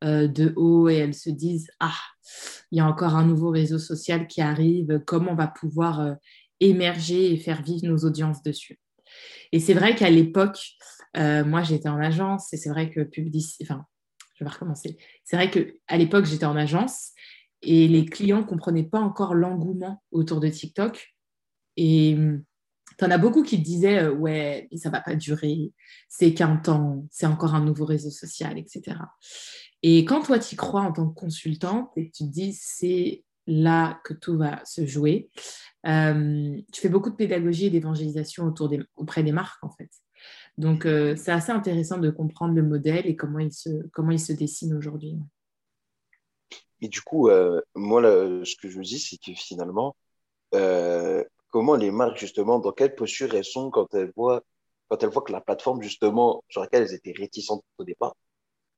de 0.02 0.52
haut 0.56 0.88
et 0.88 0.96
elles 0.96 1.14
se 1.14 1.30
disent, 1.30 1.70
ah, 1.80 1.94
il 2.70 2.78
y 2.78 2.80
a 2.80 2.86
encore 2.86 3.14
un 3.14 3.24
nouveau 3.24 3.50
réseau 3.50 3.78
social 3.78 4.26
qui 4.26 4.40
arrive, 4.40 5.00
comment 5.06 5.32
on 5.32 5.36
va 5.36 5.46
pouvoir 5.46 6.16
émerger 6.60 7.32
et 7.32 7.36
faire 7.36 7.62
vivre 7.62 7.86
nos 7.86 7.98
audiences 7.98 8.42
dessus. 8.42 8.78
Et 9.52 9.60
c'est 9.60 9.74
vrai 9.74 9.94
qu'à 9.94 10.10
l'époque, 10.10 10.58
euh, 11.16 11.44
moi 11.44 11.62
j'étais 11.62 11.88
en 11.88 11.98
agence 11.98 12.52
et 12.52 12.56
c'est 12.56 12.70
vrai 12.70 12.90
que 12.90 13.00
public... 13.00 13.44
enfin, 13.62 13.84
je 14.34 14.44
vais 14.44 14.50
recommencer. 14.50 14.96
C'est 15.24 15.36
vrai 15.36 15.50
qu'à 15.50 15.96
l'époque 15.96 16.24
j'étais 16.24 16.46
en 16.46 16.56
agence 16.56 17.10
et 17.60 17.86
les 17.88 18.04
clients 18.06 18.40
ne 18.40 18.46
comprenaient 18.46 18.88
pas 18.88 19.00
encore 19.00 19.34
l'engouement 19.34 20.02
autour 20.10 20.40
de 20.40 20.48
TikTok. 20.48 21.14
Et 21.76 22.16
hum, 23.02 23.08
tu 23.08 23.12
en 23.12 23.14
as 23.14 23.18
beaucoup 23.18 23.42
qui 23.42 23.58
te 23.58 23.64
disaient 23.64 24.04
euh, 24.04 24.12
ouais, 24.12 24.68
ça 24.76 24.90
va 24.90 25.00
pas 25.00 25.14
durer, 25.14 25.72
c'est 26.08 26.34
qu'un 26.34 26.56
temps, 26.56 27.06
c'est 27.10 27.26
encore 27.26 27.54
un 27.54 27.64
nouveau 27.64 27.84
réseau 27.84 28.10
social, 28.10 28.58
etc. 28.58 28.96
Et 29.82 30.04
quand 30.04 30.22
toi 30.22 30.38
tu 30.38 30.56
crois 30.56 30.82
en 30.82 30.92
tant 30.92 31.08
que 31.08 31.14
consultante 31.14 31.90
et 31.96 32.08
que 32.08 32.16
tu 32.16 32.24
te 32.24 32.30
dis 32.30 32.52
c'est 32.52 33.24
là 33.46 34.00
que 34.04 34.14
tout 34.14 34.38
va 34.38 34.64
se 34.64 34.86
jouer. 34.86 35.28
Euh, 35.86 36.56
tu 36.72 36.80
fais 36.80 36.88
beaucoup 36.88 37.10
de 37.10 37.16
pédagogie 37.16 37.66
et 37.66 37.70
d'évangélisation 37.70 38.44
autour 38.44 38.72
auprès 38.96 39.22
des 39.22 39.32
marques, 39.32 39.62
en 39.64 39.70
fait. 39.70 39.90
Donc, 40.56 40.86
euh, 40.86 41.16
c'est 41.16 41.32
assez 41.32 41.50
intéressant 41.50 41.98
de 41.98 42.10
comprendre 42.10 42.54
le 42.54 42.62
modèle 42.62 43.06
et 43.06 43.16
comment 43.16 43.40
il 43.40 43.52
se, 43.52 43.88
comment 43.92 44.12
il 44.12 44.20
se 44.20 44.32
dessine 44.32 44.74
aujourd'hui. 44.74 45.16
Et 46.80 46.88
du 46.88 47.00
coup, 47.00 47.28
moi, 47.74 48.02
ce 48.02 48.56
que 48.56 48.68
je 48.68 48.80
dis, 48.80 48.98
c'est 48.98 49.16
que 49.16 49.32
finalement, 49.34 49.96
comment 51.52 51.76
les 51.76 51.92
marques, 51.92 52.18
justement, 52.18 52.58
dans 52.58 52.72
quelle 52.72 52.96
posture 52.96 53.32
elles 53.34 53.44
sont 53.44 53.70
quand 53.70 53.94
elles 53.94 54.12
voient, 54.16 54.42
quand 54.88 55.02
elles 55.02 55.10
voient 55.10 55.22
que 55.22 55.32
la 55.32 55.40
plateforme, 55.40 55.82
justement, 55.82 56.42
sur 56.48 56.62
laquelle 56.62 56.82
elles 56.82 56.94
étaient 56.94 57.14
réticentes 57.16 57.62
au 57.78 57.84
départ, 57.84 58.16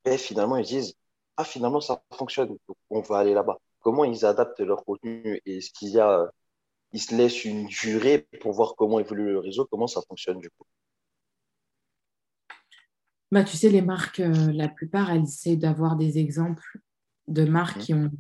et 0.05 0.19
finalement, 0.19 0.59
ils 0.59 0.67
disent, 0.67 0.95
ah, 1.39 1.45
finalement, 1.45 1.81
ça 1.81 2.03
fonctionne, 2.13 2.49
donc 2.69 2.77
on 2.91 3.01
va 3.01 3.19
aller 3.19 3.35
là-bas 3.35 3.59
comment 3.85 4.05
ils 4.05 4.25
adaptent 4.25 4.61
leur 4.61 4.85
contenu 4.85 5.41
et 5.45 5.59
est-ce 5.59 5.71
qu'il 5.71 5.91
y 5.91 6.01
a, 6.01 6.29
ils 6.93 7.01
se 7.01 7.15
laissent 7.15 7.45
une 7.45 7.67
durée 7.67 8.27
pour 8.41 8.53
voir 8.53 8.75
comment 8.77 8.99
évolue 8.99 9.31
le 9.31 9.39
réseau, 9.39 9.69
comment 9.71 9.87
ça 9.87 10.01
fonctionne 10.09 10.41
du 10.41 10.49
coup? 10.51 10.65
Bah, 13.31 13.45
Tu 13.45 13.57
sais, 13.57 13.69
les 13.69 13.83
marques, 13.83 14.21
euh, 14.21 14.53
la 14.53 14.69
plupart, 14.69 15.11
elles 15.11 15.25
essaient 15.25 15.57
d'avoir 15.57 15.97
des 15.97 16.19
exemples 16.19 16.81
de 17.29 17.45
marques 17.45 17.79
qui 17.79 17.95
ont 17.95 18.11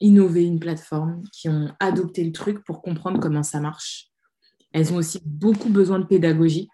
innové 0.00 0.44
une 0.44 0.60
plateforme, 0.60 1.22
qui 1.32 1.48
ont 1.48 1.74
adopté 1.80 2.24
le 2.24 2.32
truc 2.32 2.64
pour 2.64 2.82
comprendre 2.82 3.20
comment 3.20 3.42
ça 3.42 3.60
marche. 3.60 4.08
Elles 4.72 4.92
ont 4.92 4.96
aussi 4.96 5.20
beaucoup 5.24 5.68
besoin 5.68 5.98
de 5.98 6.06
pédagogie. 6.06 6.68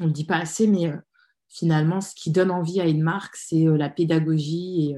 On 0.00 0.06
ne 0.06 0.12
dit 0.12 0.24
pas 0.24 0.38
assez, 0.38 0.66
mais 0.66 0.88
euh, 0.88 0.96
finalement, 1.48 2.00
ce 2.00 2.14
qui 2.14 2.30
donne 2.30 2.50
envie 2.50 2.80
à 2.80 2.86
une 2.86 3.02
marque, 3.02 3.36
c'est 3.36 3.66
euh, 3.66 3.76
la 3.76 3.90
pédagogie 3.90 4.90
et 4.90 4.96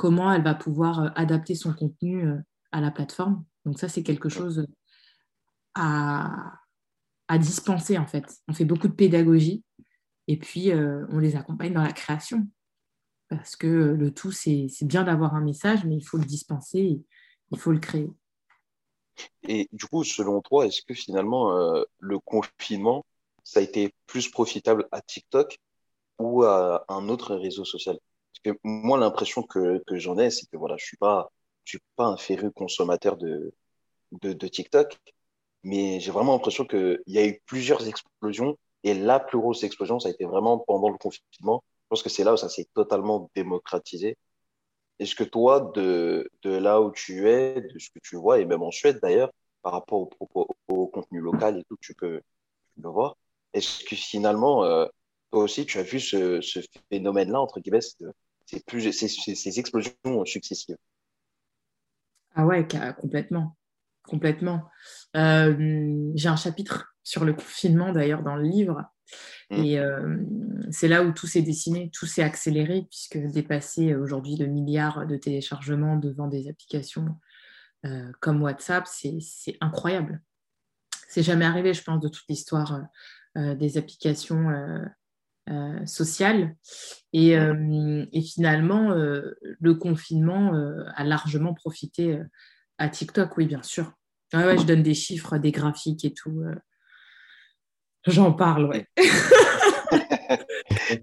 comment 0.00 0.32
elle 0.32 0.42
va 0.42 0.54
pouvoir 0.54 1.00
euh, 1.00 1.08
adapter 1.14 1.54
son 1.54 1.74
contenu 1.74 2.26
euh, 2.26 2.38
à 2.72 2.80
la 2.80 2.90
plateforme. 2.90 3.44
Donc 3.66 3.78
ça, 3.78 3.86
c'est 3.86 4.02
quelque 4.02 4.30
chose 4.30 4.66
à, 5.74 6.56
dispenser 7.38 7.96
en 7.96 8.06
fait. 8.06 8.24
On 8.48 8.54
fait 8.54 8.64
beaucoup 8.64 8.88
de 8.88 8.94
pédagogie 8.94 9.62
et 10.26 10.36
puis 10.38 10.72
euh, 10.72 11.06
on 11.10 11.18
les 11.18 11.36
accompagne 11.36 11.74
dans 11.74 11.82
la 11.82 11.92
création. 11.92 12.48
Parce 13.30 13.54
que 13.54 13.66
le 13.66 14.12
tout, 14.12 14.32
c'est 14.32 14.68
bien 14.82 15.04
d'avoir 15.04 15.34
un 15.34 15.40
message, 15.40 15.84
mais 15.84 15.94
il 15.94 16.04
faut 16.04 16.18
le 16.18 16.24
dispenser, 16.24 17.00
il 17.52 17.58
faut 17.58 17.70
le 17.70 17.78
créer. 17.78 18.10
Et 19.44 19.68
du 19.72 19.86
coup, 19.86 20.02
selon 20.04 20.42
toi, 20.42 20.66
est-ce 20.66 20.82
que 20.82 20.94
finalement, 20.94 21.84
le 21.98 22.18
confinement, 22.18 23.04
ça 23.44 23.60
a 23.60 23.62
été 23.62 23.94
plus 24.06 24.28
profitable 24.28 24.88
à 24.90 25.00
TikTok 25.00 25.58
ou 26.18 26.42
à 26.42 26.84
un 26.88 27.08
autre 27.08 27.36
réseau 27.36 27.64
social? 27.64 27.98
Que 28.42 28.50
moi, 28.64 28.98
l'impression 28.98 29.42
que, 29.42 29.80
j'en 29.92 30.18
ai, 30.18 30.30
c'est 30.30 30.46
que 30.50 30.56
voilà, 30.56 30.76
je 30.76 30.84
je 30.84 31.70
suis 31.70 31.78
pas 31.96 32.06
un 32.06 32.16
féru 32.16 32.50
consommateur 32.50 33.16
de, 33.16 33.54
de 34.10 34.48
TikTok, 34.48 34.98
mais 35.62 36.00
j'ai 36.00 36.10
vraiment 36.10 36.32
l'impression 36.32 36.64
qu'il 36.64 37.00
y 37.06 37.18
a 37.18 37.26
eu 37.26 37.40
plusieurs 37.46 37.86
explosions 37.86 38.58
et 38.82 38.94
la 38.94 39.20
plus 39.20 39.38
grosse 39.38 39.62
explosion, 39.62 40.00
ça 40.00 40.08
a 40.08 40.12
été 40.12 40.24
vraiment 40.24 40.58
pendant 40.58 40.88
le 40.88 40.96
confinement. 40.98 41.62
Je 41.90 41.96
pense 41.96 42.04
que 42.04 42.08
c'est 42.08 42.22
là 42.22 42.34
où 42.34 42.36
ça 42.36 42.48
s'est 42.48 42.68
totalement 42.72 43.32
démocratisé. 43.34 44.16
Est-ce 45.00 45.16
que 45.16 45.24
toi, 45.24 45.72
de, 45.74 46.30
là 46.44 46.80
où 46.80 46.92
tu 46.92 47.28
es, 47.28 47.60
de 47.60 47.78
ce 47.80 47.90
que 47.90 47.98
tu 48.00 48.14
vois, 48.14 48.38
et 48.38 48.44
même 48.44 48.62
en 48.62 48.70
Suède 48.70 49.00
d'ailleurs, 49.02 49.32
par 49.62 49.72
rapport 49.72 50.08
au, 50.68 50.86
contenu 50.86 51.20
local 51.20 51.58
et 51.58 51.64
tout, 51.64 51.76
tu 51.80 51.94
peux, 51.94 52.20
peux 52.80 52.88
voir, 52.88 53.16
est-ce 53.54 53.82
que 53.84 53.96
finalement, 53.96 54.64
euh, 54.64 54.86
toi 55.32 55.42
aussi, 55.42 55.66
tu 55.66 55.78
as 55.78 55.82
vu 55.82 55.98
ce, 55.98 56.40
phénomène-là, 56.90 57.40
entre 57.40 57.58
guillemets, 57.58 57.80
ces 58.46 59.58
explosions 59.58 60.24
successives? 60.24 60.76
Ah 62.36 62.46
ouais, 62.46 62.68
complètement, 63.00 63.56
complètement. 64.04 64.62
Euh, 65.16 66.12
j'ai 66.14 66.28
un 66.28 66.36
chapitre 66.36 66.94
sur 67.02 67.24
le 67.24 67.32
confinement 67.32 67.92
d'ailleurs 67.92 68.22
dans 68.22 68.36
le 68.36 68.44
livre. 68.44 68.84
Mm. 69.50 69.64
Et 69.64 69.78
euh, 69.78 70.16
c'est 70.70 70.88
là 70.88 71.02
où 71.02 71.12
tout 71.12 71.26
s'est 71.26 71.42
dessiné, 71.42 71.90
tout 71.92 72.06
s'est 72.06 72.22
accéléré, 72.22 72.86
puisque 72.88 73.18
dépasser 73.18 73.94
aujourd'hui 73.94 74.36
le 74.36 74.46
milliard 74.46 75.06
de 75.06 75.16
téléchargements 75.16 75.96
devant 75.96 76.28
des 76.28 76.48
applications 76.48 77.08
euh, 77.86 78.10
comme 78.20 78.42
WhatsApp, 78.42 78.86
c'est 78.86 79.56
incroyable. 79.60 80.22
C'est 81.08 81.22
jamais 81.22 81.44
arrivé, 81.44 81.74
je 81.74 81.82
pense, 81.82 82.00
de 82.00 82.08
toute 82.08 82.28
l'histoire 82.28 82.82
des 83.34 83.78
applications 83.78 84.48
euh, 85.50 85.84
sociale. 85.84 86.54
Et, 87.12 87.36
euh, 87.36 88.04
et 88.12 88.20
finalement, 88.22 88.92
euh, 88.92 89.32
le 89.40 89.74
confinement 89.74 90.52
a 90.94 91.02
largement 91.02 91.54
profité 91.54 92.20
à 92.78 92.88
TikTok, 92.88 93.36
oui, 93.36 93.46
bien 93.46 93.62
sûr. 93.62 93.92
ouais, 94.32 94.58
je 94.58 94.64
donne 94.64 94.84
des 94.84 94.94
chiffres, 94.94 95.38
des 95.38 95.50
graphiques 95.50 96.04
et 96.04 96.14
tout. 96.14 96.44
J'en 98.06 98.32
parle, 98.32 98.66
ouais. 98.66 98.86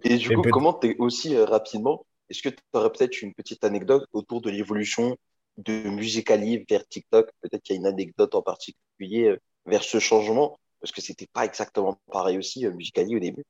et 0.04 0.18
du 0.18 0.36
coup, 0.36 0.42
comment 0.52 0.74
tu 0.74 0.88
es 0.88 0.96
aussi 0.98 1.38
rapidement, 1.38 2.06
est-ce 2.30 2.42
que 2.42 2.50
tu 2.50 2.58
aurais 2.74 2.92
peut-être 2.92 3.22
une 3.22 3.34
petite 3.34 3.64
anecdote 3.64 4.08
autour 4.14 4.42
de 4.42 4.50
l'évolution 4.50 5.16
de 5.58 5.90
Musicali 5.90 6.66
vers 6.70 6.88
TikTok? 6.88 7.30
Peut-être 7.42 7.62
qu'il 7.62 7.76
y 7.76 7.78
a 7.78 7.82
une 7.82 7.88
anecdote 7.88 8.34
en 8.36 8.42
particulier 8.42 9.38
vers 9.66 9.84
ce 9.84 10.00
changement, 10.00 10.60
parce 10.82 10.92
que 10.92 11.02
c'était 11.02 11.28
pas 11.32 11.46
exactement 11.46 12.00
pareil 12.12 12.38
aussi, 12.38 12.66
Musicali 12.68 13.16
au 13.16 13.20
début. 13.20 13.44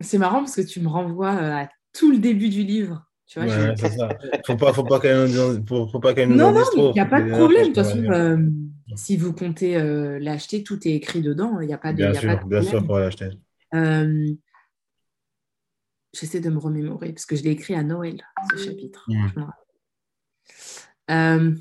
C'est 0.00 0.18
marrant 0.18 0.38
parce 0.38 0.56
que 0.56 0.62
tu 0.62 0.80
me 0.80 0.88
renvoies 0.88 1.34
euh, 1.34 1.62
à 1.62 1.68
tout 1.92 2.10
le 2.10 2.18
début 2.18 2.48
du 2.48 2.62
livre. 2.62 3.02
Tu 3.26 3.40
vois, 3.40 3.48
ouais, 3.48 3.74
c'est 3.76 3.90
ça. 3.90 4.08
Faut 4.46 4.56
pas, 4.56 4.72
faut 4.72 4.84
pas 4.84 5.00
qu'elle 5.00 5.26
nous, 5.26 5.64
faut, 5.66 5.88
faut 5.88 6.00
pas 6.00 6.12
nous 6.12 6.34
Non, 6.34 6.52
non, 6.52 6.62
il 6.74 6.92
n'y 6.92 7.00
a 7.00 7.06
pas 7.06 7.22
de 7.22 7.30
problème. 7.30 7.62
De 7.62 7.66
toute 7.68 7.76
façon, 7.76 8.04
euh, 8.04 8.36
si 8.96 9.16
vous 9.16 9.32
comptez 9.32 9.76
euh, 9.76 10.18
l'acheter, 10.18 10.62
tout 10.62 10.86
est 10.86 10.92
écrit 10.92 11.22
dedans. 11.22 11.60
Il 11.60 11.66
n'y 11.66 11.74
a 11.74 11.78
pas 11.78 11.92
de. 11.92 11.98
Bien 11.98 12.14
sûr, 12.14 12.46
bien 12.46 12.62
sûr, 12.62 12.86
pour 12.86 12.98
l'acheter. 12.98 13.30
j'essaie 16.12 16.40
de 16.40 16.50
me 16.50 16.58
remémorer 16.58 17.12
parce 17.12 17.26
que 17.26 17.36
je 17.36 17.42
l'ai 17.42 17.50
écrit 17.50 17.74
à 17.74 17.82
Noël, 17.82 18.22
ce 18.52 18.64
chapitre. 18.64 19.08
Euh, 21.10 21.54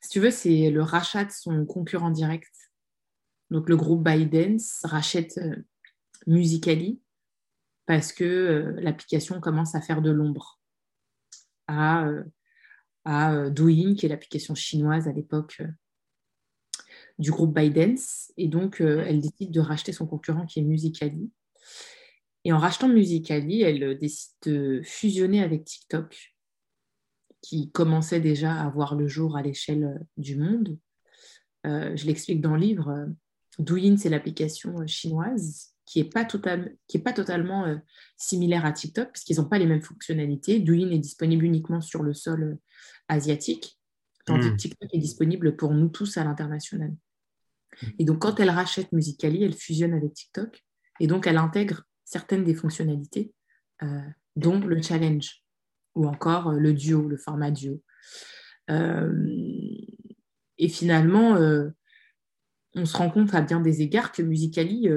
si 0.00 0.08
tu 0.10 0.20
veux, 0.20 0.30
c'est 0.30 0.70
le 0.70 0.82
rachat 0.82 1.24
de 1.24 1.30
son 1.30 1.66
concurrent 1.66 2.10
direct. 2.10 2.52
Donc 3.50 3.68
le 3.68 3.76
groupe 3.76 4.04
Biden 4.04 4.58
rachète 4.84 5.38
euh, 5.38 5.56
Musicali 6.26 7.00
parce 7.86 8.12
que 8.12 8.24
euh, 8.24 8.80
l'application 8.80 9.40
commence 9.40 9.74
à 9.74 9.80
faire 9.80 10.02
de 10.02 10.10
l'ombre 10.10 10.60
à, 11.66 12.08
à 13.04 13.50
Douyin, 13.50 13.94
qui 13.94 14.06
est 14.06 14.08
l'application 14.08 14.54
chinoise 14.54 15.08
à 15.08 15.12
l'époque 15.12 15.62
du 17.18 17.30
groupe 17.30 17.54
Biden. 17.54 17.96
Et 18.36 18.48
donc, 18.48 18.80
elle 18.80 19.20
décide 19.20 19.50
de 19.50 19.60
racheter 19.60 19.92
son 19.92 20.06
concurrent 20.06 20.46
qui 20.46 20.60
est 20.60 20.62
Musicali. 20.62 21.30
Et 22.44 22.52
en 22.52 22.58
rachetant 22.58 22.88
Musicali, 22.88 23.62
elle 23.62 23.98
décide 23.98 24.32
de 24.44 24.82
fusionner 24.84 25.42
avec 25.42 25.64
TikTok 25.64 26.34
qui 27.44 27.70
commençait 27.70 28.20
déjà 28.20 28.54
à 28.54 28.70
voir 28.70 28.94
le 28.94 29.06
jour 29.06 29.36
à 29.36 29.42
l'échelle 29.42 29.84
euh, 29.84 30.04
du 30.16 30.36
monde. 30.36 30.78
Euh, 31.66 31.94
je 31.94 32.06
l'explique 32.06 32.40
dans 32.40 32.54
le 32.54 32.60
livre. 32.60 32.88
Euh, 32.88 33.06
Douyin, 33.58 33.98
c'est 33.98 34.08
l'application 34.08 34.86
chinoise 34.86 35.74
qui 35.84 36.02
n'est 36.02 36.08
pas, 36.08 36.24
total, 36.24 36.74
qui 36.88 36.96
est 36.96 37.02
pas 37.02 37.12
totalement 37.12 37.78
similaire 38.16 38.64
à 38.64 38.72
TikTok, 38.72 39.08
parce 39.08 39.22
qu'ils 39.22 39.36
n'ont 39.36 39.44
pas 39.44 39.58
les 39.58 39.66
mêmes 39.66 39.82
fonctionnalités. 39.82 40.58
Douyin 40.58 40.90
est 40.90 40.98
disponible 40.98 41.44
uniquement 41.44 41.82
sur 41.82 42.02
le 42.02 42.14
sol 42.14 42.58
asiatique, 43.08 43.78
tandis 44.24 44.48
que 44.48 44.54
hmm. 44.54 44.56
TikTok 44.56 44.94
est 44.94 44.98
disponible 44.98 45.56
pour 45.56 45.74
nous 45.74 45.88
tous 45.88 46.16
à 46.16 46.24
l'international. 46.24 46.94
Et 47.98 48.04
donc, 48.04 48.20
quand 48.20 48.40
elle 48.40 48.50
rachète 48.50 48.92
Musicali, 48.92 49.44
elle 49.44 49.54
fusionne 49.54 49.94
avec 49.94 50.14
TikTok, 50.14 50.64
et 51.00 51.06
donc 51.06 51.26
elle 51.26 51.38
intègre 51.38 51.82
certaines 52.04 52.44
des 52.44 52.54
fonctionnalités, 52.54 53.32
dont 54.36 54.60
le 54.60 54.80
challenge 54.80 55.44
ou 55.94 56.06
encore 56.06 56.48
euh, 56.48 56.58
le 56.58 56.72
duo, 56.72 57.08
le 57.08 57.16
format 57.16 57.50
duo. 57.50 57.82
Euh, 58.70 59.12
et 60.58 60.68
finalement, 60.68 61.36
euh, 61.36 61.70
on 62.74 62.84
se 62.84 62.96
rend 62.96 63.10
compte 63.10 63.34
à 63.34 63.40
bien 63.40 63.60
des 63.60 63.82
égards 63.82 64.12
que 64.12 64.22
Musicali, 64.22 64.88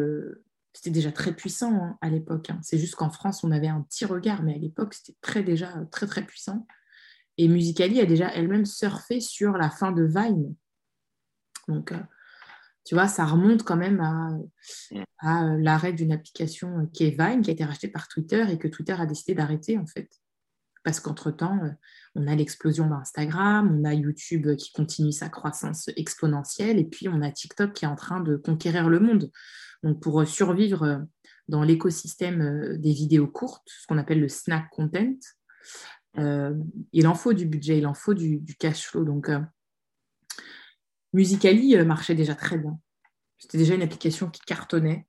c'était 0.74 0.90
déjà 0.90 1.12
très 1.12 1.36
puissant 1.36 1.74
hein, 1.74 1.98
à 2.02 2.10
l'époque. 2.10 2.50
Hein. 2.50 2.60
C'est 2.64 2.78
juste 2.78 2.96
qu'en 2.96 3.10
France, 3.10 3.44
on 3.44 3.52
avait 3.52 3.68
un 3.68 3.82
petit 3.82 4.06
regard, 4.06 4.42
mais 4.44 4.56
à 4.56 4.58
l'époque, 4.58 4.94
c'était 4.94 5.18
très 5.22 5.44
déjà 5.44 5.86
très 5.92 6.08
très 6.08 6.26
puissant. 6.26 6.66
Et 7.38 7.48
Musicali 7.48 8.00
a 8.00 8.06
déjà 8.06 8.34
elle-même 8.34 8.66
surfé 8.66 9.20
sur 9.20 9.58
la 9.58 9.70
fin 9.70 9.92
de 9.92 10.04
Vine. 10.04 10.56
Donc, 11.68 11.94
tu 12.88 12.96
vois, 12.96 13.08
ça 13.08 13.26
remonte 13.26 13.64
quand 13.64 13.76
même 13.76 14.00
à, 14.00 14.30
à 15.20 15.58
l'arrêt 15.58 15.94
d'une 15.94 16.14
application 16.14 16.88
qui 16.94 17.04
est 17.04 17.20
Vine, 17.20 17.42
qui 17.42 17.50
a 17.50 17.54
été 17.54 17.66
rachetée 17.66 17.90
par 17.90 18.08
Twitter 18.08 18.46
et 18.50 18.58
que 18.58 18.68
Twitter 18.68 18.94
a 18.94 19.06
décidé 19.06 19.36
d'arrêter 19.36 19.78
en 19.78 19.86
fait 19.86 20.10
parce 20.88 21.02
qu'entre-temps, 21.02 21.60
euh, 21.66 21.70
on 22.16 22.28
a 22.28 22.36
l'explosion 22.36 22.88
d'Instagram, 22.88 23.78
on 23.78 23.84
a 23.84 23.94
YouTube 23.94 24.56
qui 24.56 24.72
continue 24.72 25.12
sa 25.12 25.28
croissance 25.28 25.90
exponentielle, 25.98 26.80
et 26.80 26.86
puis 26.86 27.10
on 27.10 27.22
a 27.22 27.30
TikTok 27.30 27.74
qui 27.74 27.84
est 27.84 27.90
en 27.90 27.98
train 27.98 28.22
de 28.22 28.38
conquérir 28.38 28.88
le 28.88 29.02
monde. 29.02 29.30
Donc 29.84 30.02
pour 30.02 30.26
survivre 30.26 30.84
euh, 30.84 31.00
dans 31.50 31.62
l'écosystème 31.62 32.42
euh, 32.42 32.78
des 32.78 32.94
vidéos 32.94 33.28
courtes, 33.28 33.68
ce 33.68 33.86
qu'on 33.86 33.98
appelle 33.98 34.22
le 34.22 34.30
snack 34.30 34.70
content, 34.72 35.14
il 36.94 37.06
en 37.06 37.14
faut 37.16 37.34
du 37.34 37.46
budget, 37.46 37.80
il 37.80 37.86
en 37.86 37.94
faut 37.94 38.14
du, 38.14 38.42
cash 38.58 38.88
flow. 38.88 39.04
Donc 39.04 39.30
Musicali 41.14 41.76
marchait 41.86 42.16
déjà 42.16 42.36
très 42.36 42.58
bien. 42.58 42.80
C'était 43.38 43.58
déjà 43.58 43.76
une 43.76 43.82
application 43.82 44.30
qui 44.30 44.42
cartonnait. 44.42 45.08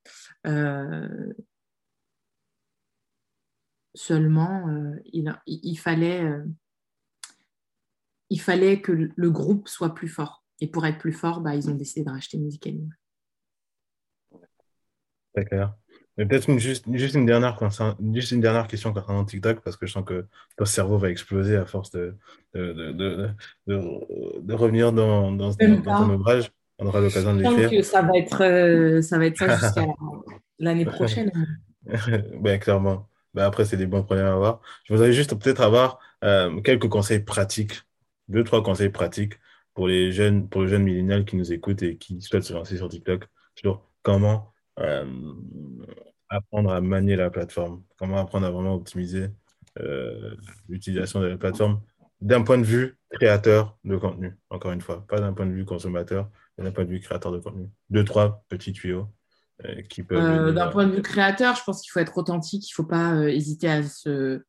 Seulement, 3.99 4.69
euh, 4.69 4.95
il, 5.07 5.77
fallait, 5.77 6.23
euh, 6.23 6.45
il 8.31 8.41
fallait 8.41 8.81
que 8.81 8.93
le 8.93 9.31
groupe 9.33 9.67
soit 9.67 9.93
plus 9.93 10.07
fort. 10.07 10.45
Et 10.61 10.69
pour 10.69 10.87
être 10.87 10.99
plus 10.99 11.13
fort, 11.13 11.41
bah, 11.41 11.57
ils 11.57 11.69
ont 11.69 11.75
décidé 11.75 12.05
de 12.05 12.11
racheter 12.11 12.39
Musicalim. 12.39 12.95
D'accord. 15.35 15.75
Mais 16.19 16.27
peut-être 16.27 16.59
juste, 16.59 16.85
juste, 16.93 17.15
une 17.15 17.27
dernière, 17.27 17.57
juste 18.13 18.33
une 18.33 18.41
dernière 18.41 18.67
question 18.67 18.93
concernant 18.93 19.25
TikTok, 19.25 19.61
parce 19.61 19.77
que 19.77 19.87
je 19.87 19.93
sens 19.93 20.05
que 20.05 20.27
ton 20.57 20.65
cerveau 20.65 20.99
va 20.99 21.11
exploser 21.11 21.55
à 21.57 21.65
force 21.65 21.93
de, 21.93 22.17
de, 22.55 22.93
de, 22.93 23.31
de 23.67 24.55
revenir 24.55 24.93
dans, 24.93 25.31
dans, 25.31 25.55
ton 25.55 26.11
ouvrage. 26.11 26.51
On 26.81 26.87
aura 26.87 27.01
l'occasion 27.01 27.35
de 27.35 27.43
l'écrire. 27.43 27.71
Je 27.71 27.77
que 27.77 27.83
ça 27.83 28.03
va 28.03 28.19
être, 28.19 28.43
euh, 28.43 29.01
ça, 29.01 29.17
va 29.19 29.27
être 29.27 29.37
ça 29.37 29.57
jusqu'à 29.61 29.87
l'année 30.59 30.85
prochaine. 30.85 31.31
ben, 32.41 32.59
clairement. 32.59 33.09
Ben, 33.35 33.45
après, 33.45 33.65
c'est 33.65 33.77
des 33.77 33.87
bons 33.87 34.03
problèmes 34.03 34.27
à 34.27 34.33
avoir. 34.33 34.61
Je 34.85 34.95
voudrais 34.95 35.13
juste 35.13 35.37
peut-être 35.37 35.61
avoir 35.61 36.01
euh, 36.25 36.61
quelques 36.63 36.89
conseils 36.89 37.21
pratiques, 37.21 37.83
deux, 38.27 38.43
trois 38.43 38.65
conseils 38.65 38.91
pratiques 38.91 39.35
pour 39.73 39.87
les 39.87 40.11
jeunes, 40.11 40.49
pour 40.49 40.63
les 40.63 40.69
jeunes 40.69 40.83
millénials 40.83 41.25
qui 41.25 41.37
nous 41.37 41.53
écoutent 41.53 41.83
et 41.85 41.97
qui 41.97 42.21
souhaitent 42.21 42.43
se 42.43 42.53
lancer 42.53 42.77
sur 42.77 42.89
TikTok 42.89 43.29
sur 43.55 43.85
comment 44.03 44.53
apprendre 46.29 46.71
à 46.71 46.81
manier 46.81 47.17
la 47.17 47.31
plateforme, 47.31 47.83
comment 47.99 48.19
apprendre 48.19 48.47
à 48.47 48.51
vraiment 48.51 48.75
optimiser 48.75 49.29
euh, 49.81 50.35
l'utilisation 50.69 51.21
de 51.21 51.27
la 51.27 51.37
plateforme 51.37 51.81
d'un 52.21 52.43
point 52.43 52.59
de 52.59 52.65
vue 52.65 52.99
créateur 53.11 53.79
de 53.85 53.97
contenu, 53.97 54.37
encore 54.51 54.73
une 54.73 54.81
fois, 54.81 55.07
pas 55.07 55.21
d'un 55.21 55.33
point 55.33 55.47
de 55.47 55.53
vue 55.53 55.65
consommateur, 55.65 56.29
mais 56.57 56.65
d'un 56.65 56.73
point 56.73 56.85
de 56.85 56.91
vue 56.91 57.01
créateur 57.01 57.33
de 57.33 57.39
contenu. 57.39 57.71
Deux, 57.91 58.05
trois 58.05 58.45
petits 58.49 58.73
tuyaux 58.73 59.09
euh, 59.65 59.83
euh, 60.13 60.53
d'un 60.53 60.69
point 60.69 60.87
de 60.87 60.93
vue 60.93 61.03
créateur, 61.03 61.57
je 61.57 61.65
pense 61.65 61.83
qu'il 61.83 61.91
faut 61.91 61.99
être 61.99 62.17
authentique, 62.17 62.69
il 62.69 62.73
ne 62.73 62.75
faut 62.75 62.89
pas 62.89 63.15
euh, 63.15 63.29
hésiter 63.29 63.69
à, 63.69 63.83
se, 63.83 64.41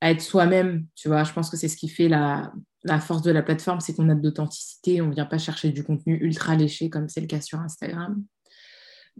à 0.00 0.10
être 0.10 0.20
soi-même. 0.20 0.86
Tu 0.96 1.06
vois, 1.06 1.22
je 1.22 1.32
pense 1.32 1.48
que 1.48 1.56
c'est 1.56 1.68
ce 1.68 1.76
qui 1.76 1.88
fait 1.88 2.08
la, 2.08 2.52
la 2.82 2.98
force 2.98 3.22
de 3.22 3.30
la 3.30 3.42
plateforme, 3.42 3.78
c'est 3.78 3.94
qu'on 3.94 4.08
a 4.08 4.16
de 4.16 4.22
l'authenticité, 4.24 5.00
on 5.00 5.06
ne 5.08 5.14
vient 5.14 5.26
pas 5.26 5.38
chercher 5.38 5.70
du 5.70 5.84
contenu 5.84 6.18
ultra 6.20 6.56
léché 6.56 6.90
comme 6.90 7.08
c'est 7.08 7.20
le 7.20 7.28
cas 7.28 7.40
sur 7.40 7.60
Instagram. 7.60 8.24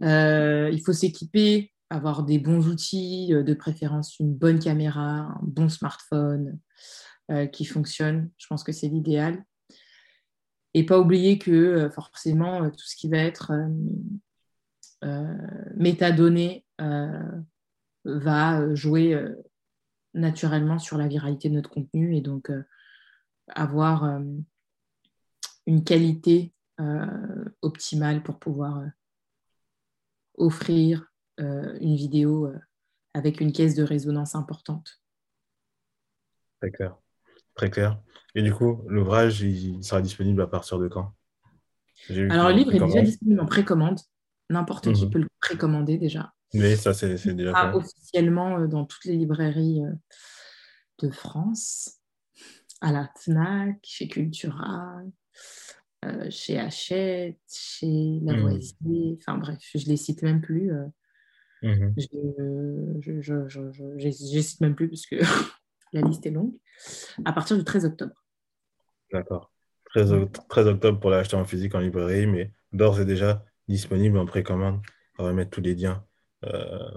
Il 0.01 0.81
faut 0.85 0.93
s'équiper, 0.93 1.71
avoir 1.89 2.23
des 2.23 2.39
bons 2.39 2.67
outils, 2.67 3.29
de 3.29 3.53
préférence 3.53 4.19
une 4.19 4.33
bonne 4.33 4.59
caméra, 4.59 5.01
un 5.01 5.39
bon 5.43 5.69
smartphone 5.69 6.59
qui 7.51 7.65
fonctionne. 7.65 8.29
Je 8.37 8.47
pense 8.47 8.63
que 8.63 8.71
c'est 8.71 8.87
l'idéal. 8.87 9.43
Et 10.73 10.85
pas 10.85 10.99
oublier 10.99 11.39
que 11.39 11.89
forcément, 11.89 12.69
tout 12.69 12.85
ce 12.85 12.95
qui 12.95 13.09
va 13.09 13.17
être 13.17 13.51
euh, 15.03 15.37
métadonnées 15.75 16.65
euh, 16.81 17.21
va 18.03 18.73
jouer 18.73 19.13
euh, 19.13 19.35
naturellement 20.15 20.79
sur 20.79 20.97
la 20.97 21.07
viralité 21.07 21.49
de 21.49 21.53
notre 21.53 21.69
contenu 21.69 22.15
et 22.15 22.21
donc 22.21 22.51
avoir 23.49 24.19
une 25.67 25.83
qualité 25.83 26.53
optimale 27.61 28.23
pour 28.23 28.39
pouvoir 28.39 28.83
offrir 30.37 31.05
une 31.37 31.95
vidéo 31.95 32.51
avec 33.13 33.41
une 33.41 33.51
caisse 33.51 33.75
de 33.75 33.83
résonance 33.83 34.35
importante. 34.35 35.01
Très 36.61 36.71
clair. 36.71 36.95
Très 37.55 37.69
clair. 37.69 37.99
Et 38.35 38.41
du 38.41 38.53
coup, 38.53 38.83
l'ouvrage, 38.87 39.41
il 39.41 39.83
sera 39.83 40.01
disponible 40.01 40.41
à 40.41 40.47
partir 40.47 40.79
de 40.79 40.87
quand? 40.87 41.13
Alors, 42.09 42.49
le 42.49 42.55
livre 42.55 42.73
est 42.75 42.79
déjà 42.79 43.01
disponible 43.01 43.39
en 43.39 43.45
précommande. 43.45 43.99
N'importe 44.49 44.93
qui 44.93 45.05
mhm. 45.05 45.11
peut 45.11 45.19
le 45.19 45.27
précommander 45.41 45.97
déjà. 45.97 46.33
Oui, 46.53 46.77
ça, 46.77 46.93
c'est 46.93 47.33
déjà 47.33 47.75
officiellement 47.75 48.59
euh, 48.59 48.67
dans 48.67 48.85
toutes 48.85 49.03
les 49.05 49.17
librairies 49.17 49.83
euh, 49.83 49.91
de 50.99 51.11
France, 51.11 51.99
à 52.79 52.93
la 52.93 53.09
FNAC, 53.17 53.79
chez 53.83 54.07
Cultura, 54.07 55.01
euh, 56.05 56.29
chez 56.29 56.59
Hachette, 56.59 57.39
chez 57.49 58.19
Lavoisier. 58.21 58.75
Mhm. 58.81 59.17
Enfin 59.19 59.37
bref, 59.37 59.59
je 59.73 59.85
ne 59.85 59.91
les 59.91 59.97
cite 59.97 60.21
même 60.23 60.41
plus. 60.41 60.71
Mhm. 61.63 61.93
Je 61.97 63.13
ne 64.05 64.41
cite 64.41 64.61
même 64.61 64.75
plus 64.75 64.89
parce 64.89 65.05
que 65.05 65.15
la 65.93 66.01
liste 66.01 66.25
est 66.25 66.31
longue. 66.31 66.53
À 67.25 67.33
partir 67.33 67.57
du 67.57 67.63
13 67.63 67.85
octobre. 67.85 68.25
D'accord. 69.11 69.51
13, 69.85 70.13
13 70.49 70.67
octobre 70.67 70.99
pour 70.99 71.09
l'acheter 71.09 71.35
en 71.35 71.45
physique 71.45 71.73
en 71.75 71.79
librairie, 71.79 72.27
mais 72.27 72.51
d'ores 72.73 72.99
et 72.99 73.05
déjà 73.05 73.43
disponible 73.67 74.17
en 74.17 74.25
précommande. 74.25 74.81
On 75.17 75.23
va 75.23 75.33
mettre 75.33 75.51
tous 75.51 75.61
les 75.61 75.75
liens 75.75 76.05
euh, 76.45 76.91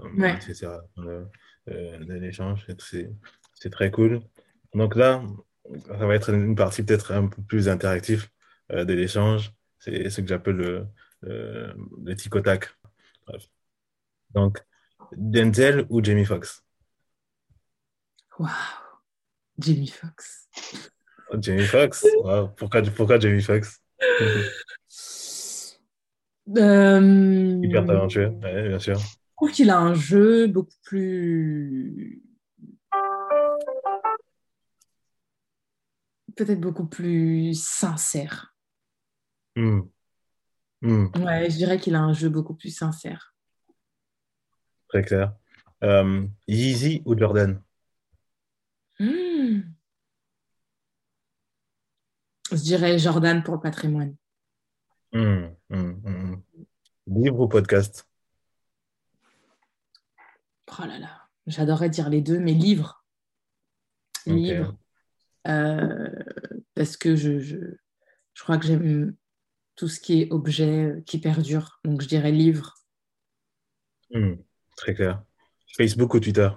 euh, 1.69 1.97
de 1.99 2.13
l'échange. 2.13 2.67
C'est 3.55 3.69
très 3.69 3.91
cool. 3.91 4.21
Donc 4.73 4.95
là, 4.95 5.23
ça 5.87 6.05
va 6.05 6.15
être 6.15 6.29
une 6.29 6.55
partie 6.55 6.83
peut-être 6.83 7.11
un 7.11 7.27
peu 7.27 7.41
plus 7.41 7.69
interactive 7.69 8.27
euh, 8.71 8.85
de 8.85 8.93
l'échange. 8.93 9.53
C'est 9.79 10.09
ce 10.09 10.21
que 10.21 10.27
j'appelle 10.27 10.55
le, 10.55 10.87
le. 11.21 11.73
Donc, 14.33 14.59
Denzel 15.15 15.85
ou 15.89 16.03
Jamie 16.03 16.25
Foxx? 16.25 16.63
Wow, 18.39 18.47
Jamie 19.59 19.87
Foxx. 19.87 20.47
Jamie 21.39 21.65
Foxx? 21.65 22.05
Wow. 22.23 22.49
pourquoi, 22.49 22.81
pourquoi 22.81 23.19
Jamie 23.19 23.41
Foxx? 23.41 23.81
Euh... 26.57 27.61
Hyper 27.63 27.85
talentueux, 27.85 28.29
bien 28.29 28.79
sûr. 28.79 28.99
trouve 29.37 29.51
qu'il 29.51 29.69
a 29.69 29.77
un 29.77 29.93
jeu 29.93 30.47
beaucoup 30.47 30.75
plus. 30.83 32.21
Peut-être 36.35 36.59
beaucoup 36.59 36.87
plus 36.87 37.53
sincère. 37.53 38.50
Hmm. 39.55 39.81
Hmm. 40.81 41.07
Ouais, 41.23 41.49
je 41.49 41.57
dirais 41.57 41.79
qu'il 41.79 41.95
a 41.95 42.01
un 42.01 42.13
jeu 42.13 42.29
beaucoup 42.29 42.55
plus 42.55 42.75
sincère. 42.75 43.35
Très 44.87 45.03
clair. 45.03 45.35
Euh, 45.83 46.27
Yeezy 46.47 47.01
ou 47.05 47.17
Jordan? 47.17 47.61
Hmm. 48.99 49.61
Je 52.51 52.57
dirais 52.57 52.99
Jordan 52.99 53.43
pour 53.43 53.55
le 53.55 53.61
patrimoine. 53.61 54.15
Livre 57.07 57.39
ou 57.39 57.47
podcast? 57.47 58.07
Oh 60.79 60.85
là 60.85 60.99
là, 60.99 61.27
j'adorerais 61.47 61.89
dire 61.89 62.09
les 62.09 62.21
deux, 62.21 62.39
mais 62.39 62.53
livre. 62.53 63.05
Livre. 64.25 64.77
Euh, 65.47 66.09
parce 66.75 66.97
que 66.97 67.15
je, 67.15 67.39
je, 67.39 67.57
je 68.33 68.43
crois 68.43 68.57
que 68.57 68.65
j'aime 68.65 69.15
tout 69.81 69.87
ce 69.87 69.99
qui 69.99 70.21
est 70.21 70.31
objet 70.31 70.83
euh, 70.83 71.01
qui 71.07 71.17
perdure. 71.17 71.79
Donc 71.83 72.03
je 72.03 72.07
dirais 72.07 72.31
livre. 72.31 72.75
Hmm, 74.13 74.35
Très 74.77 74.93
clair. 74.93 75.23
Facebook 75.75 76.13
ou 76.13 76.19
Twitter? 76.19 76.49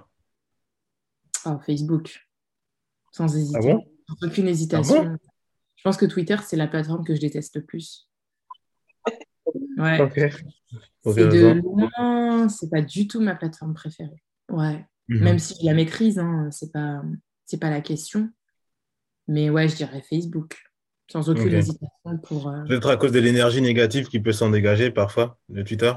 Oh, 1.47 1.57
Facebook. 1.65 2.29
Sans 3.11 3.35
hésiter. 3.35 3.57
Ah 3.59 3.65
bon? 3.65 3.83
Sans 4.07 4.27
aucune 4.27 4.47
hésitation. 4.47 5.17
je 5.75 5.81
pense 5.83 5.97
que 5.97 6.05
Twitter, 6.05 6.35
c'est 6.45 6.55
la 6.55 6.67
plateforme 6.67 7.03
que 7.03 7.15
je 7.15 7.21
déteste 7.21 7.55
le 7.55 7.65
plus. 7.65 8.07
Ouais. 9.77 9.97
C'est 10.15 11.27
de 11.27 11.61
loin, 11.61 12.47
c'est 12.47 12.69
pas 12.69 12.81
du 12.81 13.07
tout 13.07 13.21
ma 13.21 13.35
plateforme 13.35 13.73
préférée. 13.73 14.23
Ouais. 14.49 14.85
Mhm. 15.07 15.23
Même 15.23 15.39
si 15.39 15.55
je 15.59 15.65
la 15.65 15.73
maîtrise, 15.73 16.19
hein, 16.19 16.49
c'est 16.51 16.71
pas, 16.71 17.01
c'est 17.45 17.59
pas 17.59 17.69
la 17.69 17.81
question. 17.81 18.29
Mais 19.27 19.49
ouais, 19.49 19.67
je 19.67 19.75
dirais 19.75 20.01
Facebook. 20.01 20.64
Sans 21.11 21.29
aucune 21.29 21.53
hésitation 21.53 22.17
pour. 22.23 22.49
euh, 22.49 22.63
Peut-être 22.65 22.89
à 22.89 22.97
cause 22.97 23.11
de 23.11 23.19
l'énergie 23.19 23.61
négative 23.61 24.07
qui 24.07 24.19
peut 24.19 24.31
s'en 24.31 24.49
dégager 24.49 24.91
parfois 24.91 25.37
de 25.49 25.61
Twitter 25.61 25.93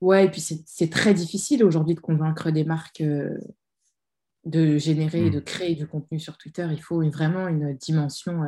Ouais, 0.00 0.26
et 0.26 0.30
puis 0.30 0.40
c'est 0.40 0.90
très 0.90 1.12
difficile 1.14 1.62
aujourd'hui 1.62 1.94
de 1.94 2.00
convaincre 2.00 2.50
des 2.50 2.64
marques 2.64 3.02
euh, 3.02 3.36
de 4.46 4.78
générer 4.78 5.26
et 5.26 5.30
Mm. 5.30 5.34
de 5.34 5.40
créer 5.40 5.74
du 5.74 5.86
contenu 5.86 6.18
sur 6.18 6.38
Twitter. 6.38 6.66
Il 6.70 6.80
faut 6.82 7.02
vraiment 7.10 7.46
une 7.48 7.74
dimension 7.76 8.42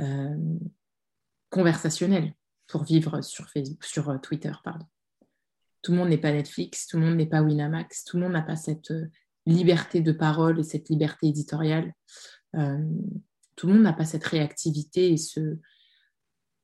euh, 0.00 0.36
conversationnelle 1.50 2.34
pour 2.66 2.82
vivre 2.84 3.20
sur, 3.22 3.48
Facebook, 3.48 3.84
sur 3.84 4.20
Twitter. 4.20 4.52
Pardon. 4.64 4.86
Tout 5.82 5.92
le 5.92 5.98
monde 5.98 6.08
n'est 6.08 6.18
pas 6.18 6.32
Netflix, 6.32 6.86
tout 6.88 6.98
le 6.98 7.06
monde 7.06 7.16
n'est 7.16 7.26
pas 7.26 7.42
Winamax, 7.42 8.04
tout 8.04 8.16
le 8.16 8.24
monde 8.24 8.32
n'a 8.32 8.42
pas 8.42 8.56
cette 8.56 8.92
liberté 9.46 10.00
de 10.00 10.12
parole 10.12 10.58
et 10.60 10.62
cette 10.64 10.88
liberté 10.88 11.28
éditoriale. 11.28 11.92
Tout 13.62 13.68
le 13.68 13.74
monde 13.74 13.84
n'a 13.84 13.92
pas 13.92 14.04
cette 14.04 14.24
réactivité 14.24 15.12
et 15.12 15.16
ce 15.16 15.56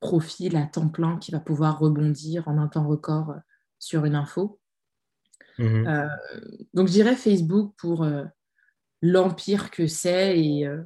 profil 0.01 0.57
à 0.57 0.65
temps 0.65 0.89
plein 0.89 1.17
qui 1.17 1.31
va 1.31 1.39
pouvoir 1.39 1.79
rebondir 1.79 2.45
en 2.49 2.57
un 2.57 2.67
temps 2.67 2.85
record 2.85 3.29
euh, 3.29 3.37
sur 3.79 4.03
une 4.03 4.15
info. 4.15 4.59
Mhm. 5.59 5.87
Euh, 5.87 6.09
donc 6.73 6.87
je 6.89 6.91
dirais 6.91 7.15
Facebook 7.15 7.73
pour 7.77 8.03
euh, 8.03 8.25
l'empire 9.01 9.71
que 9.71 9.87
c'est 9.87 10.37
et 10.37 10.67
euh, 10.67 10.83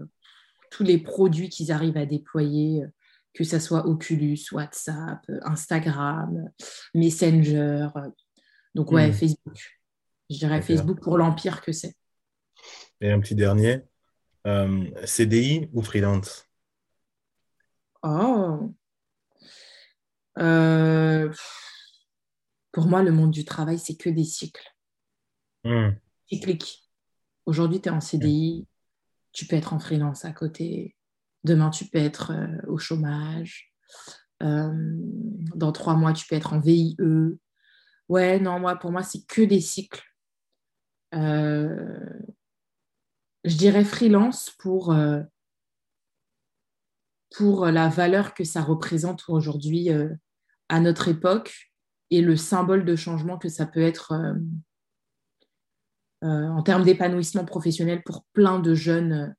tous 0.69 0.83
les 0.83 0.99
produits 0.99 1.49
qu'ils 1.49 1.71
arrivent 1.71 1.97
à 1.97 2.05
déployer, 2.05 2.85
que 3.33 3.43
ce 3.43 3.57
soit 3.57 3.87
Oculus, 3.87 4.37
WhatsApp, 4.51 5.25
Instagram, 5.41 6.47
Messenger. 6.93 7.87
donc 8.75 8.91
ouais, 8.91 9.09
Mm. 9.09 9.13
Facebook. 9.13 9.79
Je 10.29 10.37
dirais. 10.37 10.61
Facebook 10.61 11.01
pour 11.01 11.17
l'empire 11.17 11.61
que 11.63 11.71
c'est. 11.71 11.95
Et 13.01 13.11
un 13.11 13.19
petit 13.19 13.33
dernier. 13.33 13.81
Euh, 14.45 14.89
CDI 15.05 15.69
ou 15.73 15.81
freelance? 15.81 16.47
Oh. 18.03 18.73
Euh, 20.37 21.31
pour 22.71 22.87
moi, 22.87 23.03
le 23.03 23.11
monde 23.11 23.31
du 23.31 23.45
travail, 23.45 23.79
c'est 23.79 23.95
que 23.95 24.09
des 24.09 24.25
cycles. 24.25 24.67
Hmm. 25.63 25.91
cyclique. 26.29 26.83
Aujourd'hui, 27.45 27.79
tu 27.79 27.87
es 27.87 27.91
en 27.91 28.01
CDI, 28.01 28.67
tu 29.31 29.45
peux 29.45 29.55
être 29.55 29.73
en 29.73 29.79
freelance 29.79 30.25
à 30.25 30.33
côté. 30.33 30.95
Demain, 31.45 31.69
tu 31.69 31.85
peux 31.85 31.99
être 31.99 32.31
euh, 32.31 32.57
au 32.67 32.77
chômage. 32.77 33.73
Euh, 34.41 34.71
dans 35.55 35.71
trois 35.71 35.95
mois, 35.95 36.11
tu 36.11 36.25
peux 36.27 36.35
être 36.35 36.51
en 36.51 36.59
VIE. 36.59 36.97
Ouais, 38.09 38.39
non, 38.39 38.59
moi, 38.59 38.75
pour 38.75 38.91
moi, 38.91 39.03
c'est 39.03 39.25
que 39.25 39.41
des 39.41 39.61
cycles. 39.61 40.03
Euh, 41.15 41.99
je 43.43 43.57
dirais 43.57 43.83
freelance 43.83 44.51
pour, 44.51 44.93
euh, 44.93 45.21
pour 47.35 47.65
la 47.65 47.89
valeur 47.89 48.33
que 48.33 48.43
ça 48.43 48.61
représente 48.61 49.23
aujourd'hui 49.27 49.91
euh, 49.91 50.09
à 50.69 50.79
notre 50.79 51.09
époque 51.09 51.71
et 52.09 52.21
le 52.21 52.35
symbole 52.35 52.85
de 52.85 52.95
changement 52.95 53.37
que 53.37 53.49
ça 53.49 53.65
peut 53.65 53.81
être 53.81 54.13
euh, 56.23 56.47
en 56.47 56.63
termes 56.63 56.83
d'épanouissement 56.83 57.43
professionnel 57.43 58.01
pour 58.03 58.23
plein 58.33 58.59
de 58.59 58.73
jeunes 58.73 59.35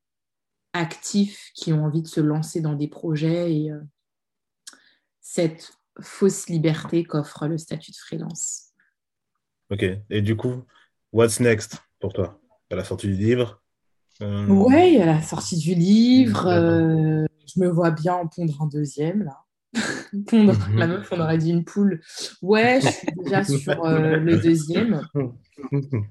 actifs 0.75 1.51
qui 1.55 1.73
ont 1.73 1.85
envie 1.85 2.03
de 2.03 2.09
se 2.09 2.21
lancer 2.21 2.61
dans 2.61 2.75
des 2.75 2.89
projets 2.89 3.55
et 3.55 3.71
cette 5.21 5.73
fausse 6.03 6.49
liberté 6.49 7.05
qu'offre 7.05 7.47
le 7.47 7.57
statut 7.57 7.93
de 7.93 7.97
freelance. 7.97 8.73
Ok. 9.71 9.85
Et 10.11 10.21
du 10.21 10.37
coup, 10.37 10.65
what's 11.13 11.41
next 11.41 11.79
pour 12.01 12.13
toi? 12.13 12.39
À 12.71 12.77
la 12.77 12.85
sortie 12.85 13.07
du 13.07 13.15
livre 13.15 13.64
Euh, 14.23 14.47
Ouais, 14.47 15.01
à 15.01 15.07
la 15.07 15.23
sortie 15.23 15.59
du 15.59 15.75
livre, 15.75 16.47
euh, 16.47 17.25
je 17.47 17.61
me 17.61 17.69
vois 17.69 17.91
bien 17.91 18.15
en 18.15 18.29
pondre 18.29 18.63
un 18.63 18.67
deuxième 18.67 19.25
là. 19.25 19.41
pondre, 20.29 20.55
la 20.77 20.87
meuf, 20.87 21.09
on 21.11 21.21
aurait 21.21 21.39
dit 21.39 21.51
une 21.51 21.65
poule. 21.65 22.01
Ouais, 22.43 22.81
je 22.81 22.89
suis 22.89 23.07
déjà 23.25 23.45
sur 23.45 23.85
euh, 23.85 24.17
le 24.17 24.39
deuxième. 24.39 25.03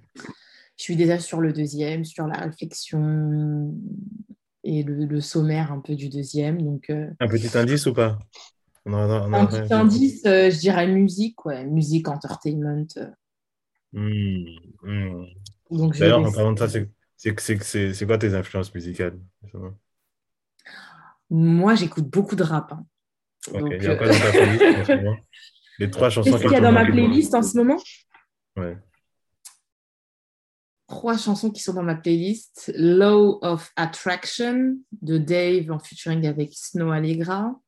Je 0.75 0.85
suis 0.85 0.95
déjà 0.95 1.19
sur 1.19 1.39
le 1.39 1.53
deuxième, 1.53 2.03
sur 2.03 2.25
la 2.25 2.35
réflexion 2.35 3.75
et 4.63 4.81
le, 4.81 5.05
le 5.05 5.21
sommaire 5.21 5.71
un 5.71 5.79
peu 5.79 5.95
du 5.95 6.09
deuxième. 6.09 6.63
Donc, 6.63 6.89
euh, 6.89 7.07
Un 7.19 7.27
petit 7.27 7.55
indice 7.55 7.85
ou 7.85 7.93
pas? 7.93 8.17
Un 8.85 9.45
petit 9.45 9.71
indice, 9.71 10.21
je 10.25 10.59
dirais 10.59 10.87
musique, 10.87 11.45
ouais, 11.45 11.63
musique, 11.65 12.09
entertainment. 12.09 12.87
Donc, 13.93 15.93
je 15.93 15.99
D'ailleurs, 15.99 16.25
en 16.25 16.31
parlant 16.31 16.53
de 16.53 16.59
ça, 16.59 16.67
c'est 16.67 16.89
c'est- 17.23 18.05
quoi 18.05 18.17
tes 18.17 18.33
influences 18.33 18.73
musicales 18.73 19.17
moi, 21.29 21.73
j'écoute 21.75 22.07
beaucoup 22.09 22.35
de 22.35 22.43
rap. 22.43 22.71
hein. 22.73 22.85
Ok, 23.53 23.59
Donc, 23.61 23.73
il 23.79 23.83
y 23.83 23.87
a 23.87 23.91
euh, 23.91 23.95
quoi 23.97 24.07
dans 24.07 24.13
ta 24.19 24.31
playlist 24.31 24.63
en 24.63 24.85
ce 24.85 24.91
moment? 25.01 25.17
Les 25.79 25.89
trois 25.89 26.09
chansons 26.09 26.29
Qu'est-ce 26.29 26.43
qui 26.43 26.47
qu'il 26.49 26.53
y 26.53 26.57
a 26.57 26.61
dans 26.61 26.71
ma 26.71 26.85
playlist 26.85 27.33
en 27.33 27.41
ce 27.41 27.57
moment? 27.57 27.81
Ouais. 28.55 28.77
Trois 30.87 31.17
chansons 31.17 31.49
qui 31.49 31.63
sont 31.63 31.73
dans 31.73 31.81
ma 31.83 31.95
playlist. 31.95 32.71
Law 32.75 33.39
of 33.41 33.71
Attraction 33.75 34.77
de 35.01 35.17
Dave 35.17 35.71
en 35.71 35.79
featuring 35.79 36.27
avec 36.27 36.51
Snow 36.53 36.91
Allegra. 36.91 37.59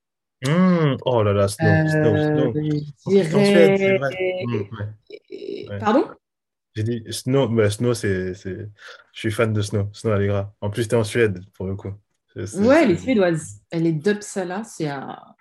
Hmm, 0.45 0.95
Oh 1.05 1.23
là 1.23 1.33
là, 1.33 1.47
Snow, 1.47 1.87
Snow, 1.87 2.15
Euh, 2.15 2.51
Snow. 2.53 2.53
je 3.09 3.97
vrai. 3.97 4.45
Ouais. 4.45 5.67
Ouais. 5.69 5.79
Pardon? 5.79 6.05
J'ai 6.75 6.83
dit 6.83 7.03
Snow, 7.11 7.47
bah, 7.47 7.69
Snow, 7.69 7.93
c'est, 7.93 8.33
c'est... 8.33 8.69
Je 9.13 9.19
suis 9.19 9.31
fan 9.31 9.53
de 9.53 9.61
Snow, 9.61 9.89
Snow 9.93 10.11
Allegra. 10.11 10.53
En 10.61 10.69
plus, 10.69 10.87
t'es 10.87 10.95
en 10.95 11.03
Suède, 11.03 11.39
pour 11.53 11.65
le 11.67 11.75
coup. 11.75 11.93
Ouais, 12.53 12.83
elle 12.83 12.91
est 12.91 12.97
suédoise. 12.97 13.61
Elle 13.71 13.85
est 13.87 13.93
d'Uppsala, 13.93 14.63
c'est 14.63 14.87
à 14.87 15.35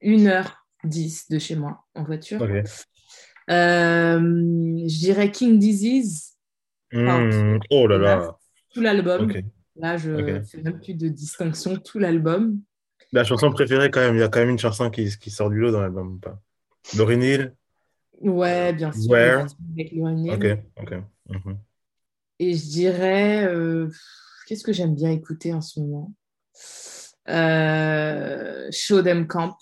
1h10 0.00 1.28
de 1.30 1.38
chez 1.38 1.56
moi 1.56 1.84
en 1.94 2.04
voiture. 2.04 2.40
Ok. 2.40 2.50
Euh, 3.50 4.18
je 4.20 4.98
dirais 4.98 5.30
King 5.30 5.58
Disease, 5.58 6.36
Hmm, 6.92 7.58
Oh 7.70 7.86
là 7.86 7.98
là. 7.98 8.38
tout 8.74 8.80
l'album. 8.80 9.32
Là, 9.76 9.96
je 9.96 10.10
Ok. 10.10 10.46
fais 10.50 10.62
même 10.62 10.80
plus 10.80 10.94
de 10.94 11.08
distinction, 11.08 11.76
tout 11.76 11.98
l'album. 11.98 12.60
La 13.12 13.24
chanson 13.24 13.50
préférée, 13.50 13.90
quand 13.90 14.00
même, 14.00 14.16
il 14.16 14.20
y 14.20 14.22
a 14.22 14.28
quand 14.28 14.40
même 14.40 14.50
une 14.50 14.58
chanson 14.58 14.90
qui, 14.90 15.08
qui 15.18 15.30
sort 15.30 15.50
du 15.50 15.58
lot 15.58 15.70
dans 15.70 15.80
l'album 15.80 16.14
ou 16.14 16.18
pas? 16.18 16.40
Lauryn 16.96 17.20
Hill? 17.22 17.54
Ouais, 18.22 18.72
bien 18.72 18.92
sûr. 18.92 19.10
Where? 19.10 19.46
Avec. 20.30 20.64
Mhm. 21.28 21.58
Et 22.38 22.54
je 22.54 22.66
dirais, 22.66 23.44
euh, 23.44 23.88
qu'est-ce 24.46 24.64
que 24.64 24.72
j'aime 24.72 24.94
bien 24.94 25.10
écouter 25.10 25.52
en 25.52 25.60
ce 25.60 25.80
moment? 25.80 26.12
Euh, 27.28 28.68
Show 28.72 29.02
Them 29.02 29.26
Camp, 29.26 29.56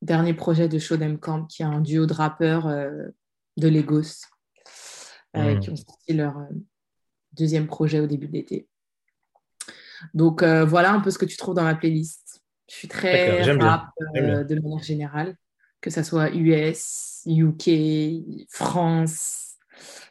dernier 0.00 0.34
projet 0.34 0.68
de 0.68 0.78
Show 0.78 0.96
Them 0.96 1.18
Camp, 1.18 1.44
qui 1.46 1.62
est 1.62 1.66
un 1.66 1.80
duo 1.80 2.06
de 2.06 2.14
rappeurs 2.14 2.66
euh, 2.66 3.08
de 3.56 3.68
Lagos, 3.68 4.22
euh, 5.36 5.54
Mm. 5.56 5.60
qui 5.60 5.70
ont 5.70 5.76
sorti 5.76 6.12
leur 6.14 6.38
euh, 6.38 6.46
deuxième 7.32 7.66
projet 7.66 8.00
au 8.00 8.06
début 8.06 8.28
de 8.28 8.32
l'été. 8.32 8.68
Donc 10.12 10.42
euh, 10.42 10.64
voilà 10.64 10.92
un 10.92 11.00
peu 11.00 11.10
ce 11.10 11.18
que 11.18 11.24
tu 11.26 11.36
trouves 11.36 11.54
dans 11.54 11.64
ma 11.64 11.74
playlist. 11.74 12.42
Je 12.70 12.74
suis 12.74 12.88
très 12.88 13.42
rap 13.68 13.84
euh, 14.16 14.44
de 14.44 14.54
manière 14.60 14.82
générale, 14.82 15.36
que 15.84 15.90
ça 15.90 16.02
soit 16.02 16.30
US, 16.34 17.22
UK, 17.26 18.46
France, 18.48 19.56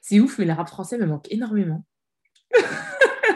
C'est 0.02 0.20
ouf, 0.20 0.38
mais 0.38 0.46
le 0.46 0.54
rap 0.54 0.70
français 0.70 1.00
me 1.00 1.08
manque 1.08 1.32
énormément. 1.32 1.84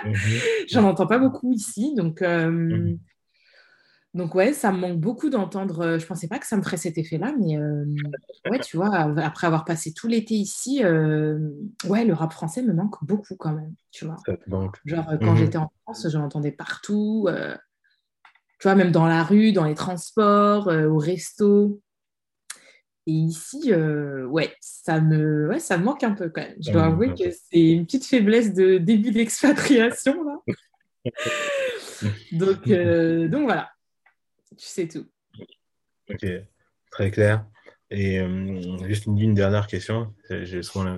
Mhm. 0.06 0.14
J'en 0.70 0.84
entends 0.84 1.08
pas 1.08 1.18
beaucoup 1.18 1.52
ici, 1.52 1.96
donc 1.96 2.22
euh, 2.22 2.52
mhm. 2.52 3.00
Donc 4.14 4.36
ouais, 4.36 4.54
ça 4.54 4.72
me 4.72 4.80
manque 4.80 5.00
beaucoup 5.00 5.30
d'entendre. 5.30 5.82
Euh, 5.82 6.00
je 6.00 6.06
pensais 6.06 6.28
pas 6.28 6.40
que 6.40 6.48
ça 6.48 6.58
me 6.58 6.64
ferait 6.64 6.78
cet 6.78 6.98
effet-là, 6.98 7.34
mais 7.40 7.58
euh, 7.58 7.86
ouais, 8.50 8.60
tu 8.60 8.78
vois, 8.78 8.96
après 8.96 9.48
avoir 9.48 9.66
passé 9.66 9.94
tout 9.94 10.08
l'été 10.08 10.34
ici, 10.36 10.84
euh, 10.84 11.38
ouais, 11.88 12.06
le 12.06 12.14
rap 12.14 12.34
français 12.34 12.62
me 12.62 12.74
manque 12.74 13.04
beaucoup 13.04 13.36
quand 13.36 13.54
même, 13.54 13.74
tu 13.92 14.06
vois. 14.06 14.18
Genre 14.86 15.06
quand 15.22 15.32
mhm. 15.32 15.38
j'étais 15.38 15.58
en 15.58 15.72
France, 15.84 16.08
je 16.10 16.18
l'entendais 16.18 16.52
partout, 16.52 17.28
tu 18.60 18.64
vois, 18.64 18.76
même 18.76 18.92
dans 18.92 19.08
la 19.08 19.24
rue, 19.24 19.52
dans 19.52 19.66
les 19.66 19.76
transports, 19.76 20.68
au 20.68 20.98
resto. 20.98 21.82
Et 23.08 23.12
ici, 23.12 23.74
ouais, 23.74 24.54
ça 24.60 25.00
me, 25.00 25.48
ouais, 25.48 25.60
ça 25.60 25.78
me 25.78 25.86
manque 25.86 26.04
un 26.04 26.12
peu 26.12 26.30
quand 26.30 26.42
même. 26.42 26.56
Je 26.60 26.72
dois 26.72 26.86
avouer 26.86 27.14
que 27.14 27.32
c'est 27.32 27.72
une 27.72 27.86
petite 27.86 28.06
faiblesse 28.06 28.54
de 28.54 28.78
début 28.78 29.12
d'expatriation 29.12 30.24
là. 30.24 30.54
donc, 32.34 32.68
donc 32.68 33.44
voilà 33.44 33.70
tu 34.58 34.66
sais 34.66 34.88
tout. 34.88 35.06
Ok, 36.10 36.26
très 36.92 37.12
clair. 37.12 37.46
Et 37.90 38.20
euh, 38.20 38.78
juste 38.88 39.06
une, 39.06 39.34
dernière 39.34 39.68
question, 39.68 40.14
j'ai 40.30 40.62
souvent 40.62 40.86
euh, 40.88 40.98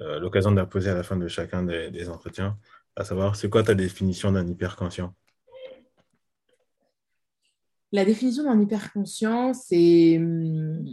euh, 0.00 0.18
l'occasion 0.18 0.50
de 0.50 0.56
la 0.56 0.66
poser 0.66 0.90
à 0.90 0.94
la 0.94 1.02
fin 1.02 1.16
de 1.16 1.28
chacun 1.28 1.62
des, 1.62 2.08
entretiens, 2.08 2.58
à 2.96 3.04
savoir, 3.04 3.36
c'est 3.36 3.48
quoi 3.48 3.62
ta 3.62 3.74
définition 3.74 4.32
d'un 4.32 4.46
hyperconscient? 4.46 5.14
La 7.92 8.04
définition 8.04 8.44
d'un 8.44 8.60
hyperconscient, 8.60 9.52
c'est 9.52 10.16
hum, 10.18 10.84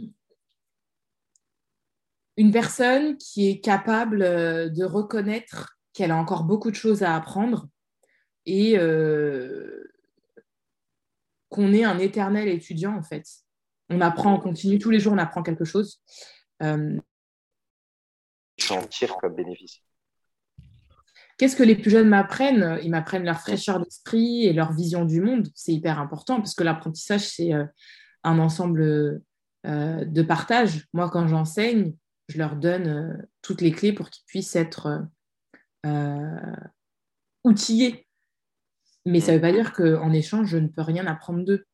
une 2.36 2.52
personne 2.52 3.16
qui 3.18 3.48
est 3.48 3.60
capable 3.60 4.20
de 4.20 4.84
reconnaître 4.84 5.78
qu'elle 5.92 6.12
a 6.12 6.16
encore 6.16 6.44
beaucoup 6.44 6.70
de 6.70 6.76
choses 6.76 7.02
à 7.02 7.14
apprendre 7.14 7.68
et 8.46 8.76
qu'on 11.48 11.72
est 11.72 11.84
un 11.84 11.98
éternel 11.98 12.48
étudiant, 12.48 12.96
en 12.96 13.02
fait. 13.02 13.24
On 13.90 14.00
apprend, 14.00 14.34
on 14.34 14.40
continue, 14.40 14.78
tous 14.78 14.90
les 14.90 15.00
jours, 15.00 15.14
on 15.14 15.18
apprend 15.18 15.42
quelque 15.42 15.64
chose. 15.64 16.00
Euh... 16.62 16.98
Qu'est-ce 21.38 21.56
que 21.56 21.62
les 21.62 21.76
plus 21.76 21.90
jeunes 21.90 22.08
m'apprennent? 22.08 22.78
Ils 22.82 22.90
m'apprennent 22.90 23.24
leur 23.24 23.40
fraîcheur 23.40 23.80
d'esprit 23.80 24.44
et 24.44 24.52
leur 24.52 24.72
vision 24.72 25.04
du 25.04 25.20
monde. 25.20 25.48
C'est 25.54 25.72
hyper 25.72 25.98
important 25.98 26.36
parce 26.36 26.54
que 26.54 26.64
l'apprentissage, 26.64 27.26
c'est 27.28 27.54
euh, 27.54 27.64
un 28.24 28.38
ensemble 28.38 29.22
euh, 29.66 30.04
de 30.04 30.22
partage. 30.22 30.86
Moi, 30.92 31.08
quand 31.10 31.26
j'enseigne, 31.28 31.94
je 32.28 32.38
leur 32.38 32.56
donne 32.56 32.88
euh, 32.88 33.12
toutes 33.40 33.60
les 33.60 33.72
clés 33.72 33.92
pour 33.92 34.10
qu'ils 34.10 34.24
puissent 34.26 34.56
être 34.56 35.06
outillés 37.44 38.08
mais 39.08 39.20
ça 39.20 39.32
ne 39.32 39.36
veut 39.36 39.42
pas 39.42 39.52
dire 39.52 39.72
qu'en 39.72 40.12
échange, 40.12 40.48
je 40.48 40.58
ne 40.58 40.68
peux 40.68 40.82
rien 40.82 41.06
apprendre 41.06 41.44
d'eux. 41.44 41.64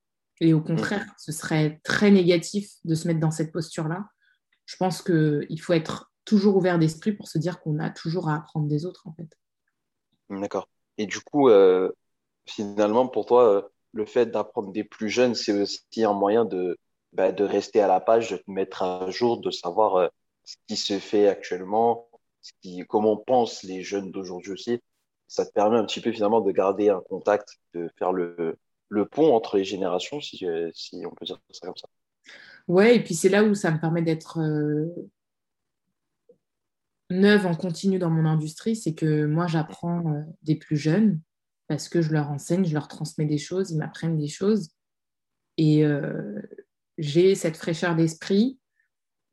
Et 0.41 0.55
au 0.55 0.61
contraire, 0.61 1.07
ce 1.19 1.33
serait 1.33 1.81
très 1.85 2.11
négatif 2.11 2.71
de 2.85 2.95
se 2.95 3.09
mettre 3.09 3.21
dans 3.21 3.31
cette 3.31 3.53
posture-là. 3.53 4.09
Je 4.67 4.77
pense 4.77 5.03
qu'il 5.03 5.61
faut 5.61 5.73
être 5.73 6.13
toujours 6.25 6.57
ouvert 6.57 6.79
d'esprit 6.79 7.13
pour 7.13 7.29
se 7.29 7.39
dire 7.39 7.61
qu'on 7.61 7.79
a 7.79 7.91
toujours 7.91 8.29
à 8.29 8.37
apprendre 8.37 8.69
des 8.69 8.87
autres, 8.87 9.07
en 9.07 9.13
fait. 9.15 9.29
D'accord. 10.41 10.69
Et 10.99 11.07
du 11.07 11.21
coup, 11.21 11.49
euh, 11.49 11.91
finalement, 12.47 13.09
pour 13.09 13.27
toi, 13.27 13.49
euh, 13.49 13.63
le 13.93 14.07
fait 14.07 14.27
d'apprendre 14.27 14.73
des 14.73 14.85
plus 14.85 15.09
jeunes, 15.09 15.35
c'est 15.35 15.53
aussi 15.53 16.05
un 16.05 16.13
moyen 16.13 16.45
de, 16.45 16.79
bah, 17.13 17.33
de 17.33 17.45
rester 17.45 17.81
à 17.81 17.89
la 17.89 18.01
page, 18.01 18.31
de 18.31 18.37
te 18.37 18.51
mettre 18.51 18.83
à 18.83 19.11
jour, 19.11 19.41
de 19.41 19.51
savoir 19.51 19.97
euh, 19.97 20.09
ce 20.45 20.57
qui 20.69 20.77
se 20.77 20.99
fait 20.99 21.29
actuellement, 21.29 22.09
comment 22.89 23.17
pensent 23.17 23.63
les 23.63 23.83
jeunes 23.83 24.11
d'aujourd'hui 24.11 24.53
aussi 24.53 24.81
ça 25.35 25.45
te 25.45 25.53
permet 25.53 25.77
un 25.77 25.85
petit 25.85 26.01
peu 26.01 26.13
finalement 26.13 26.41
de 26.41 26.53
garder 26.53 26.91
un 26.91 27.01
contact, 27.01 27.59
de 27.75 27.91
faire 27.99 28.13
le, 28.13 28.57
le 28.89 29.07
pont 29.07 29.35
entre 29.35 29.57
les 29.57 29.65
générations, 29.65 30.21
si, 30.21 30.47
on 30.47 31.11
peut 31.11 31.25
dire 31.25 31.41
ça 31.51 31.67
comme 31.67 31.77
ça. 31.77 31.89
Ouais, 32.69 32.97
et 32.97 33.03
puis 33.03 33.15
c'est 33.15 33.29
là 33.29 33.45
où 33.45 33.55
ça 33.55 33.71
me 33.71 33.81
permet 33.81 34.03
d'être 34.03 34.39
neuve 37.11 37.47
en 37.47 37.55
continu 37.55 37.99
dans 37.99 38.11
mon 38.11 38.27
industrie, 38.27 38.77
c'est 38.77 38.95
que 38.95 39.27
moi 39.27 39.47
j'apprends 39.47 40.13
euh, 40.13 40.23
des 40.43 40.57
plus 40.57 40.77
jeunes 40.77 41.21
parce 41.69 41.89
que 41.89 42.03
je 42.03 42.13
leur 42.13 42.31
enseigne, 42.31 42.65
je 42.65 42.75
leur 42.75 42.89
transmets 42.89 43.27
des 43.27 43.39
choses, 43.39 43.71
ils 43.71 43.79
m'apprennent 43.79 44.19
des 44.19 44.29
choses. 44.29 44.71
Et 45.57 45.85
euh, 45.85 46.41
j'ai 46.99 47.35
cette 47.35 47.57
fraîcheur 47.57 47.95
d'esprit, 47.95 48.59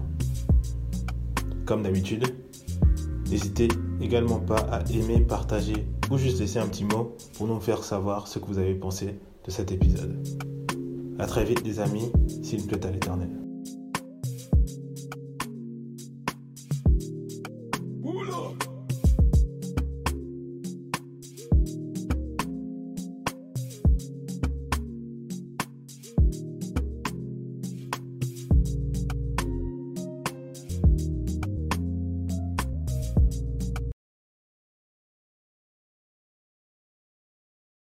Comme 1.66 1.84
d'habitude, 1.84 2.26
n'hésitez 3.30 3.68
également 4.02 4.40
pas 4.40 4.60
à 4.72 4.82
aimer, 4.92 5.20
partager 5.20 5.88
ou 6.10 6.18
juste 6.18 6.40
laisser 6.40 6.60
un 6.60 6.68
petit 6.68 6.86
mot 6.86 7.16
pour 7.38 7.48
nous 7.48 7.60
faire 7.60 7.84
savoir 7.84 8.28
ce 8.28 8.40
que 8.40 8.46
vous 8.46 8.60
avez 8.60 8.76
pensé 8.76 9.20
de 9.46 9.52
cet 9.52 9.72
épisode. 9.72 10.16
A 11.20 11.26
très 11.28 11.44
vite 11.44 11.64
les 11.66 11.80
amis, 11.80 12.12
s'il 12.42 12.66
plaît 12.66 12.86
à 12.86 12.92
l'éternel. 12.92 13.43